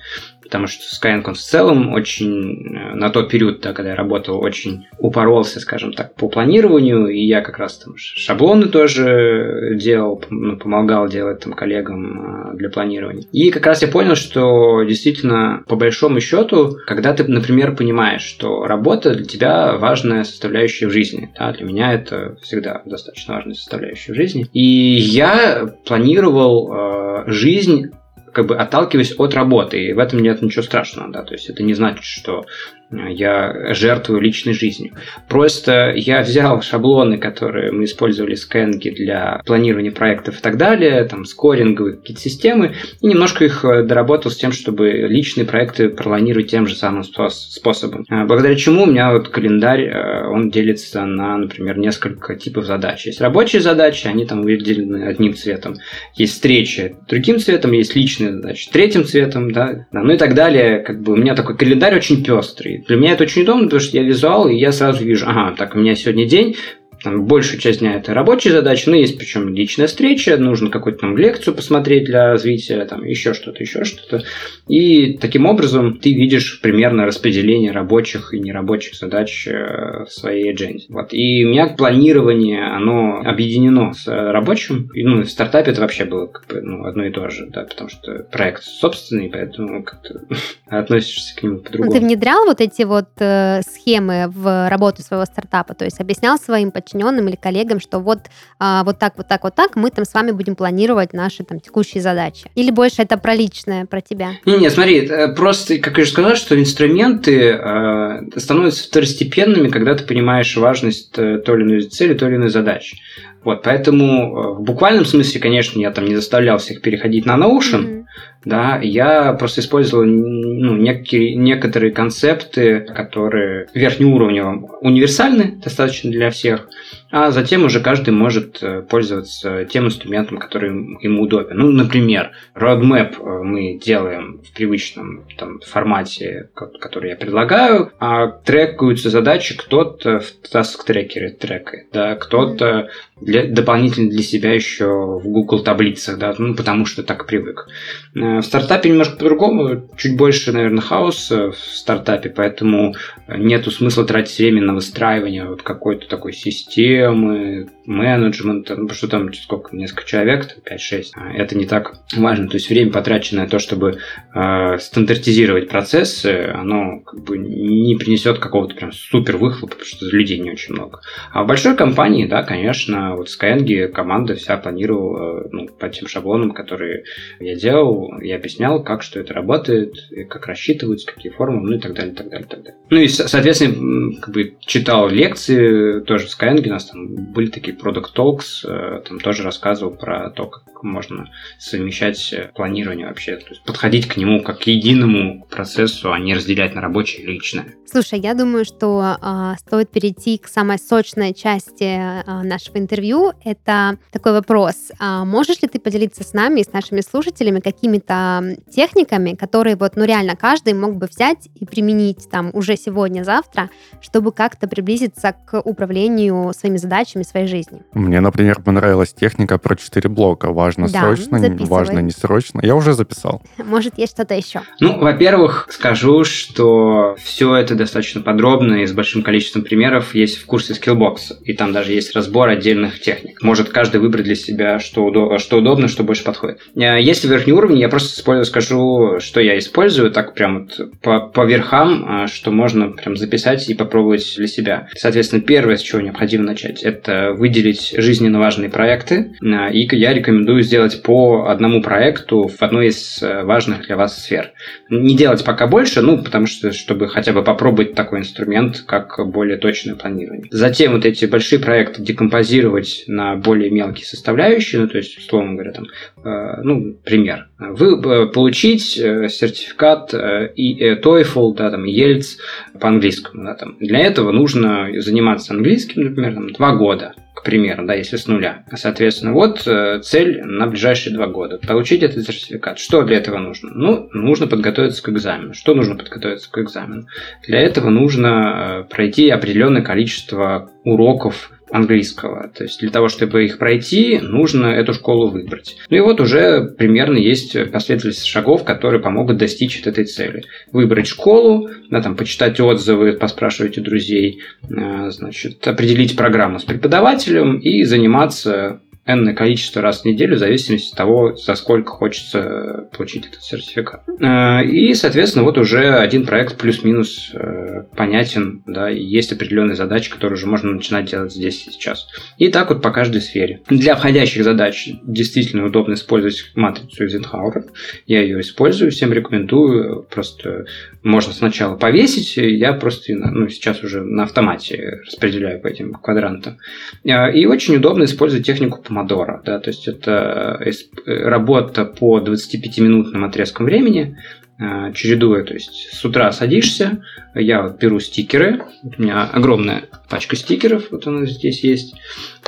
Потому 0.49 0.67
что 0.67 0.83
Skyeng 0.85 1.23
он 1.27 1.35
в 1.35 1.39
целом 1.39 1.93
очень, 1.93 2.75
э, 2.75 2.95
на 2.95 3.11
тот 3.11 3.29
период, 3.29 3.61
да, 3.61 3.75
когда 3.75 3.91
я 3.91 3.97
работал, 3.97 4.43
очень 4.43 4.87
упоролся, 4.99 5.61
скажем 5.61 5.93
так, 5.93 6.15
по 6.15 6.29
планированию, 6.29 7.09
и 7.09 7.21
я 7.21 7.43
как 7.43 7.59
раз 7.59 7.77
там 7.77 7.95
шаблоны 7.99 8.69
тоже 8.69 9.77
делал, 9.77 10.25
ну, 10.31 10.57
помогал 10.57 11.07
делать 11.07 11.41
там 11.41 11.53
коллегам 11.53 12.57
для 12.57 12.71
планирования. 12.71 13.25
И 13.31 13.51
как 13.51 13.67
раз 13.67 13.83
я 13.83 13.89
понял, 13.89 14.15
что 14.15 14.83
действительно, 14.85 15.63
по 15.69 15.77
большому 15.77 16.21
счету, 16.21 16.79
когда 16.87 17.13
ты, 17.13 17.25
например, 17.25 17.77
понимаешь, 17.77 18.23
что 18.23 18.65
работа 18.65 19.15
для 19.15 19.27
тебя 19.27 19.77
важная 19.77 20.25
составляющая 20.25 20.87
в 20.87 20.93
жизни, 20.93 21.31
да, 21.39 21.53
для 21.53 21.67
меня 21.67 21.93
это 21.93 22.39
всегда 22.41 22.81
достаточно 22.87 23.35
важная 23.35 23.55
составляющая 23.55 24.13
в 24.13 24.17
жизни, 24.17 24.47
и 24.55 24.63
я 24.63 25.67
планировал 25.85 26.73
э, 26.73 27.25
жизнь 27.27 27.91
как 28.39 28.47
бы 28.47 28.57
отталкиваясь 28.57 29.19
от 29.19 29.35
работы, 29.35 29.83
и 29.83 29.93
в 29.93 29.99
этом 29.99 30.21
нет 30.21 30.43
ничего 30.43 30.63
страшного, 30.63 31.11
да, 31.11 31.25
то 31.25 31.33
есть 31.33 31.51
это 31.51 31.65
не 31.65 31.75
значит, 31.75 32.05
что 32.05 32.47
я 32.91 33.75
жертвую 33.75 34.21
личной 34.21 34.55
жизнью. 34.55 34.95
Просто 35.29 35.93
я 35.95 36.23
взял 36.23 36.63
шаблоны, 36.63 37.19
которые 37.19 37.71
мы 37.73 37.85
использовали 37.85 38.35
в 38.35 38.39
Skyeng 38.39 38.79
для 38.79 39.43
планирования 39.45 39.93
проектов 39.93 40.39
и 40.39 40.43
так 40.43 40.57
далее, 40.57 41.05
там 41.05 41.25
скоринговые 41.25 41.97
какие-то 41.97 42.23
системы, 42.23 42.75
и 43.01 43.07
немножко 43.07 43.45
их 43.45 43.65
э, 43.65 43.83
доработал 43.83 44.31
с 44.31 44.37
тем, 44.37 44.53
чтобы 44.53 44.91
личные 44.91 45.47
проекты 45.47 45.89
планировать 45.91 46.51
тем 46.51 46.67
же 46.67 46.75
самым 46.75 47.05
способом. 47.05 48.05
А, 48.09 48.25
благодаря 48.25 48.57
чему 48.57 48.85
у 48.85 48.87
меня 48.87 49.13
вот 49.13 49.29
календарь, 49.29 49.83
э, 49.83 50.27
он 50.27 50.51
делится 50.51 51.05
на, 51.05 51.37
например, 51.37 51.79
несколько 51.79 52.37
типов 52.37 52.65
задач. 52.65 53.07
Есть 53.07 53.21
рабочие 53.21 53.61
задачи, 53.61 54.07
они 54.07 54.25
там 54.25 54.43
выделены 54.43 55.05
одним 55.05 55.35
цветом. 55.35 55.77
Есть 56.15 56.35
встречи 56.35 56.97
другим 57.09 57.39
цветом, 57.39 57.73
есть 57.73 57.95
личные 57.95 58.33
задачи 58.33 58.71
третьим 58.71 59.05
цветом, 59.05 59.53
да, 59.53 59.87
ну 59.93 60.13
и 60.13 60.17
так 60.17 60.35
далее. 60.35 60.81
Как 60.81 61.03
бы 61.03 61.13
у 61.13 61.17
меня 61.17 61.35
такой 61.35 61.57
календарь 61.57 61.97
очень 61.97 62.25
пестрый. 62.25 62.78
Для 62.87 62.97
меня 62.97 63.13
это 63.13 63.25
очень 63.25 63.43
удобно, 63.43 63.65
потому 63.65 63.81
что 63.81 63.97
я 63.97 64.03
визуал, 64.03 64.49
и 64.49 64.57
я 64.57 64.73
сразу 64.73 65.05
вижу, 65.05 65.27
ага, 65.27 65.55
так, 65.57 65.75
у 65.75 65.79
меня 65.79 65.95
сегодня 65.95 66.27
день, 66.27 66.57
там, 67.03 67.25
большая 67.25 67.59
часть 67.61 67.81
дня 67.81 67.95
это 67.95 68.15
рабочие 68.15 68.53
задачи, 68.53 68.89
но 68.89 68.97
есть 68.97 69.19
причем 69.19 69.55
личная 69.55 69.87
встреча, 69.87 70.37
нужно 70.37 70.71
какую-то 70.71 71.01
там 71.01 71.17
лекцию 71.17 71.55
посмотреть 71.55 72.05
для 72.05 72.29
развития, 72.29 72.85
там 72.85 73.05
еще 73.05 73.35
что-то, 73.35 73.63
еще 73.63 73.85
что-то. 73.85 74.25
И 74.67 75.19
таким 75.19 75.47
образом 75.47 75.99
ты 75.99 76.13
видишь 76.13 76.61
примерно 76.61 77.07
распределение 77.07 77.73
рабочих 77.73 78.35
и 78.35 78.41
нерабочих 78.41 78.95
задач 78.95 79.47
э, 79.47 80.05
в 80.05 80.13
своей 80.13 80.53
agenda. 80.53 80.81
Вот. 80.89 81.09
И 81.13 81.45
у 81.45 81.51
меня 81.51 81.69
планирование, 81.69 82.65
оно 82.65 83.21
объединено 83.25 83.93
с 83.93 84.07
рабочим. 84.07 84.91
И, 84.95 85.05
ну, 85.05 85.23
в 85.23 85.31
стартапе 85.31 85.71
это 85.71 85.81
вообще 85.81 86.05
было 86.05 86.27
как 86.27 86.47
бы, 86.47 86.61
ну, 86.61 86.85
одно 86.85 87.07
и 87.07 87.11
то 87.11 87.29
же, 87.31 87.47
да, 87.47 87.65
потому 87.65 87.89
что 87.89 88.27
проект 88.31 88.63
собственный, 88.63 89.29
поэтому 89.29 89.83
как-то 89.83 90.23
относишься 90.67 91.35
к 91.37 91.43
нему 91.43 91.59
по-другому. 91.59 91.93
Ты 91.93 92.01
внедрял 92.01 92.45
вот 92.45 92.61
эти 92.61 92.83
вот 92.83 93.09
э, 93.19 93.63
схемы 93.63 94.27
в 94.29 94.69
работу 94.69 95.03
своего 95.03 95.25
стартапа, 95.25 95.75
то 95.75 95.85
есть 95.85 96.01
объяснял 96.01 96.39
своим 96.39 96.71
подчиненным 96.71 96.88
или 96.95 97.37
коллегам, 97.37 97.81
что 97.81 97.99
вот, 97.99 98.21
а, 98.59 98.85
вот 98.85 98.99
так, 98.99 99.15
вот 99.17 99.29
так, 99.29 99.45
вот 99.45 99.55
так 99.55 99.77
мы 99.77 99.91
там 99.91 100.05
с 100.05 100.15
вами 100.15 100.31
будем 100.31 100.57
планировать 100.57 101.13
наши 101.13 101.45
там 101.45 101.61
текущие 101.61 102.03
задачи? 102.03 102.51
Или 102.55 102.71
больше 102.71 103.03
это 103.03 103.17
про 103.19 103.35
личное, 103.35 103.87
про 103.87 104.01
тебя? 104.01 104.33
Не-не, 104.45 104.71
смотри, 104.71 105.07
э, 105.07 105.35
просто, 105.35 105.79
как 105.79 105.97
я 105.97 106.03
уже 106.03 106.13
сказал, 106.13 106.37
что 106.37 106.59
инструменты 106.59 107.51
э, 107.51 108.23
становятся 108.37 108.85
второстепенными, 108.85 109.69
когда 109.69 109.95
ты 109.95 110.05
понимаешь 110.05 110.57
важность 110.57 111.19
э, 111.19 111.39
той 111.39 111.59
или 111.59 111.65
иной 111.65 111.83
цели, 111.83 112.15
той 112.15 112.29
или 112.29 112.37
иной 112.37 112.51
задачи. 112.51 112.99
Вот, 113.45 113.63
поэтому 113.63 114.55
в 114.55 114.63
буквальном 114.63 115.05
смысле, 115.05 115.41
конечно, 115.41 115.81
я 115.81 115.91
там 115.91 116.07
не 116.07 116.15
заставлял 116.15 116.59
всех 116.59 116.83
переходить 116.83 117.27
на 117.27 117.37
Notion, 117.37 117.85
mm-hmm 117.85 117.99
да, 118.45 118.79
я 118.81 119.33
просто 119.35 119.61
использовал 119.61 120.05
ну, 120.05 120.77
некие, 120.77 121.35
некоторые 121.35 121.93
концепты, 121.93 122.81
которые 122.81 123.67
верхнеуровнево 123.75 124.79
универсальны 124.81 125.59
достаточно 125.63 126.11
для 126.11 126.31
всех, 126.31 126.69
а 127.11 127.31
затем 127.31 127.65
уже 127.65 127.81
каждый 127.81 128.11
может 128.11 128.63
э, 128.63 128.83
пользоваться 128.83 129.65
тем 129.65 129.87
инструментом, 129.87 130.39
который 130.39 130.71
ему 130.71 131.23
удобен. 131.23 131.57
Ну, 131.57 131.71
например, 131.73 132.33
roadmap 132.55 133.17
э, 133.19 133.43
мы 133.43 133.79
делаем 133.79 134.41
в 134.43 134.55
привычном 134.55 135.27
там, 135.37 135.61
формате, 135.61 136.51
который 136.55 137.11
я 137.11 137.17
предлагаю, 137.17 137.93
а 137.99 138.29
трекаются 138.29 139.11
задачи 139.11 139.57
кто-то 139.57 140.21
в 140.21 140.55
task-трекере 140.55 141.31
трекает, 141.31 141.89
да, 141.93 142.15
кто-то 142.15 142.89
для, 143.21 143.47
дополнительно 143.47 144.11
для 144.11 144.23
себя 144.23 144.53
еще 144.53 144.87
в 144.87 145.25
Google 145.25 145.63
таблицах, 145.63 146.19
да, 146.19 146.35
ну, 146.39 146.55
потому 146.55 146.87
что 146.87 147.03
так 147.03 147.27
привык. 147.27 147.69
Э, 148.15 148.39
в 148.39 148.43
стартапе 148.43 148.91
немножко 148.91 149.17
по-другому, 149.17 149.89
чуть 149.97 150.17
больше, 150.17 150.53
наверное, 150.53 150.83
хаоса 150.83 151.51
в 151.51 151.57
стартапе, 151.57 152.31
поэтому 152.31 152.95
нету 153.29 153.71
смысла 153.71 154.05
тратить 154.05 154.39
время 154.39 154.63
на 154.63 154.75
выстраивание 154.75 155.47
вот 155.47 155.63
какой-то 155.63 156.09
такой 156.09 156.33
системы, 156.33 157.69
менеджмента, 157.87 158.77
ну, 158.77 158.89
что 158.91 159.09
там 159.09 159.33
сколько, 159.33 159.75
несколько 159.75 160.05
человек, 160.05 160.57
5-6, 160.65 161.05
а 161.15 161.33
это 161.33 161.57
не 161.57 161.67
так 161.67 161.95
важно. 162.17 162.49
То 162.49 162.57
есть 162.57 162.69
время, 162.69 162.93
потраченное 162.93 163.45
на 163.45 163.49
то, 163.49 163.59
чтобы 163.59 163.99
э, 164.35 164.79
стандартизировать 164.79 165.69
процессы, 165.69 166.53
оно 166.55 167.01
как 167.01 167.23
бы 167.25 167.39
не 167.39 167.97
принесет 167.97 168.39
какого-то 168.39 168.75
прям 168.75 168.93
супер 168.93 169.39
выхлопа, 169.39 169.75
потому 169.75 169.87
что 169.87 170.07
людей 170.07 170.39
не 170.39 170.51
очень 170.51 170.75
много. 170.75 171.01
А 171.33 171.45
в 171.45 171.47
большой 171.47 171.77
компании, 171.77 172.27
да, 172.27 172.43
конечно, 172.43 173.08
вот 173.17 173.29
в 173.29 173.41
Skyeng 173.41 173.89
команда 173.89 174.35
вся 174.35 174.57
планировала 174.57 175.49
ну, 175.51 175.69
по 175.69 175.89
тем 175.89 176.09
шаблонам, 176.09 176.53
которые 176.53 177.05
я 177.41 177.55
делал, 177.55 178.21
я 178.21 178.37
объяснял, 178.37 178.83
как 178.83 179.03
что 179.03 179.21
это 179.21 179.35
работает, 179.35 179.95
как 180.29 180.47
рассчитываются, 180.47 181.07
какие 181.07 181.33
формы, 181.33 181.61
ну 181.63 181.77
и 181.77 181.79
так 181.79 181.95
далее, 181.95 182.15
так 182.15 182.29
далее, 182.29 182.47
так 182.49 182.63
далее. 182.63 182.81
Ну 182.91 182.99
и, 182.99 183.09
соответственно, 183.09 184.21
как 184.21 184.35
бы 184.35 184.57
читал 184.61 185.09
лекции 185.09 186.01
тоже 186.01 186.27
в 186.27 186.31
Skyeng, 186.31 186.67
у 186.67 186.71
нас 186.71 186.87
там 186.87 187.33
были 187.33 187.49
такие 187.49 187.77
Product 187.77 188.15
Talks, 188.15 188.65
э, 188.65 189.03
там 189.07 189.21
тоже 189.21 189.43
рассказывал 189.43 189.93
про 189.95 190.31
то, 190.31 190.47
как 190.47 190.83
можно 190.83 191.31
совмещать 191.59 192.33
э, 192.33 192.51
планирование 192.55 193.07
вообще, 193.07 193.37
то 193.37 193.51
есть 193.51 193.63
подходить 193.65 194.07
к 194.07 194.17
нему 194.17 194.43
как 194.43 194.61
к 194.61 194.63
единому 194.63 195.47
процессу, 195.49 196.13
а 196.13 196.19
не 196.19 196.35
разделять 196.35 196.75
на 196.75 196.81
рабочее 196.81 197.23
и 197.23 197.27
личное. 197.27 197.75
Слушай, 197.87 198.21
я 198.21 198.35
думаю, 198.35 198.65
что 198.65 199.17
э, 199.21 199.55
стоит 199.61 199.91
перейти 199.91 200.39
к 200.39 200.49
самой 200.49 200.79
сочной 200.79 201.35
части 201.35 201.85
э, 201.85 202.43
нашего 202.43 202.79
интервью. 202.79 202.98
Это 203.45 203.99
такой 204.13 204.33
вопрос. 204.33 204.91
А 204.99 205.25
можешь 205.25 205.61
ли 205.63 205.69
ты 205.69 205.79
поделиться 205.79 206.25
с 206.25 206.33
нами 206.33 206.61
и 206.61 206.65
с 206.65 206.73
нашими 206.73 207.01
слушателями 207.01 207.61
какими-то 207.61 208.57
техниками, 208.71 209.35
которые 209.35 209.77
вот, 209.77 209.97
ну 209.97 210.05
реально 210.05 210.37
каждый 210.37 210.75
мог 210.75 210.97
бы 210.97 211.07
взять 211.07 211.49
и 211.55 211.65
применить 211.65 212.29
там 212.31 212.51
уже 212.53 212.77
сегодня-завтра, 212.77 213.71
чтобы 214.01 214.33
как-то 214.33 214.69
приблизиться 214.69 215.35
к 215.47 215.61
управлению 215.61 216.53
своими 216.55 216.77
задачами, 216.77 217.23
своей 217.23 217.47
жизнью? 217.47 217.85
Мне, 217.93 218.21
например, 218.21 218.61
понравилась 218.63 219.13
техника 219.13 219.59
про 219.59 219.77
четыре 219.77 220.09
блока. 220.09 220.53
Важно 220.53 220.89
да, 220.89 221.01
срочно, 221.01 221.39
записывай. 221.39 221.69
важно 221.69 221.99
не 222.01 222.11
срочно. 222.11 222.61
Я 222.63 222.75
уже 222.75 222.93
записал. 222.93 223.43
Может, 223.59 223.99
есть 223.99 224.13
что-то 224.13 224.35
еще? 224.35 224.63
Ну, 224.81 224.99
во-первых, 224.99 225.69
скажу, 225.71 226.25
что 226.25 227.17
все 227.19 227.55
это 227.57 227.75
достаточно 227.75 228.21
подробно 228.21 228.83
и 228.83 228.87
с 228.87 228.93
большим 228.93 229.23
количеством 229.23 229.63
примеров 229.63 230.15
есть 230.15 230.39
в 230.39 230.47
курсе 230.47 230.75
Skillbox. 230.75 231.43
И 231.45 231.55
там 231.55 231.73
даже 231.73 231.93
есть 231.93 232.15
разбор 232.15 232.49
отдельных 232.89 233.01
техник. 233.01 233.43
Может 233.43 233.71
каждый 233.71 234.01
выбрать 234.01 234.25
для 234.25 234.35
себя, 234.35 234.79
что, 234.79 235.09
удо- 235.09 235.39
что 235.39 235.59
удобно, 235.59 235.89
что 235.89 236.05
больше 236.05 236.25
подходит. 236.25 236.61
Э, 236.77 237.01
если 237.01 237.29
верхний 237.29 237.53
уровень, 237.53 237.79
я 237.79 237.89
просто 237.89 238.19
использую, 238.19 238.45
скажу, 238.45 239.21
что 239.21 239.41
я 239.41 239.59
использую, 239.59 240.11
так 240.11 240.35
прям 240.35 240.65
вот 240.65 241.01
по, 241.03 241.21
по 241.21 241.45
верхам, 241.45 242.25
э, 242.25 242.27
что 242.29 242.51
можно 242.51 242.91
прям 242.91 243.17
записать 243.17 243.69
и 243.69 243.75
попробовать 243.75 244.35
для 244.37 244.47
себя. 244.47 244.89
Соответственно, 244.97 245.43
первое, 245.43 245.77
с 245.77 245.83
чего 245.83 246.01
необходимо 246.01 246.45
начать, 246.45 246.83
это 246.83 247.33
выделить 247.37 247.95
жизненно 247.97 248.39
важные 248.39 248.71
проекты. 248.71 249.33
Э, 249.43 249.73
и 249.73 249.89
я 249.97 250.13
рекомендую 250.13 250.63
сделать 250.63 251.03
по 251.03 251.47
одному 251.49 251.83
проекту 251.83 252.49
в 252.49 252.63
одной 252.63 252.89
из 252.89 253.23
важных 253.23 253.87
для 253.87 253.97
вас 253.97 254.23
сфер. 254.23 254.53
Не 254.91 255.17
делать 255.17 255.45
пока 255.45 255.67
больше, 255.67 256.03
ну, 256.03 256.23
потому 256.23 256.47
что, 256.47 256.73
чтобы 256.73 257.09
хотя 257.09 257.33
бы 257.33 257.43
попробовать 257.43 257.95
такой 257.95 258.21
инструмент, 258.21 258.85
как 258.87 259.19
более 259.27 259.57
точное 259.57 259.95
планирование. 259.95 260.47
Затем 260.51 260.93
вот 260.93 261.05
эти 261.05 261.25
большие 261.25 261.59
проекты 261.59 262.03
декомпозировать 262.03 262.78
на 263.07 263.37
более 263.37 263.71
мелкие 263.71 264.07
составляющие, 264.07 264.81
ну, 264.81 264.89
то 264.89 264.99
есть, 264.99 265.17
условно 265.19 265.55
говоря, 265.55 265.73
там, 265.73 265.87
э, 266.25 266.63
ну, 266.63 266.95
пример. 267.05 267.49
Вы 267.59 268.31
получить 268.31 268.99
э, 268.99 269.29
сертификат 269.29 270.15
э, 270.15 270.53
и 270.55 270.95
TOEFL, 270.95 271.55
да, 271.55 271.71
там, 271.71 271.85
ELTS 271.85 272.39
по-английскому, 272.81 273.45
да, 273.45 273.55
там. 273.55 273.77
Для 273.81 274.01
этого 274.01 274.33
нужно 274.33 274.89
заниматься 274.99 275.55
английским, 275.55 276.03
например, 276.03 276.35
там, 276.35 276.53
два 276.53 276.75
года 276.75 277.15
к 277.35 277.45
примеру, 277.45 277.87
да, 277.87 277.95
если 277.95 278.17
с 278.17 278.27
нуля. 278.27 278.65
Соответственно, 278.75 279.33
вот 279.33 279.61
цель 279.61 280.43
на 280.43 280.67
ближайшие 280.67 281.15
два 281.15 281.29
года. 281.29 281.61
Получить 281.65 282.03
этот 282.03 282.27
сертификат. 282.27 282.81
Что 282.81 283.05
для 283.05 283.19
этого 283.19 283.39
нужно? 283.39 283.71
Ну, 283.73 284.09
нужно 284.13 284.49
подготовиться 284.49 285.01
к 285.05 285.09
экзамену. 285.09 285.55
Что 285.55 285.77
нужно 285.77 285.95
подготовиться 285.95 286.51
к 286.51 286.59
экзамену? 286.59 287.07
Для 287.47 287.61
этого 287.61 287.91
нужно 287.91 288.85
пройти 288.91 289.31
определенное 289.31 289.83
количество 289.83 290.73
уроков 290.83 291.53
английского. 291.71 292.51
То 292.55 292.65
есть 292.65 292.81
для 292.81 292.91
того, 292.91 293.09
чтобы 293.09 293.45
их 293.45 293.59
пройти, 293.59 294.19
нужно 294.21 294.67
эту 294.67 294.95
школу 294.95 295.29
выбрать. 295.29 295.77
Ну 295.91 295.97
и 295.97 296.01
вот 296.01 296.21
уже 296.21 296.63
примерно 296.77 297.19
есть 297.19 297.53
последовательность 297.71 298.27
шагов, 298.27 298.65
которые 298.65 299.01
помогут 299.01 299.37
достичь 299.39 299.81
этой 299.87 300.05
цели. 300.05 300.45
Выбрать 300.73 301.07
школу, 301.07 301.71
да, 301.91 302.01
там, 302.03 302.17
почитать 302.17 302.61
отзывы, 302.61 303.13
поспрашивать 303.15 303.79
у 303.79 303.83
друзей, 303.83 304.41
э, 304.69 305.11
значит, 305.11 305.67
определить 305.67 306.17
программу 306.17 306.59
с 306.59 306.65
преподавателем 306.65 307.59
и 307.59 307.85
заниматься 307.85 308.81
энное 309.09 309.35
количество 309.35 309.81
раз 309.81 310.03
в 310.03 310.05
неделю, 310.05 310.37
в 310.37 310.39
зависимости 310.39 310.93
от 310.93 310.97
того, 310.97 311.35
за 311.35 311.55
сколько 311.55 311.91
хочется 311.91 312.89
получить 312.97 313.27
этот 313.27 313.43
сертификат. 313.43 314.03
Э, 314.21 314.65
и, 314.65 314.93
соответственно, 314.95 315.45
вот 315.45 315.57
уже 315.57 315.95
один 315.95 316.27
проект 316.27 316.59
плюс-минус 316.59 317.31
э, 317.33 317.85
понятен, 317.97 318.63
да, 318.67 318.91
и 318.91 319.03
есть 319.03 319.33
определенные 319.33 319.77
задачи, 319.77 320.11
которые 320.11 320.37
уже 320.37 320.47
можно 320.47 320.71
начинать 320.73 321.07
делать 321.11 321.33
здесь 321.33 321.67
и 321.67 321.71
сейчас. 321.71 322.07
И 322.37 322.49
так 322.49 322.69
вот 322.69 322.83
по 322.83 322.91
каждой 322.91 323.23
сфере. 323.23 323.63
Для 323.69 323.97
входящих 323.97 324.45
задач 324.45 324.91
действительно 325.03 325.65
удобно 325.67 325.95
использовать 325.95 326.53
матрицу 326.55 327.07
Eisenhower. 327.07 327.65
Я 328.07 328.21
ее 328.21 328.41
использую, 328.41 328.91
всем 328.91 329.13
рекомендую. 329.13 330.07
Просто 330.11 330.67
можно 331.03 331.33
сначала 331.33 331.77
повесить, 331.77 332.37
я 332.37 332.75
просто 332.75 333.15
ну, 333.15 333.49
сейчас 333.49 333.83
уже 333.83 334.03
на 334.03 334.25
автомате 334.25 335.01
распределяю 335.07 335.61
по 335.61 335.69
этим 335.69 335.95
квадрантам. 335.95 336.59
Э, 337.05 337.33
и 337.33 337.47
очень 337.47 337.77
удобно 337.77 338.05
использовать 338.05 338.45
технику 338.45 338.83
помодоро. 338.99 339.43
Да, 339.45 339.59
то 339.59 339.71
есть 339.71 339.89
это 339.89 340.61
э, 340.61 340.73
работа 341.07 341.85
по 341.85 342.19
25-минутным 342.21 343.25
отрезкам 343.25 343.67
времени, 343.67 344.17
э, 344.59 344.93
чередуя, 344.95 345.45
то 345.45 345.55
есть 345.55 345.91
с 345.93 346.05
утра 346.05 346.33
садишься, 346.33 347.03
я 347.35 347.63
вот 347.63 347.79
беру 347.79 348.01
стикеры, 348.01 348.63
у 348.83 349.03
меня 349.03 349.25
огромная 349.25 349.85
пачка 350.09 350.37
стикеров, 350.37 350.91
вот 350.91 351.07
она 351.07 351.27
здесь 351.27 351.63
есть, 351.63 351.95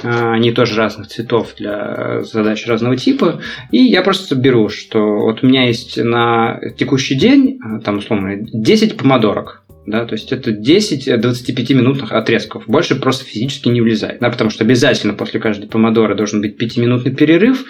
они 0.03 0.51
тоже 0.53 0.77
разных 0.77 1.09
цветов 1.09 1.55
для 1.57 2.23
задач 2.23 2.67
разного 2.67 2.97
типа, 2.97 3.41
и 3.71 3.79
я 3.79 4.03
просто 4.03 4.35
беру, 4.35 4.69
что 4.69 4.99
вот 4.99 5.45
у 5.45 5.47
меня 5.47 5.67
есть 5.67 5.97
на 6.03 6.59
текущий 6.77 7.15
день, 7.15 7.61
там 7.85 7.99
условно 7.99 8.37
10 8.41 8.97
помодорок, 8.97 9.60
да, 9.87 10.05
то 10.05 10.15
есть 10.15 10.33
это 10.33 10.53
10 10.53 11.21
25 11.21 11.71
минутных 11.71 12.13
отрезков. 12.13 12.65
Больше 12.67 12.97
просто 12.97 13.25
физически 13.25 13.69
не 13.69 13.81
влезает, 13.81 14.21
да, 14.21 14.31
потому 14.31 14.51
что 14.51 14.65
обязательно 14.65 15.15
после 15.15 15.41
каждой 15.41 15.69
помодора 15.69 16.15
должен 16.15 16.41
быть 16.41 16.61
5-минутный 16.61 17.15
перерыв, 17.15 17.65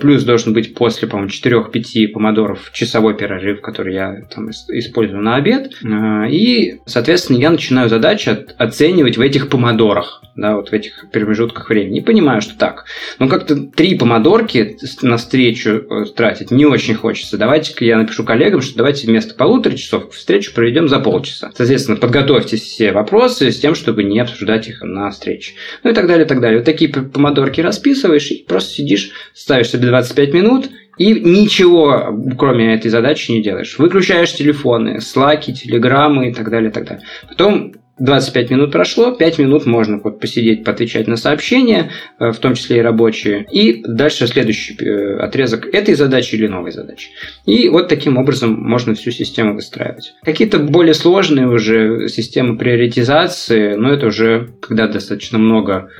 плюс 0.00 0.24
должен 0.24 0.52
быть 0.52 0.74
после, 0.74 1.08
по-моему, 1.08 1.30
4-5 1.30 2.08
помодоров 2.08 2.70
часовой 2.72 3.16
перерыв, 3.16 3.60
который 3.60 3.94
я 3.94 4.22
там 4.34 4.50
использую 4.50 5.22
на 5.22 5.36
обед. 5.36 5.72
А, 5.84 6.26
и, 6.28 6.78
соответственно, 6.86 7.38
я 7.38 7.50
начинаю 7.50 7.88
задачу 7.88 8.36
оценивать 8.58 9.16
в 9.16 9.20
этих 9.20 9.48
помодорах, 9.48 10.22
да, 10.36 10.56
вот 10.56 10.70
в 10.70 10.72
этих 10.72 11.06
промежутках 11.12 11.68
времени. 11.68 11.98
И 11.98 12.02
понимаю, 12.02 12.40
что 12.40 12.56
так, 12.58 12.84
ну 13.18 13.28
как-то 13.28 13.56
три 13.56 13.96
помодорки 13.96 14.76
на 15.02 15.16
встречу 15.16 15.70
э, 15.70 16.04
тратить 16.14 16.50
не 16.50 16.66
очень 16.66 16.94
хочется. 16.94 17.38
Давайте-ка 17.38 17.84
я 17.84 17.98
напишу 17.98 18.24
коллегам, 18.24 18.62
что 18.62 18.76
давайте 18.76 19.06
вместо 19.06 19.34
полутора 19.34 19.76
часов 19.76 20.12
встречу 20.12 20.52
проведем 20.54 20.88
за 20.88 20.98
полчаса. 20.98 21.50
Соответственно, 21.54 21.96
подготовьте 21.96 22.56
все 22.56 22.92
вопросы 22.92 23.52
с 23.52 23.58
тем, 23.58 23.74
чтобы 23.74 24.04
не 24.04 24.18
обсуждать 24.18 24.68
их 24.68 24.82
на 24.82 25.10
встрече. 25.10 25.54
Ну 25.84 25.90
и 25.90 25.94
так 25.94 26.06
далее, 26.06 26.24
и 26.24 26.28
так 26.28 26.40
далее. 26.40 26.58
Вот 26.58 26.66
такие 26.66 26.90
помодорки 26.90 27.60
расписываешь 27.60 28.30
и 28.30 28.44
просто 28.46 28.74
сидишь, 28.74 29.12
ставишь 29.34 29.67
себе 29.68 29.88
25 29.88 30.34
минут 30.34 30.70
и 30.98 31.20
ничего, 31.20 32.12
кроме 32.36 32.74
этой 32.74 32.90
задачи, 32.90 33.30
не 33.30 33.42
делаешь. 33.42 33.78
Выключаешь 33.78 34.34
телефоны, 34.34 35.00
слаки, 35.00 35.54
телеграммы 35.54 36.30
и 36.30 36.34
так 36.34 36.50
далее, 36.50 36.70
и 36.70 36.72
так 36.72 36.84
далее. 36.86 37.04
Потом 37.28 37.72
25 37.98 38.50
минут 38.50 38.72
прошло, 38.72 39.12
5 39.12 39.38
минут 39.38 39.66
можно 39.66 40.00
вот 40.02 40.20
посидеть, 40.20 40.64
поотвечать 40.64 41.06
на 41.06 41.16
сообщения, 41.16 41.90
э, 42.18 42.30
в 42.30 42.38
том 42.38 42.54
числе 42.54 42.78
и 42.78 42.80
рабочие, 42.80 43.46
и 43.50 43.82
дальше 43.86 44.26
следующий 44.26 44.76
э, 44.80 45.18
отрезок 45.18 45.66
этой 45.66 45.94
задачи 45.94 46.34
или 46.36 46.46
новой 46.46 46.70
задачи. 46.70 47.10
И 47.44 47.68
вот 47.68 47.88
таким 47.88 48.16
образом 48.16 48.54
можно 48.54 48.94
всю 48.94 49.10
систему 49.10 49.54
выстраивать. 49.54 50.14
Какие-то 50.22 50.58
более 50.58 50.94
сложные 50.94 51.48
уже 51.48 52.08
системы 52.08 52.56
приоритизации, 52.56 53.74
но 53.74 53.92
это 53.92 54.06
уже 54.06 54.48
когда 54.60 54.86
достаточно 54.86 55.38
много 55.38 55.90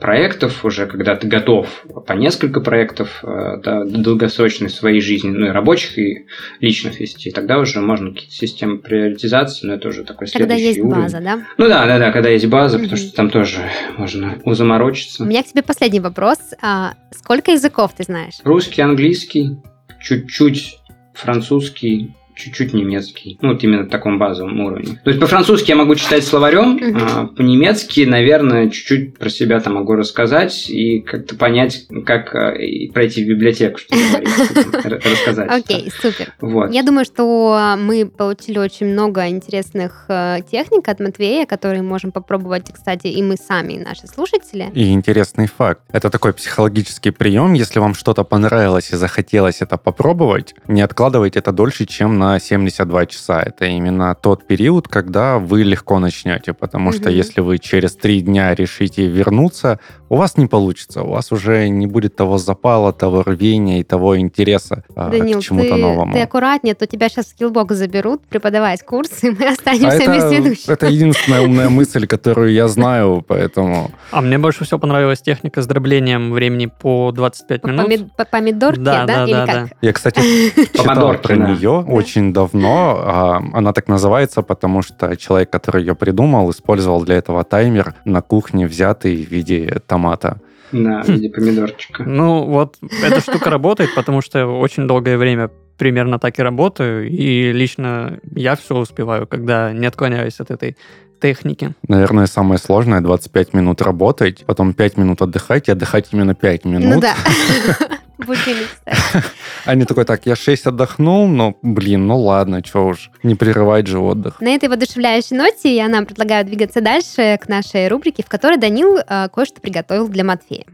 проектов 0.00 0.64
уже, 0.64 0.86
когда 0.86 1.14
ты 1.14 1.28
готов 1.28 1.68
по 2.06 2.12
несколько 2.14 2.60
проектов 2.60 3.20
э, 3.22 3.60
да, 3.62 3.84
долгосрочной 3.84 4.68
своей 4.68 5.00
жизни, 5.00 5.30
ну 5.30 5.46
и 5.46 5.50
рабочих, 5.50 5.96
и 5.96 6.26
личных 6.60 6.98
вести, 6.98 7.30
тогда 7.30 7.58
уже 7.58 7.80
можно 7.80 8.10
какие-то 8.10 8.34
системы 8.34 8.78
приоритизации, 8.78 9.68
но 9.68 9.74
это 9.74 9.88
уже 9.88 10.02
такой 10.02 10.26
когда 10.26 10.56
следующий 10.56 10.64
есть 10.64 10.80
уровень. 10.80 11.02
база, 11.02 11.20
да? 11.20 11.46
Ну 11.56 11.68
да, 11.68 11.86
да, 11.86 11.98
да, 11.98 12.10
когда 12.10 12.30
есть 12.30 12.46
база, 12.46 12.76
угу. 12.76 12.84
потому 12.84 13.00
что 13.00 13.14
там 13.14 13.30
тоже 13.30 13.58
можно 13.96 14.40
узаморочиться. 14.44 15.22
У 15.22 15.26
меня 15.26 15.42
к 15.42 15.46
тебе 15.46 15.62
последний 15.62 16.00
вопрос. 16.00 16.38
А 16.60 16.94
сколько 17.12 17.52
языков 17.52 17.92
ты 17.96 18.02
знаешь? 18.02 18.34
Русский, 18.42 18.82
английский, 18.82 19.56
чуть-чуть 20.02 20.78
французский, 21.14 22.14
чуть-чуть 22.40 22.74
немецкий. 22.74 23.38
Ну, 23.40 23.52
вот 23.52 23.62
именно 23.62 23.84
в 23.84 23.88
таком 23.88 24.18
базовом 24.18 24.60
уровне. 24.60 25.00
То 25.04 25.10
есть 25.10 25.20
по-французски 25.20 25.70
я 25.70 25.76
могу 25.76 25.94
читать 25.94 26.24
словарем, 26.24 26.80
а 26.96 27.26
по-немецки, 27.26 28.00
наверное, 28.04 28.70
чуть-чуть 28.70 29.18
про 29.18 29.28
себя 29.28 29.60
там 29.60 29.74
могу 29.74 29.94
рассказать 29.94 30.68
и 30.68 31.00
как-то 31.00 31.36
понять, 31.36 31.86
как 32.04 32.34
а, 32.34 32.54
пройти 32.92 33.24
в 33.24 33.28
библиотеку, 33.28 33.78
чтобы 33.78 34.02
рассказать. 34.84 35.50
Окей, 35.50 35.90
супер. 35.90 36.34
Вот. 36.40 36.72
Я 36.72 36.82
думаю, 36.82 37.04
что 37.04 37.76
мы 37.78 38.06
получили 38.06 38.58
очень 38.58 38.86
много 38.86 39.28
интересных 39.28 40.06
э, 40.08 40.38
техник 40.50 40.88
от 40.88 41.00
Матвея, 41.00 41.46
которые 41.46 41.82
можем 41.82 42.12
попробовать, 42.12 42.70
кстати, 42.72 43.08
и 43.08 43.22
мы 43.22 43.36
сами, 43.36 43.74
и 43.74 43.78
наши 43.78 44.06
слушатели. 44.06 44.70
И 44.74 44.92
интересный 44.92 45.46
факт. 45.46 45.82
Это 45.92 46.10
такой 46.10 46.32
психологический 46.32 47.10
прием. 47.10 47.52
Если 47.54 47.78
вам 47.78 47.94
что-то 47.94 48.24
понравилось 48.24 48.90
и 48.92 48.96
захотелось 48.96 49.62
это 49.62 49.76
попробовать, 49.76 50.54
не 50.68 50.82
откладывайте 50.82 51.38
это 51.38 51.52
дольше, 51.52 51.86
чем 51.86 52.18
на 52.18 52.29
72 52.38 53.06
часа. 53.06 53.42
Это 53.42 53.64
именно 53.64 54.14
тот 54.14 54.46
период, 54.46 54.88
когда 54.88 55.38
вы 55.38 55.62
легко 55.62 55.98
начнете, 55.98 56.52
потому 56.52 56.92
что 56.92 57.10
если 57.10 57.40
вы 57.40 57.58
через 57.58 57.96
три 57.96 58.20
дня 58.20 58.54
решите 58.54 59.06
вернуться, 59.06 59.80
у 60.10 60.16
вас 60.16 60.36
не 60.36 60.46
получится, 60.46 61.02
у 61.02 61.10
вас 61.10 61.32
уже 61.32 61.68
не 61.68 61.86
будет 61.86 62.16
того 62.16 62.36
запала, 62.38 62.92
того 62.92 63.22
рвения 63.22 63.80
и 63.80 63.84
того 63.84 64.18
интереса 64.18 64.84
а, 64.96 65.08
Данил, 65.08 65.38
к 65.38 65.42
чему-то 65.42 65.74
ты, 65.74 65.80
новому. 65.80 66.12
ты 66.12 66.20
аккуратнее, 66.20 66.74
то 66.74 66.86
тебя 66.86 67.08
сейчас 67.08 67.34
в 67.38 67.74
заберут 67.74 68.26
преподавать 68.26 68.82
курсы, 68.82 69.28
и 69.28 69.30
мы 69.38 69.48
останемся 69.48 70.10
а 70.10 70.14
без 70.14 70.30
ведущих. 70.30 70.68
Это 70.68 70.86
единственная 70.86 71.42
умная 71.42 71.68
мысль, 71.68 72.06
которую 72.06 72.52
я 72.52 72.66
знаю, 72.68 73.24
поэтому... 73.26 73.92
А 74.10 74.20
мне 74.20 74.36
больше 74.38 74.64
всего 74.64 74.80
понравилась 74.80 75.20
техника 75.20 75.62
с 75.62 75.66
дроблением 75.66 76.32
времени 76.32 76.66
по 76.66 77.12
25 77.12 77.64
минут. 77.64 78.12
По 78.16 78.24
помидорке, 78.24 78.80
да? 78.80 79.06
Да, 79.06 79.26
да, 79.26 79.46
да. 79.46 79.68
Я, 79.80 79.92
кстати, 79.92 80.20
читал 80.76 81.14
про 81.18 81.36
нее 81.36 81.70
очень 81.70 82.19
очень 82.20 82.32
давно. 82.32 83.02
А, 83.04 83.42
она 83.52 83.72
так 83.72 83.88
называется, 83.88 84.42
потому 84.42 84.82
что 84.82 85.16
человек, 85.16 85.50
который 85.50 85.82
ее 85.82 85.94
придумал, 85.94 86.50
использовал 86.50 87.04
для 87.04 87.16
этого 87.16 87.44
таймер 87.44 87.94
на 88.04 88.22
кухне, 88.22 88.66
взятый 88.66 89.24
в 89.24 89.30
виде 89.30 89.80
томата. 89.86 90.40
Да, 90.72 91.02
в 91.02 91.08
виде 91.08 91.30
помидорчика. 91.30 92.04
Ну, 92.04 92.44
вот 92.44 92.76
эта 93.02 93.20
штука 93.20 93.50
работает, 93.50 93.94
потому 93.94 94.22
что 94.22 94.46
очень 94.46 94.86
долгое 94.86 95.16
время 95.16 95.50
примерно 95.78 96.18
так 96.18 96.38
и 96.38 96.42
работаю, 96.42 97.08
и 97.08 97.52
лично 97.52 98.18
я 98.36 98.54
все 98.54 98.76
успеваю, 98.76 99.26
когда 99.26 99.72
не 99.72 99.86
отклоняюсь 99.86 100.38
от 100.40 100.50
этой 100.50 100.76
техники. 101.20 101.74
Наверное, 101.88 102.26
самое 102.26 102.58
сложное 102.58 103.00
25 103.00 103.54
минут 103.54 103.82
работать, 103.82 104.44
потом 104.46 104.74
5 104.74 104.96
минут 104.98 105.22
отдыхать, 105.22 105.68
и 105.68 105.72
отдыхать 105.72 106.08
именно 106.12 106.34
5 106.34 106.64
минут. 106.66 106.94
Ну 106.94 107.00
да. 107.00 107.14
Будильник. 108.20 108.68
Они 109.64 109.84
такой, 109.84 110.04
так, 110.04 110.26
я 110.26 110.36
6 110.36 110.66
отдохнул, 110.66 111.28
но, 111.28 111.56
блин, 111.62 112.06
ну 112.06 112.18
ладно, 112.18 112.62
что 112.64 112.86
уж, 112.86 113.10
не 113.22 113.34
прерывать 113.34 113.86
же 113.86 113.98
отдых. 113.98 114.40
На 114.40 114.54
этой 114.54 114.68
воодушевляющей 114.68 115.36
ноте 115.36 115.74
я 115.74 115.88
нам 115.88 116.06
предлагаю 116.06 116.44
двигаться 116.44 116.80
дальше 116.80 117.38
к 117.42 117.48
нашей 117.48 117.88
рубрике, 117.88 118.22
в 118.22 118.28
которой 118.28 118.58
Данил 118.58 118.98
э, 118.98 119.28
кое-что 119.32 119.60
приготовил 119.60 120.08
для 120.08 120.24
Матфея. 120.24 120.64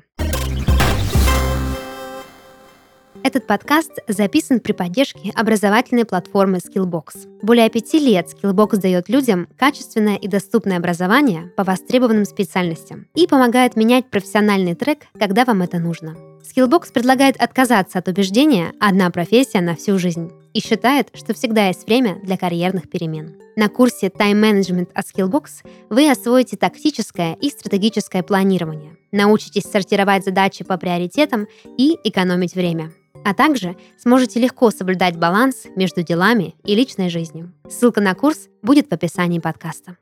Этот 3.27 3.45
подкаст 3.45 3.91
записан 4.07 4.61
при 4.61 4.71
поддержке 4.71 5.33
образовательной 5.35 6.05
платформы 6.05 6.59
Skillbox. 6.59 7.43
Более 7.43 7.69
пяти 7.69 7.99
лет 7.99 8.29
Skillbox 8.29 8.77
дает 8.77 9.09
людям 9.09 9.49
качественное 9.59 10.15
и 10.15 10.29
доступное 10.29 10.77
образование 10.77 11.53
по 11.57 11.65
востребованным 11.65 12.25
специальностям 12.25 13.09
и 13.17 13.27
помогает 13.27 13.75
менять 13.75 14.09
профессиональный 14.11 14.77
трек, 14.77 15.07
когда 15.19 15.45
вам 15.45 15.63
это 15.63 15.81
нужно. 15.81 16.17
Skillbox 16.45 16.93
предлагает 16.93 17.37
отказаться 17.43 17.99
от 17.99 18.07
убеждения 18.07 18.73
«одна 18.79 19.11
профессия 19.11 19.61
на 19.61 19.75
всю 19.75 19.99
жизнь» 19.99 20.31
и 20.55 20.61
считает, 20.61 21.09
что 21.13 21.35
всегда 21.35 21.67
есть 21.67 21.85
время 21.85 22.21
для 22.23 22.37
карьерных 22.37 22.89
перемен. 22.89 23.35
На 23.57 23.69
курсе 23.69 24.07
Time 24.07 24.41
Management 24.41 24.91
от 24.95 25.05
Skillbox 25.05 25.67
вы 25.91 26.09
освоите 26.09 26.57
тактическое 26.57 27.37
и 27.41 27.51
стратегическое 27.51 28.23
планирование, 28.23 28.97
научитесь 29.11 29.65
сортировать 29.65 30.25
задачи 30.25 30.63
по 30.63 30.77
приоритетам 30.77 31.49
и 31.77 31.99
экономить 32.05 32.55
время– 32.55 32.93
а 33.27 33.35
также 33.35 33.75
сможете 33.99 34.39
легко 34.39 34.71
соблюдать 34.71 35.17
баланс 35.17 35.65
между 35.75 36.05
делами 36.05 36.55
и 36.63 36.77
личной 36.77 37.11
жизнью. 37.11 37.53
Ссылка 37.69 38.01
на 38.01 38.15
курс 38.15 38.47
будет 38.63 38.89
в 38.89 38.93
описании 38.93 39.41
подкаста. 39.41 39.97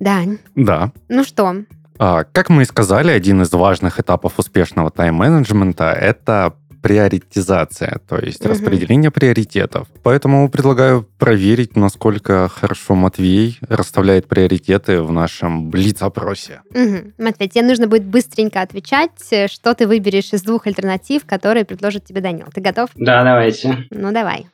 Дань, 0.00 0.38
Да. 0.56 0.90
ну 1.08 1.22
что, 1.22 1.62
А, 2.00 2.24
Как 2.24 2.48
мы 2.48 2.62
и 2.62 2.64
сказали, 2.64 3.12
один 3.12 3.42
из 3.42 3.52
важных 3.52 4.00
этапов 4.00 4.38
успешного 4.38 4.90
тайм-менеджмента— 4.90 5.92
это 5.92 6.54
приоритизация, 6.82 8.00
то 8.08 8.16
есть 8.18 8.40
Мгм. 8.42 8.50
распределение 8.50 9.10
приоритетов. 9.10 9.88
Поэтому 10.02 10.48
предлагаю 10.48 11.06
проверить, 11.18 11.76
насколько 11.76 12.48
хорошо 12.48 12.94
Матвей 12.94 13.58
расставляет 13.68 14.26
приоритеты 14.28 15.02
в 15.02 15.12
нашем 15.12 15.70
блиц-опросе. 15.70 16.62
Мгм. 16.74 17.12
Матвей, 17.18 17.48
тебе 17.48 17.62
нужно 17.64 17.86
будет 17.86 18.04
быстренько 18.04 18.60
отвечать, 18.62 19.10
э, 19.30 19.48
что 19.48 19.74
ты 19.74 19.86
выберешь 19.86 20.32
из 20.32 20.42
двух 20.42 20.66
альтернатив, 20.66 21.24
которые 21.26 21.64
предложит 21.64 22.04
тебе 22.04 22.20
Данил. 22.20 22.46
Ты 22.54 22.60
готов? 22.60 22.90
Да, 22.94 23.24
давайте. 23.24 23.86
Ну, 23.90 24.12
давай. 24.12 24.46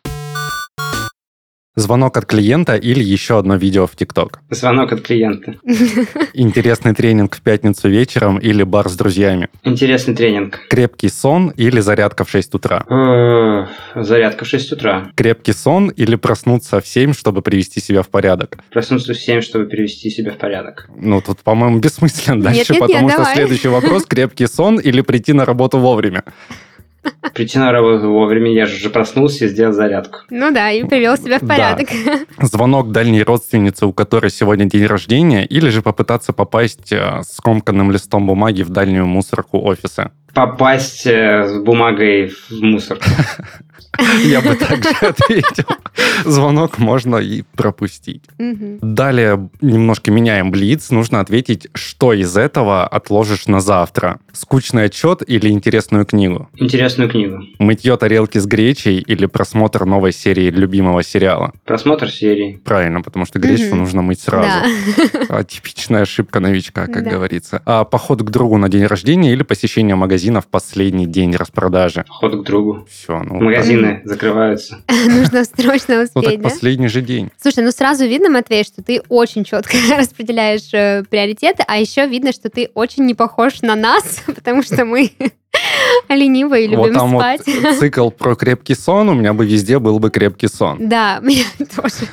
Звонок 1.76 2.16
от 2.16 2.26
клиента 2.26 2.76
или 2.76 3.02
еще 3.02 3.36
одно 3.36 3.56
видео 3.56 3.88
в 3.88 3.96
ТикТок. 3.96 4.38
Звонок 4.48 4.92
от 4.92 5.00
клиента. 5.00 5.56
Интересный 6.34 6.94
тренинг 6.94 7.34
в 7.34 7.40
пятницу 7.42 7.88
вечером 7.88 8.38
или 8.38 8.62
бар 8.62 8.88
с 8.88 8.94
друзьями. 8.94 9.48
Интересный 9.64 10.14
тренинг. 10.14 10.60
Крепкий 10.70 11.08
сон 11.08 11.48
или 11.56 11.80
зарядка 11.80 12.22
в 12.24 12.30
6 12.30 12.54
утра. 12.54 12.84
Э, 12.88 13.66
Зарядка 14.00 14.44
в 14.44 14.48
6 14.48 14.70
утра. 14.72 15.10
Крепкий 15.16 15.52
сон 15.52 15.88
или 15.88 16.14
проснуться 16.14 16.80
в 16.80 16.86
7, 16.86 17.12
чтобы 17.12 17.42
привести 17.42 17.80
себя 17.80 18.02
в 18.02 18.08
порядок. 18.08 18.58
Проснуться 18.70 19.12
в 19.12 19.16
7, 19.18 19.40
чтобы 19.40 19.66
привести 19.66 20.10
себя 20.10 20.30
в 20.30 20.36
порядок. 20.36 20.88
Ну, 20.96 21.20
тут, 21.20 21.40
по-моему, 21.40 21.80
бессмысленно 21.80 22.40
дальше, 22.40 22.58
Нет, 22.58 22.70
нет, 22.70 22.80
нет, 22.80 22.88
потому 22.88 23.08
что 23.08 23.18
давай. 23.18 23.34
следующий 23.34 23.68
вопрос– 23.68 24.04
крепкий 24.08 24.46
сон 24.46 24.78
или 24.78 25.00
прийти 25.00 25.32
на 25.32 25.44
работу 25.44 25.78
вовремя. 25.78 26.22
Прийти 27.32 27.58
на 27.58 27.72
работу 27.72 28.10
вовремя, 28.10 28.52
я 28.52 28.66
же 28.66 28.76
уже 28.76 28.90
проснулся 28.90 29.46
и 29.46 29.48
сделал 29.48 29.72
зарядку. 29.72 30.18
Ну 30.30 30.52
да, 30.52 30.70
и 30.70 30.84
привел 30.84 31.16
себя 31.16 31.38
в 31.38 31.42
Да. 31.42 31.46
порядок. 31.46 31.88
Звонок 32.40 32.92
дальней 32.92 33.22
родственницы, 33.22 33.86
у 33.86 33.92
которой 33.92 34.30
сегодня 34.30 34.66
день 34.66 34.86
рождения, 34.86 35.44
или 35.46 35.68
же 35.70 35.80
попытаться 35.82 36.32
попасть 36.32 36.92
э, 36.92 37.22
скомканным 37.28 37.90
листом 37.90 38.26
бумаги 38.26 38.62
в 38.62 38.70
дальнюю 38.70 39.06
мусорку 39.06 39.60
офиса. 39.62 40.12
Попасть 40.34 41.06
э, 41.06 41.46
с 41.48 41.58
бумагой 41.62 42.32
в 42.50 42.60
мусор. 42.60 42.98
Я 44.24 44.40
бы 44.40 44.56
также 44.56 44.90
ответил. 45.00 45.66
Звонок 46.24 46.78
можно 46.78 47.16
и 47.16 47.42
пропустить. 47.56 48.22
Мгм. 48.38 48.78
Далее 48.80 49.48
немножко 49.60 50.10
меняем 50.10 50.50
блиц. 50.50 50.90
Нужно 50.90 51.20
ответить, 51.20 51.68
что 51.74 52.12
из 52.12 52.36
этого 52.36 52.86
отложишь 52.88 53.46
на 53.46 53.60
завтра. 53.60 54.18
Скучный 54.32 54.84
отчет 54.86 55.22
или 55.24 55.48
интересную 55.48 56.04
книгу? 56.06 56.48
Интересную 56.56 57.08
книгу. 57.14 57.42
Мытье 57.58 57.96
тарелки 57.96 58.38
с 58.38 58.46
гречей 58.46 58.98
или 58.98 59.26
просмотр 59.26 59.84
новой 59.84 60.12
серии 60.12 60.50
любимого 60.50 61.02
сериала? 61.02 61.52
Просмотр 61.64 62.10
серии. 62.10 62.60
Правильно, 62.64 63.02
потому 63.02 63.24
что 63.24 63.38
гречку 63.38 63.76
нужно 63.76 64.02
мыть 64.02 64.20
сразу. 64.20 64.48
Да. 64.48 65.20
А, 65.28 65.44
Типичная 65.44 66.02
ошибка 66.02 66.40
новичка, 66.40 66.86
как 66.86 67.04
Да. 67.04 67.10
говорится. 67.10 67.62
А 67.66 67.84
поход 67.84 68.22
к 68.22 68.30
другу 68.30 68.58
на 68.58 68.68
день 68.68 68.84
рождения 68.86 69.32
или 69.32 69.42
посещение 69.42 69.94
магазина 69.96 70.40
в 70.40 70.46
последний 70.48 71.06
день 71.06 71.36
распродажи? 71.36 72.04
Ход 72.08 72.40
к 72.40 72.44
другу. 72.44 72.86
Все, 72.90 73.20
ну... 73.20 73.40
Магазины 73.40 74.00
закрываются. 74.04 74.78
Нужно 75.08 75.44
срочно 75.44 75.96
Ну 75.96 76.02
успеть, 76.02 76.24
так 76.24 76.42
да? 76.42 76.48
последний 76.48 76.88
же 76.88 77.00
день. 77.00 77.30
Слушай, 77.40 77.62
ну 77.64 77.70
сразу 77.70 78.04
видно, 78.06 78.28
Матвей, 78.30 78.64
что 78.64 78.82
ты 78.82 79.00
очень 79.08 79.44
четко 79.44 79.76
распределяешь 79.96 80.72
э, 80.72 81.04
приоритеты, 81.08 81.62
а 81.66 81.76
еще 81.78 82.06
видно, 82.06 82.32
что 82.32 82.50
ты 82.50 82.70
очень 82.74 83.04
не 83.04 83.14
похож 83.14 83.62
на 83.62 83.76
нас, 83.76 84.22
потому 84.26 84.62
что 84.62 84.84
мы 84.84 85.12
ленивые 86.08 86.66
и 86.66 86.76
вот 86.76 86.86
любим 86.86 86.98
там 86.98 87.10
спать. 87.10 87.40
вот 87.46 87.74
цикл 87.78 88.10
про 88.10 88.34
крепкий 88.34 88.74
сон, 88.74 89.08
у 89.08 89.14
меня 89.14 89.32
бы 89.32 89.46
везде 89.46 89.78
был 89.78 89.98
бы 89.98 90.10
крепкий 90.10 90.48
сон. 90.48 90.76
Да, 90.80 91.18
меня 91.22 91.44
тоже. 91.74 92.08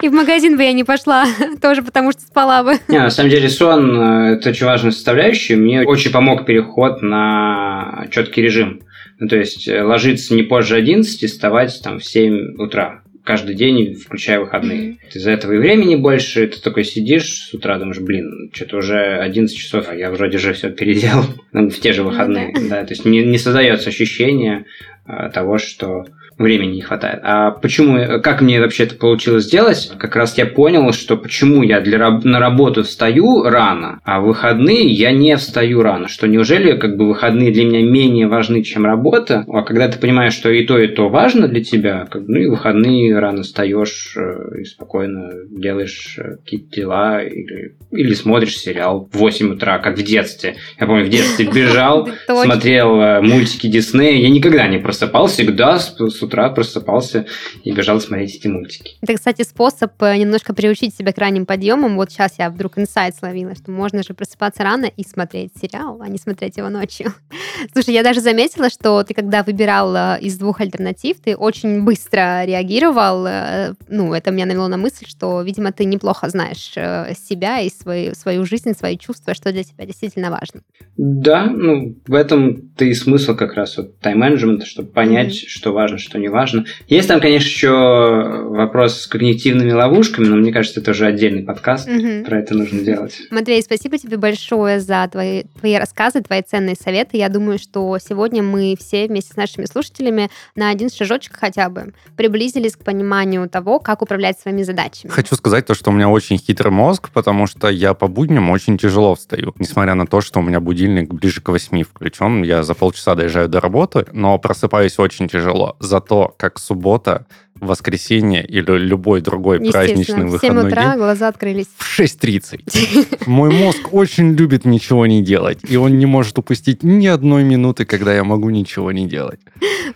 И 0.00 0.08
в 0.08 0.12
магазин 0.12 0.56
бы 0.56 0.62
я 0.62 0.72
не 0.72 0.84
пошла, 0.84 1.26
тоже 1.60 1.82
потому 1.82 2.12
что 2.12 2.22
спала 2.22 2.62
бы. 2.62 2.78
Не, 2.88 2.98
на 2.98 3.10
самом 3.10 3.30
деле 3.30 3.48
сон 3.48 3.98
э, 3.98 4.36
это 4.36 4.50
очень 4.50 4.66
важная 4.66 4.92
составляющая. 4.92 5.56
Мне 5.56 5.82
очень 5.82 6.10
помог 6.10 6.44
переход 6.46 7.02
на 7.02 8.06
четкий 8.10 8.42
режим. 8.42 8.80
Ну, 9.18 9.28
то 9.28 9.36
есть 9.36 9.66
э, 9.66 9.82
ложиться 9.82 10.34
не 10.34 10.42
позже 10.42 10.76
11, 10.76 11.30
вставать 11.30 11.80
там 11.82 11.98
в 11.98 12.04
7 12.04 12.56
утра 12.58 13.02
каждый 13.26 13.56
день, 13.56 13.94
включая 13.94 14.38
выходные. 14.40 14.98
Из-за 15.12 15.32
этого 15.32 15.52
и 15.52 15.58
времени 15.58 15.96
больше, 15.96 16.46
ты 16.46 16.60
такой 16.60 16.84
сидишь 16.84 17.48
с 17.48 17.54
утра, 17.54 17.78
думаешь, 17.78 17.98
блин, 17.98 18.50
что-то 18.54 18.76
уже 18.78 19.18
11 19.18 19.54
часов, 19.54 19.86
а 19.90 19.94
я 19.94 20.10
вроде 20.10 20.38
же 20.38 20.52
все 20.52 20.70
переделал 20.70 21.24
ну, 21.52 21.68
в 21.68 21.78
те 21.78 21.92
же 21.92 22.04
выходные. 22.04 22.54
Да, 22.70 22.84
то 22.84 22.94
есть 22.94 23.04
не, 23.04 23.24
не 23.24 23.38
создается 23.38 23.90
ощущение 23.90 24.64
э, 25.06 25.28
того, 25.34 25.58
что 25.58 26.06
времени 26.38 26.76
не 26.76 26.82
хватает. 26.82 27.20
А 27.22 27.50
почему, 27.50 28.20
как 28.20 28.40
мне 28.40 28.60
вообще 28.60 28.84
это 28.84 28.96
получилось 28.96 29.44
сделать? 29.44 29.92
Как 29.98 30.16
раз 30.16 30.36
я 30.36 30.46
понял, 30.46 30.92
что 30.92 31.16
почему 31.16 31.62
я 31.62 31.80
для, 31.80 32.10
на 32.10 32.38
работу 32.38 32.82
встаю 32.82 33.42
рано, 33.42 34.00
а 34.04 34.20
в 34.20 34.26
выходные 34.26 34.86
я 34.86 35.12
не 35.12 35.36
встаю 35.36 35.82
рано. 35.82 36.08
Что 36.08 36.26
неужели 36.26 36.76
как 36.76 36.96
бы 36.96 37.08
выходные 37.08 37.52
для 37.52 37.64
меня 37.64 37.82
менее 37.82 38.28
важны, 38.28 38.62
чем 38.62 38.84
работа? 38.84 39.44
А 39.48 39.62
когда 39.62 39.88
ты 39.88 39.98
понимаешь, 39.98 40.34
что 40.34 40.50
и 40.50 40.66
то, 40.66 40.78
и 40.78 40.88
то 40.88 41.08
важно 41.08 41.48
для 41.48 41.64
тебя, 41.64 42.06
как, 42.10 42.22
ну 42.26 42.38
и 42.38 42.46
выходные 42.46 43.18
рано 43.18 43.42
встаешь 43.42 44.14
э, 44.16 44.60
и 44.60 44.64
спокойно 44.64 45.30
делаешь 45.50 46.18
э, 46.18 46.36
какие-то 46.36 46.76
дела 46.76 47.22
или, 47.22 47.76
или 47.90 48.14
смотришь 48.14 48.58
сериал 48.58 49.08
в 49.10 49.16
8 49.16 49.54
утра, 49.54 49.78
как 49.78 49.98
в 49.98 50.02
детстве. 50.02 50.56
Я 50.78 50.86
помню, 50.86 51.06
в 51.06 51.08
детстве 51.08 51.46
бежал, 51.54 52.08
смотрел 52.26 53.00
э, 53.00 53.20
мультики 53.22 53.68
Диснея. 53.68 54.20
Я 54.20 54.28
никогда 54.28 54.68
не 54.68 54.78
просыпался, 54.78 55.36
всегда 55.36 55.78
с 55.78 56.22
утра 56.26 56.50
просыпался 56.50 57.26
и 57.64 57.72
бежал 57.72 58.00
смотреть 58.00 58.36
эти 58.36 58.46
мультики. 58.48 58.92
Это, 59.00 59.14
кстати, 59.14 59.42
способ 59.42 59.92
э, 60.02 60.16
немножко 60.16 60.54
приучить 60.54 60.94
себя 60.94 61.12
к 61.12 61.18
ранним 61.18 61.46
подъемам. 61.46 61.96
Вот 61.96 62.10
сейчас 62.10 62.38
я 62.38 62.50
вдруг 62.50 62.78
инсайт 62.78 63.16
словила, 63.16 63.54
что 63.54 63.70
можно 63.70 64.02
же 64.02 64.14
просыпаться 64.14 64.62
рано 64.62 64.86
и 64.86 65.04
смотреть 65.04 65.52
сериал, 65.60 66.00
а 66.02 66.08
не 66.08 66.18
смотреть 66.18 66.56
его 66.56 66.68
ночью. 66.68 67.12
Слушай, 67.72 67.94
я 67.94 68.02
даже 68.02 68.20
заметила, 68.20 68.68
что 68.70 69.02
ты, 69.02 69.14
когда 69.14 69.42
выбирал 69.42 69.94
э, 69.96 70.18
из 70.20 70.36
двух 70.38 70.60
альтернатив, 70.60 71.16
ты 71.24 71.36
очень 71.36 71.82
быстро 71.82 72.44
реагировал. 72.44 73.26
э, 73.26 73.74
Ну, 73.88 74.12
это 74.14 74.30
меня 74.30 74.46
навело 74.46 74.68
на 74.68 74.76
мысль, 74.76 75.06
что, 75.08 75.40
видимо, 75.42 75.72
ты 75.72 75.84
неплохо 75.84 76.28
знаешь 76.28 76.72
себя 77.18 77.60
и 77.60 77.70
свою, 77.70 78.14
свою 78.14 78.44
жизнь, 78.44 78.72
свои 78.74 78.98
чувства, 78.98 79.34
что 79.34 79.52
для 79.52 79.64
тебя 79.64 79.86
действительно 79.86 80.30
важно. 80.30 80.60
Да, 80.96 81.46
ну, 81.46 81.96
в 82.06 82.14
этом-то 82.14 82.84
и 82.84 82.94
смысл 82.94 83.34
как 83.36 83.54
раз 83.54 83.76
вот 83.76 83.98
тайм-менеджмента, 84.00 84.66
чтобы 84.66 84.88
понять, 84.90 85.26
Мгм. 85.26 85.48
что 85.48 85.72
важно, 85.72 85.98
что 85.98 86.15
не 86.16 86.28
важно. 86.28 86.64
Есть 86.88 87.08
там, 87.08 87.20
конечно, 87.20 87.46
еще 87.46 88.46
вопрос 88.48 89.02
с 89.02 89.06
когнитивными 89.06 89.72
ловушками, 89.72 90.26
но 90.26 90.36
мне 90.36 90.52
кажется, 90.52 90.80
это 90.80 90.92
уже 90.92 91.06
отдельный 91.06 91.42
подкаст. 91.42 91.88
Мгм. 91.88 92.24
Про 92.24 92.40
это 92.40 92.54
нужно 92.54 92.80
делать. 92.80 93.16
Матвей, 93.30 93.62
спасибо 93.62 93.98
тебе 93.98 94.16
большое 94.16 94.80
за 94.80 95.08
твои, 95.10 95.44
твои 95.58 95.76
рассказы, 95.76 96.22
твои 96.22 96.42
ценные 96.42 96.74
советы. 96.74 97.16
Я 97.16 97.28
думаю, 97.28 97.58
что 97.58 97.98
сегодня 97.98 98.42
мы 98.42 98.76
все 98.78 99.06
вместе 99.06 99.32
с 99.32 99.36
нашими 99.36 99.64
слушателями 99.64 100.30
на 100.54 100.70
один 100.70 100.90
шажочек 100.90 101.36
хотя 101.36 101.68
бы 101.68 101.92
приблизились 102.16 102.76
к 102.76 102.84
пониманию 102.84 103.48
того, 103.48 103.78
как 103.78 104.02
управлять 104.02 104.38
своими 104.38 104.62
задачами. 104.62 105.10
Хочу 105.10 105.34
сказать 105.34 105.66
то, 105.66 105.74
что 105.74 105.90
у 105.90 105.92
меня 105.92 106.08
очень 106.08 106.38
хитрый 106.38 106.72
мозг, 106.72 107.10
потому 107.12 107.46
что 107.46 107.68
я 107.68 107.94
по 107.94 108.08
будням 108.08 108.50
очень 108.50 108.78
тяжело 108.78 109.14
встаю. 109.14 109.54
Несмотря 109.58 109.94
на 109.94 110.06
то, 110.06 110.20
что 110.20 110.40
у 110.40 110.42
меня 110.42 110.60
будильник 110.60 111.12
ближе 111.12 111.40
к 111.40 111.48
8 111.48 111.82
включен, 111.82 112.42
я 112.42 112.62
за 112.62 112.74
полчаса 112.74 113.14
доезжаю 113.14 113.48
до 113.48 113.60
работы, 113.60 114.06
но 114.12 114.38
просыпаюсь 114.38 114.98
очень 114.98 115.28
тяжело. 115.28 115.76
Зато 116.06 116.34
как 116.36 116.60
суббота, 116.60 117.26
воскресенье 117.56 118.46
или 118.46 118.78
любой 118.78 119.20
другой 119.20 119.58
праздничный 119.58 120.00
Естественно, 120.00 120.26
в 120.26 120.30
7 120.30 120.50
выходной 120.50 120.66
утра 120.68 120.90
день 120.90 120.98
глаза 120.98 121.28
открылись. 121.28 121.66
в 121.76 122.00
6.30. 122.00 123.24
Мой 123.26 123.50
мозг 123.50 123.92
очень 123.92 124.34
любит 124.34 124.64
ничего 124.64 125.06
не 125.06 125.20
делать, 125.20 125.58
и 125.68 125.76
он 125.76 125.98
не 125.98 126.06
может 126.06 126.38
упустить 126.38 126.84
ни 126.84 127.08
одной 127.08 127.42
минуты, 127.42 127.86
когда 127.86 128.14
я 128.14 128.22
могу 128.22 128.50
ничего 128.50 128.92
не 128.92 129.08
делать. 129.08 129.40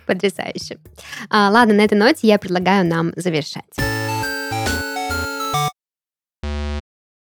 Потрясающе. 0.05 0.79
А, 1.29 1.49
ладно, 1.49 1.75
на 1.75 1.81
этой 1.81 1.97
ноте 1.97 2.27
я 2.27 2.37
предлагаю 2.37 2.85
нам 2.85 3.13
завершать. 3.15 4.00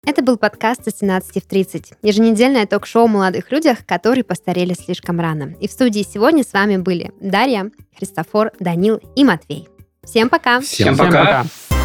Это 0.06 0.22
был 0.22 0.36
подкаст 0.38 0.84
со 0.84 0.96
17 0.96 1.42
в 1.42 1.46
30. 1.48 1.94
Еженедельное 2.00 2.64
ток-шоу 2.64 3.06
о 3.06 3.08
молодых 3.08 3.50
людях, 3.50 3.84
которые 3.84 4.22
постарели 4.22 4.72
слишком 4.72 5.20
рано. 5.20 5.54
И 5.60 5.66
в 5.66 5.72
студии 5.72 6.06
сегодня 6.08 6.44
с 6.44 6.52
вами 6.52 6.76
были 6.76 7.10
Дарья, 7.20 7.72
Христофор, 7.98 8.52
Данил 8.60 9.00
и 9.16 9.24
Матвей. 9.24 9.68
Всем 10.04 10.28
пока! 10.28 10.60
Всем 10.60 10.94
Всем 10.94 10.96
пока. 10.96 11.42
пока. 11.42 11.75